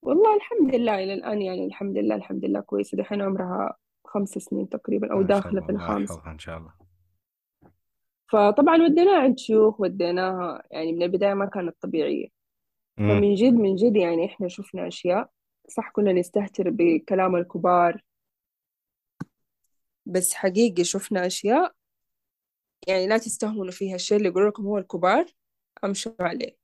والله 0.01 0.36
الحمد 0.36 0.76
لله 0.76 1.03
إلى 1.03 1.13
الآن 1.13 1.41
يعني 1.41 1.65
الحمد 1.65 1.97
لله 1.97 2.15
الحمد 2.15 2.45
لله 2.45 2.59
كويسة. 2.59 2.97
دحين 2.97 3.22
عمرها 3.22 3.78
خمس 4.06 4.30
سنين 4.30 4.70
تقريبا 4.70 5.14
أو 5.14 5.22
داخلة 5.22 5.62
في 5.62 5.72
الخامس. 5.72 6.12
إن 6.28 6.39
شاء 6.39 6.58
الله. 6.58 6.74
فطبعا 8.32 8.84
وديناها 8.84 9.22
عند 9.22 9.39
شيوخ 9.39 9.82
وديناها 9.82 10.64
يعني 10.72 10.93
من 10.93 11.04
البداية 11.04 11.34
ما 11.34 11.45
كانت 11.45 11.76
طبيعية. 11.82 12.28
فمن 12.97 13.36
جد 13.36 13.54
من 13.54 13.76
جد 13.76 13.95
يعني 13.95 14.26
إحنا 14.26 14.47
شفنا 14.47 14.88
أشياء. 14.88 15.30
صح 15.70 15.91
كنا 15.91 16.14
نستهتر 16.14 16.70
بكلام 16.70 17.36
الكبار. 17.36 18.04
بس 20.06 20.34
حقيقي 20.34 20.84
شفنا 20.84 21.26
أشياء 21.26 21.74
يعني 22.88 23.08
لا 23.08 23.18
تستهونوا 23.18 23.72
فيها. 23.72 23.95
الشيء 23.95 24.18
اللي 24.18 24.30
يقول 24.30 24.47
لكم 24.47 24.66
هو 24.66 24.78
الكبار 24.78 25.26
أمشوا 25.84 26.12
عليه. 26.20 26.58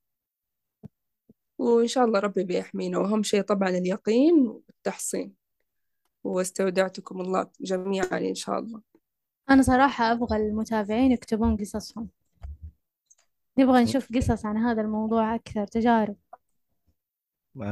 وإن 1.58 1.88
شاء 1.88 2.06
الله 2.06 2.20
ربي 2.20 2.44
بيحمينا. 2.44 2.98
وأهم 2.98 3.24
شيء 3.24 3.42
طبعا 3.42 3.70
اليقين 3.70 4.48
والتحصين. 4.48 5.34
واستودعتكم 6.28 7.22
الله 7.22 7.48
جميعا 7.62 8.18
إن 8.18 8.36
شاء 8.36 8.60
الله. 8.60 8.82
أنا 9.50 9.62
صراحة 9.62 10.12
أبغى 10.12 10.38
المتابعين 10.38 11.12
يكتبون 11.12 11.58
قصصهم. 11.58 12.10
نبغى 13.58 13.84
نشوف 13.84 14.08
قصص 14.16 14.46
عن 14.46 14.58
هذا 14.58 14.82
الموضوع 14.82 15.36
أكثر 15.36 15.68
تجارب. 15.68 16.16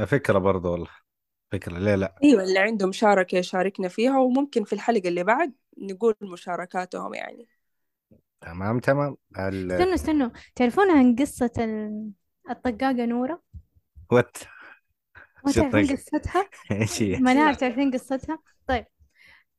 فكرة 0.06 0.40
برضو 0.40 0.72
والله. 0.72 0.90
فكرة 1.52 1.80
ليه 1.80 1.96
لا؟ 1.96 2.16
أيوة 2.24 2.44
اللي 2.44 2.60
عنده 2.60 2.88
مشاركة 2.88 3.36
يشاركنا 3.38 3.88
فيها 3.88 4.20
وممكن 4.20 4.64
في 4.64 4.74
الحلقة 4.74 5.08
اللي 5.08 5.24
بعد 5.24 5.54
نقول 5.78 6.16
مشاركاتهم 6.22 7.14
يعني. 7.14 7.48
تمام 8.42 8.80
تمام. 8.80 9.18
استنوا 9.38 9.94
استنوا. 9.94 10.30
تعرفون 10.56 10.92
عن 10.92 11.16
قصة 11.16 11.52
ال- 11.58 12.12
الطقاقة 12.50 13.06
نورة؟ 13.06 13.42
what؟ 14.12 14.38
ما 15.46 15.52
تعرفين 15.52 15.96
قصتها؟ 15.96 16.50
إيش 16.72 17.02
هي؟ 17.02 17.18
منار 17.18 17.52
لا 17.52 17.54
تعرفين 17.54 17.92
قصتها؟ 17.92 18.40
طيب 18.68 18.86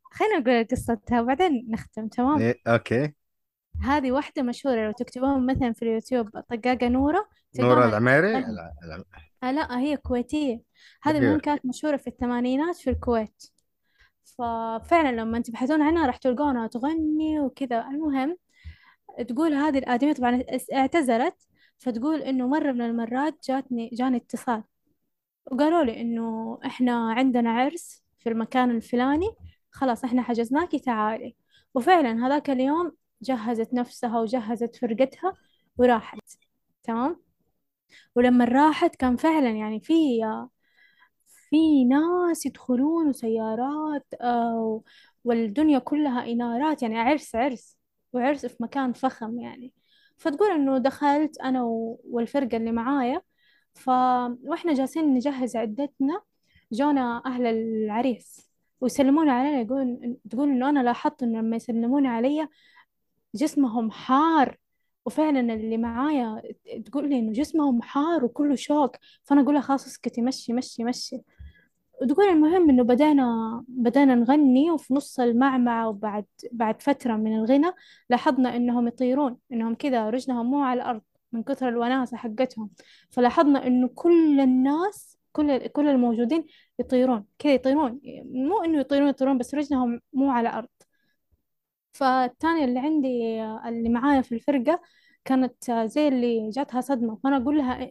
خلينا 0.03 0.39
نقول 0.39 0.67
قصتها 0.71 1.21
وبعدين 1.21 1.67
نختم 1.71 2.09
تمام؟ 2.09 2.39
إيه، 2.39 2.61
okay. 2.67 3.15
هذه 3.83 4.13
واحدة 4.13 4.43
مشهورة 4.43 4.87
لو 4.87 4.93
تكتبون 4.93 5.47
مثلا 5.47 5.73
في 5.73 5.83
اليوتيوب 5.83 6.29
طقاقة 6.31 6.89
نورة 6.89 7.29
نورة 7.59 7.89
العميري؟ 7.89 8.33
لا 8.33 8.73
لا. 8.83 9.05
آه 9.43 9.53
لا 9.53 9.79
هي 9.79 9.97
كويتية. 9.97 10.61
هذه 11.03 11.19
المهم 11.19 11.39
كانت 11.39 11.67
مشهورة 11.67 11.97
في 11.97 12.07
الثمانينات 12.07 12.77
في 12.77 12.91
الكويت. 12.91 13.43
ففعلا 14.25 15.21
لما 15.21 15.41
تبحثون 15.41 15.83
عنها 15.83 16.07
راح 16.07 16.17
تلقونها 16.17 16.67
تغني 16.67 17.41
وكذا. 17.41 17.81
المهم 17.81 18.37
تقول 19.29 19.55
هذه 19.55 19.79
الآدمية 19.79 20.13
طبعا 20.13 20.43
اعتزلت 20.75 21.37
فتقول 21.79 22.23
إنه 22.23 22.49
مرة 22.49 22.73
من 22.73 22.81
المرات 22.81 23.35
جاتني 23.49 23.91
جاني 23.93 24.17
اتصال. 24.17 24.63
وقالوا 25.53 25.85
لي 25.85 26.01
إنه 26.01 26.59
إحنا 26.67 27.13
عندنا 27.13 27.51
عرس 27.51 28.05
في 28.19 28.29
المكان 28.29 28.71
الفلاني 28.71 29.31
خلاص 29.71 30.05
إحنا 30.05 30.23
حجزناكي 30.23 30.79
تعالي 30.79 31.37
وفعلا 31.75 32.27
هذاك 32.27 32.51
اليوم 32.51 32.93
جهزت 33.23 33.75
نفسها 33.75 34.21
وجهزت 34.21 34.77
فرقتها 34.77 35.35
وراحت. 35.79 36.19
تمام؟ 36.83 37.23
ولما 38.17 38.45
راحت 38.45 38.97
كان 38.97 39.17
فعلا 39.17 39.51
يعني 39.51 39.81
في 39.81 40.21
في 41.51 41.85
ناس 41.85 42.47
يدخلون 42.47 43.09
وسيارات 43.09 44.07
آه، 44.21 44.83
والدنيا 45.25 45.79
كلها 45.79 46.33
إنارات 46.33 46.83
يعني 46.83 46.99
عرس 46.99 47.35
عرس 47.35 47.77
وعرس 48.13 48.47
في 48.47 48.57
مكان 48.61 48.93
فخم 48.93 49.39
يعني. 49.41 49.73
فتقول 50.19 50.51
إنه 50.51 50.79
دخلت 50.79 51.41
أنا 51.41 51.63
والفرقة 52.05 52.57
اللي 52.57 52.73
معايا 52.73 53.23
ف... 53.77 53.89
وإحنا 54.45 54.75
جالسين 54.75 55.15
نجهز 55.15 55.57
عدتنا. 55.57 56.23
جونا 56.73 57.23
أهل 57.27 57.47
العريس 57.47 58.51
ويسلمون 58.81 59.29
علينا 59.29 59.61
يقول 59.61 60.17
تقول 60.31 60.49
إنه 60.49 60.69
أنا 60.69 60.83
لاحظت 60.83 61.23
إنه 61.23 61.39
لما 61.41 61.57
يسلمون 61.57 62.07
علي 62.07 62.49
جسمهم 63.35 63.91
حار. 63.91 64.59
وفعلا 65.07 65.55
اللي 65.55 65.77
معايا 65.79 66.43
تقول 66.85 67.09
لي 67.11 67.19
إنه 67.19 67.33
جسمهم 67.33 67.83
حار 67.83 68.25
وكله 68.25 68.55
شوك. 68.55 68.97
فأنا 69.25 69.41
أقول 69.41 69.55
لها 69.55 69.63
خلاص 69.63 69.87
اسكتي 69.87 70.23
مشي 70.23 70.53
مشي 70.53 70.85
مشي. 70.85 71.21
وتقول 72.03 72.27
المهم 72.27 72.71
إنه 72.71 72.83
بدأنا 72.83 73.65
بدأنا 73.69 74.15
نغني 74.15 74.71
وفي 74.71 74.95
نص 74.95 75.21
المعمعة 75.21 75.89
وبعد 75.89 76.25
بعد 76.53 76.83
فترة 76.83 77.17
من 77.17 77.37
الغنى 77.37 77.71
لاحظنا 78.11 78.57
إنهم 78.57 78.89
يطيرون 78.89 79.37
إنهم 79.53 79.75
كذا 79.75 80.11
رجلهم 80.11 80.47
مو 80.47 80.63
على 80.63 80.83
الأرض. 80.83 81.03
من 81.33 81.43
كثر 81.43 81.69
الوناسة 81.69 82.17
حقتهم. 82.17 82.71
فلاحظنا 83.11 83.67
إنه 83.67 83.89
كل 83.89 84.41
الناس 84.41 85.19
كل 85.33 85.67
كل 85.67 85.89
الموجودين 85.89 86.47
يطيرون 86.79 87.27
كذا 87.39 87.53
يطيرون. 87.53 88.01
مو 88.25 88.65
إنه 88.65 88.81
يطيرون 88.81 89.09
يطيرون 89.09 89.39
بس 89.39 89.55
رجلهم 89.55 90.01
مو 90.13 90.31
على 90.31 90.49
الأرض 90.49 90.69
فالتانية 91.93 92.65
اللي 92.65 92.81
عندي 92.81 93.43
اللي 93.69 93.89
معايا 93.89 94.21
في 94.23 94.35
الفرقة 94.35 94.81
كانت 95.25 95.71
زي 95.71 96.09
اللي 96.09 96.51
جاتها 96.51 96.81
صدمة. 96.81 97.17
فأنا 97.25 97.37
أقول 97.37 97.59
لها 97.59 97.91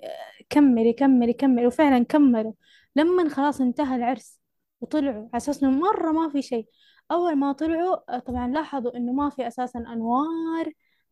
كملي 0.49 0.93
كملي 0.93 1.33
كملي. 1.33 1.67
وفعلا 1.67 2.03
كملوا. 2.05 2.53
لما 2.95 3.29
خلاص 3.29 3.61
انتهى 3.61 3.95
العرس 3.95 4.39
وطلعوا 4.81 5.15
على 5.15 5.29
أساس 5.38 5.63
إنه 5.63 5.79
مرة 5.79 6.11
ما 6.11 6.29
في 6.29 6.41
شيء. 6.41 6.67
أول 7.11 7.36
ما 7.36 7.51
طلعوا 7.51 8.19
طبعا 8.19 8.47
لاحظوا 8.47 8.97
إنه 8.97 9.13
ما 9.13 9.29
في 9.29 9.47
أساسا 9.47 9.79
أنوار 9.79 10.71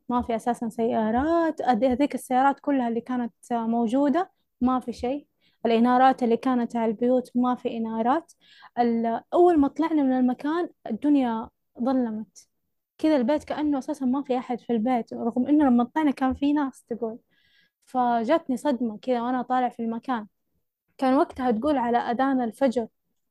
ما 0.10 0.22
في 0.22 0.36
أساسا 0.36 0.70
سيارات. 0.70 1.62
هذيك 1.62 2.16
السيارات 2.16 2.60
كلها 2.60 2.88
اللي 2.88 3.02
كانت 3.02 3.34
موجودة 3.52 4.32
ما 4.62 4.80
في 4.80 4.94
شيء. 4.94 5.28
الإنارات 5.66 6.24
اللي 6.24 6.38
كانت 6.38 6.76
على 6.76 6.92
البيوت 6.92 7.32
ما 7.36 7.56
في 7.56 7.78
إنارات. 7.78 8.34
أول 9.34 9.60
ما 9.60 9.68
طلعنا 9.68 10.04
من 10.04 10.14
المكان 10.14 10.70
الدنيا 10.88 11.50
ظلمت. 11.84 12.48
كذا 12.98 13.16
البيت 13.16 13.44
كأنه 13.44 13.78
أساسا 13.78 14.06
ما 14.06 14.24
في 14.24 14.38
أحد 14.38 14.60
في 14.60 14.74
البيت 14.74 15.14
رغم 15.14 15.48
إنه 15.48 15.66
لما 15.66 15.84
طلعنا 15.84 16.12
كان 16.12 16.34
في 16.34 16.54
ناس 16.54 16.84
تقول. 16.84 17.18
فجاتني 17.86 18.58
صدمة 18.58 18.98
كذا 19.02 19.22
وأنا 19.22 19.42
طالع 19.42 19.70
في 19.70 19.84
المكان. 19.84 20.28
كان 20.98 21.14
وقتها 21.14 21.52
تقول 21.52 21.78
على 21.78 21.98
أذان 21.98 22.42
الفجر. 22.42 22.88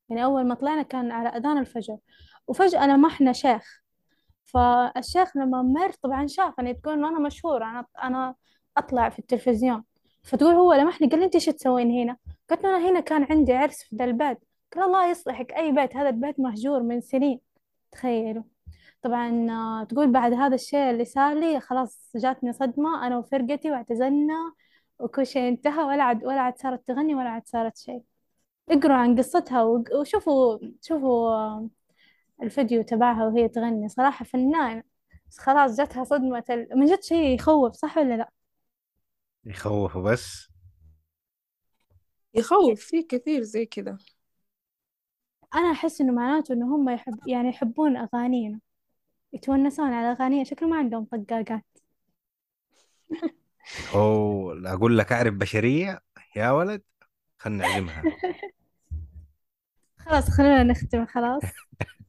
يعني 0.08 0.24
أول 0.24 0.46
ما 0.46 0.54
طلعنا 0.54 0.82
كان 0.82 1.10
على 1.12 1.28
أذان 1.28 1.58
الفجر. 1.58 1.98
وفجأة 2.46 2.86
لمحنا 2.86 3.32
شيخ. 3.32 3.81
فالشيخ 4.44 5.36
لما 5.36 5.62
مر 5.62 5.92
طبعا 5.92 6.26
شافني 6.26 6.74
تقول 6.74 6.94
إنه 6.94 7.08
أنا 7.08 7.18
مشهورة 7.18 7.64
أنا 7.64 7.86
أنا 8.02 8.34
أطلع 8.76 9.08
في 9.08 9.18
التلفزيون. 9.18 9.84
فتقول 10.22 10.54
هو 10.54 10.72
لمحني 10.72 11.08
قال 11.08 11.18
لي 11.18 11.24
أنت 11.24 11.34
إيش 11.34 11.46
تسوين 11.46 11.90
هنا؟ 11.90 12.16
قلت 12.50 12.64
له 12.64 12.76
أنا 12.76 12.90
هنا 12.90 13.00
كان 13.00 13.26
عندي 13.30 13.52
عرس 13.52 13.82
في 13.82 13.96
ذا 13.96 14.04
البيت. 14.04 14.38
قال 14.74 14.84
الله 14.84 15.10
يصلحك 15.10 15.52
أي 15.52 15.72
بيت 15.72 15.96
هذا 15.96 16.08
البيت 16.08 16.40
مهجور 16.40 16.82
من 16.82 17.00
سنين. 17.00 17.40
تخيلوا. 17.92 18.42
طبعا 19.02 19.50
آه، 19.50 19.84
تقول 19.84 20.12
بعد 20.12 20.32
هذا 20.32 20.54
الشيء 20.54 20.90
اللي 20.90 21.04
صار 21.04 21.34
لي 21.34 21.60
خلاص 21.60 22.10
جاتني 22.16 22.52
صدمة 22.52 23.06
أنا 23.06 23.18
وفرقتي 23.18 23.70
واعتزلنا 23.70 24.54
وكل 24.98 25.26
شيء 25.26 25.48
انتهى 25.48 25.84
ولا 25.84 26.02
عاد 26.02 26.24
ولا 26.24 26.40
عاد 26.40 26.58
صارت 26.58 26.88
تغني 26.88 27.14
ولا 27.14 27.28
عاد 27.28 27.42
صارت 27.46 27.78
شيء. 27.78 28.02
اقروا 28.70 28.96
عن 28.96 29.18
قصتها 29.18 29.62
وشوفوا 29.62 30.58
شوفوا 30.82 31.30
آه، 31.34 31.68
الفيديو 32.42 32.82
تبعها 32.82 33.26
وهي 33.26 33.48
تغني. 33.48 33.88
صراحة 33.88 34.24
فنانة 34.24 34.82
بس 35.30 35.38
خلاص 35.38 35.76
جاتها 35.76 36.04
صدمة 36.04 36.44
ال... 36.50 36.68
من 36.78 36.86
جد 36.86 37.02
شيء 37.02 37.34
يخوف 37.34 37.72
صح 37.74 37.98
ولا 37.98 38.16
لا؟ 38.16 38.30
يخوف 39.44 39.98
بس. 39.98 40.48
يخوف 42.34 42.80
في 42.80 43.02
كثير 43.02 43.42
زي 43.42 43.66
كذا. 43.66 43.98
أنا 45.54 45.72
أحس 45.72 46.00
إنه 46.00 46.12
معناته 46.12 46.52
إنه 46.52 46.76
هم 46.76 46.88
يحب 46.88 47.18
يعني 47.28 47.48
يحبون 47.48 47.96
أغانينا. 47.96 48.60
يتونسون 49.32 49.92
على 49.92 50.12
أغانينا. 50.12 50.44
شكله 50.44 50.68
ما 50.68 50.76
عندهم 50.76 51.04
طقاقات. 51.04 51.64
أو 53.94 54.52
أقول 54.66 54.98
لك 54.98 55.12
أعرف 55.12 55.34
بشرية؟ 55.34 56.00
يا 56.36 56.50
ولد 56.50 56.82
خلنا 57.38 57.68
نعلمها 57.68 58.02
خلاص 59.98 60.30
خلونا 60.30 60.62
نختم 60.62 61.06
خلاص. 61.06 61.42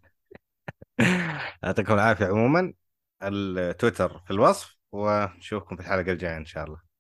يعطيكم 1.63 1.93
العافية. 1.93 2.25
عموما 2.25 2.73
التويتر 3.23 4.19
في 4.19 4.31
الوصف 4.31 4.77
ونشوفكم 4.91 5.75
في 5.75 5.81
الحلقة 5.81 6.11
الجاية 6.11 6.37
إن 6.37 6.45
شاء 6.45 6.63
الله. 6.65 6.92